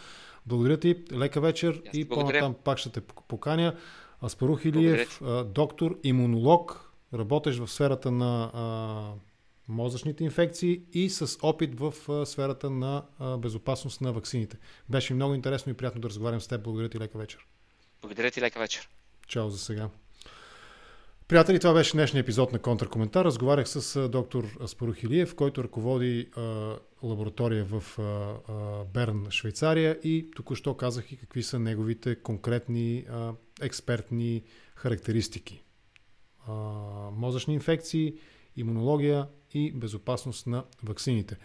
[0.46, 3.76] Благодаря ти, лека вечер и по-натам пак ще те поканя.
[4.24, 9.14] Аспарух Илиев, доктор, имунолог, работещ в сферата на
[9.70, 11.94] мозъчните инфекции и с опит в
[12.26, 13.04] сферата на
[13.38, 14.58] безопасност на ваксините.
[14.90, 16.64] Беше много интересно и приятно да разговарям с теб.
[16.64, 17.48] Благодаря ти, лека вечер.
[18.02, 18.90] Благодаря ти, лека вечер.
[19.28, 19.90] Чао за сега.
[21.28, 23.26] Приятели, това беше днешния епизод на Контракоментар.
[23.26, 30.78] Разговарях с доктор Спорухилиев, който ръководи а, лаборатория в а, а, Берн, Швейцария и току-що
[30.78, 34.44] казах и какви са неговите конкретни а, експертни
[34.76, 35.64] характеристики.
[36.48, 36.54] А,
[37.12, 38.14] мозъчни инфекции,
[38.56, 41.38] имунология и безопасност на ваксините.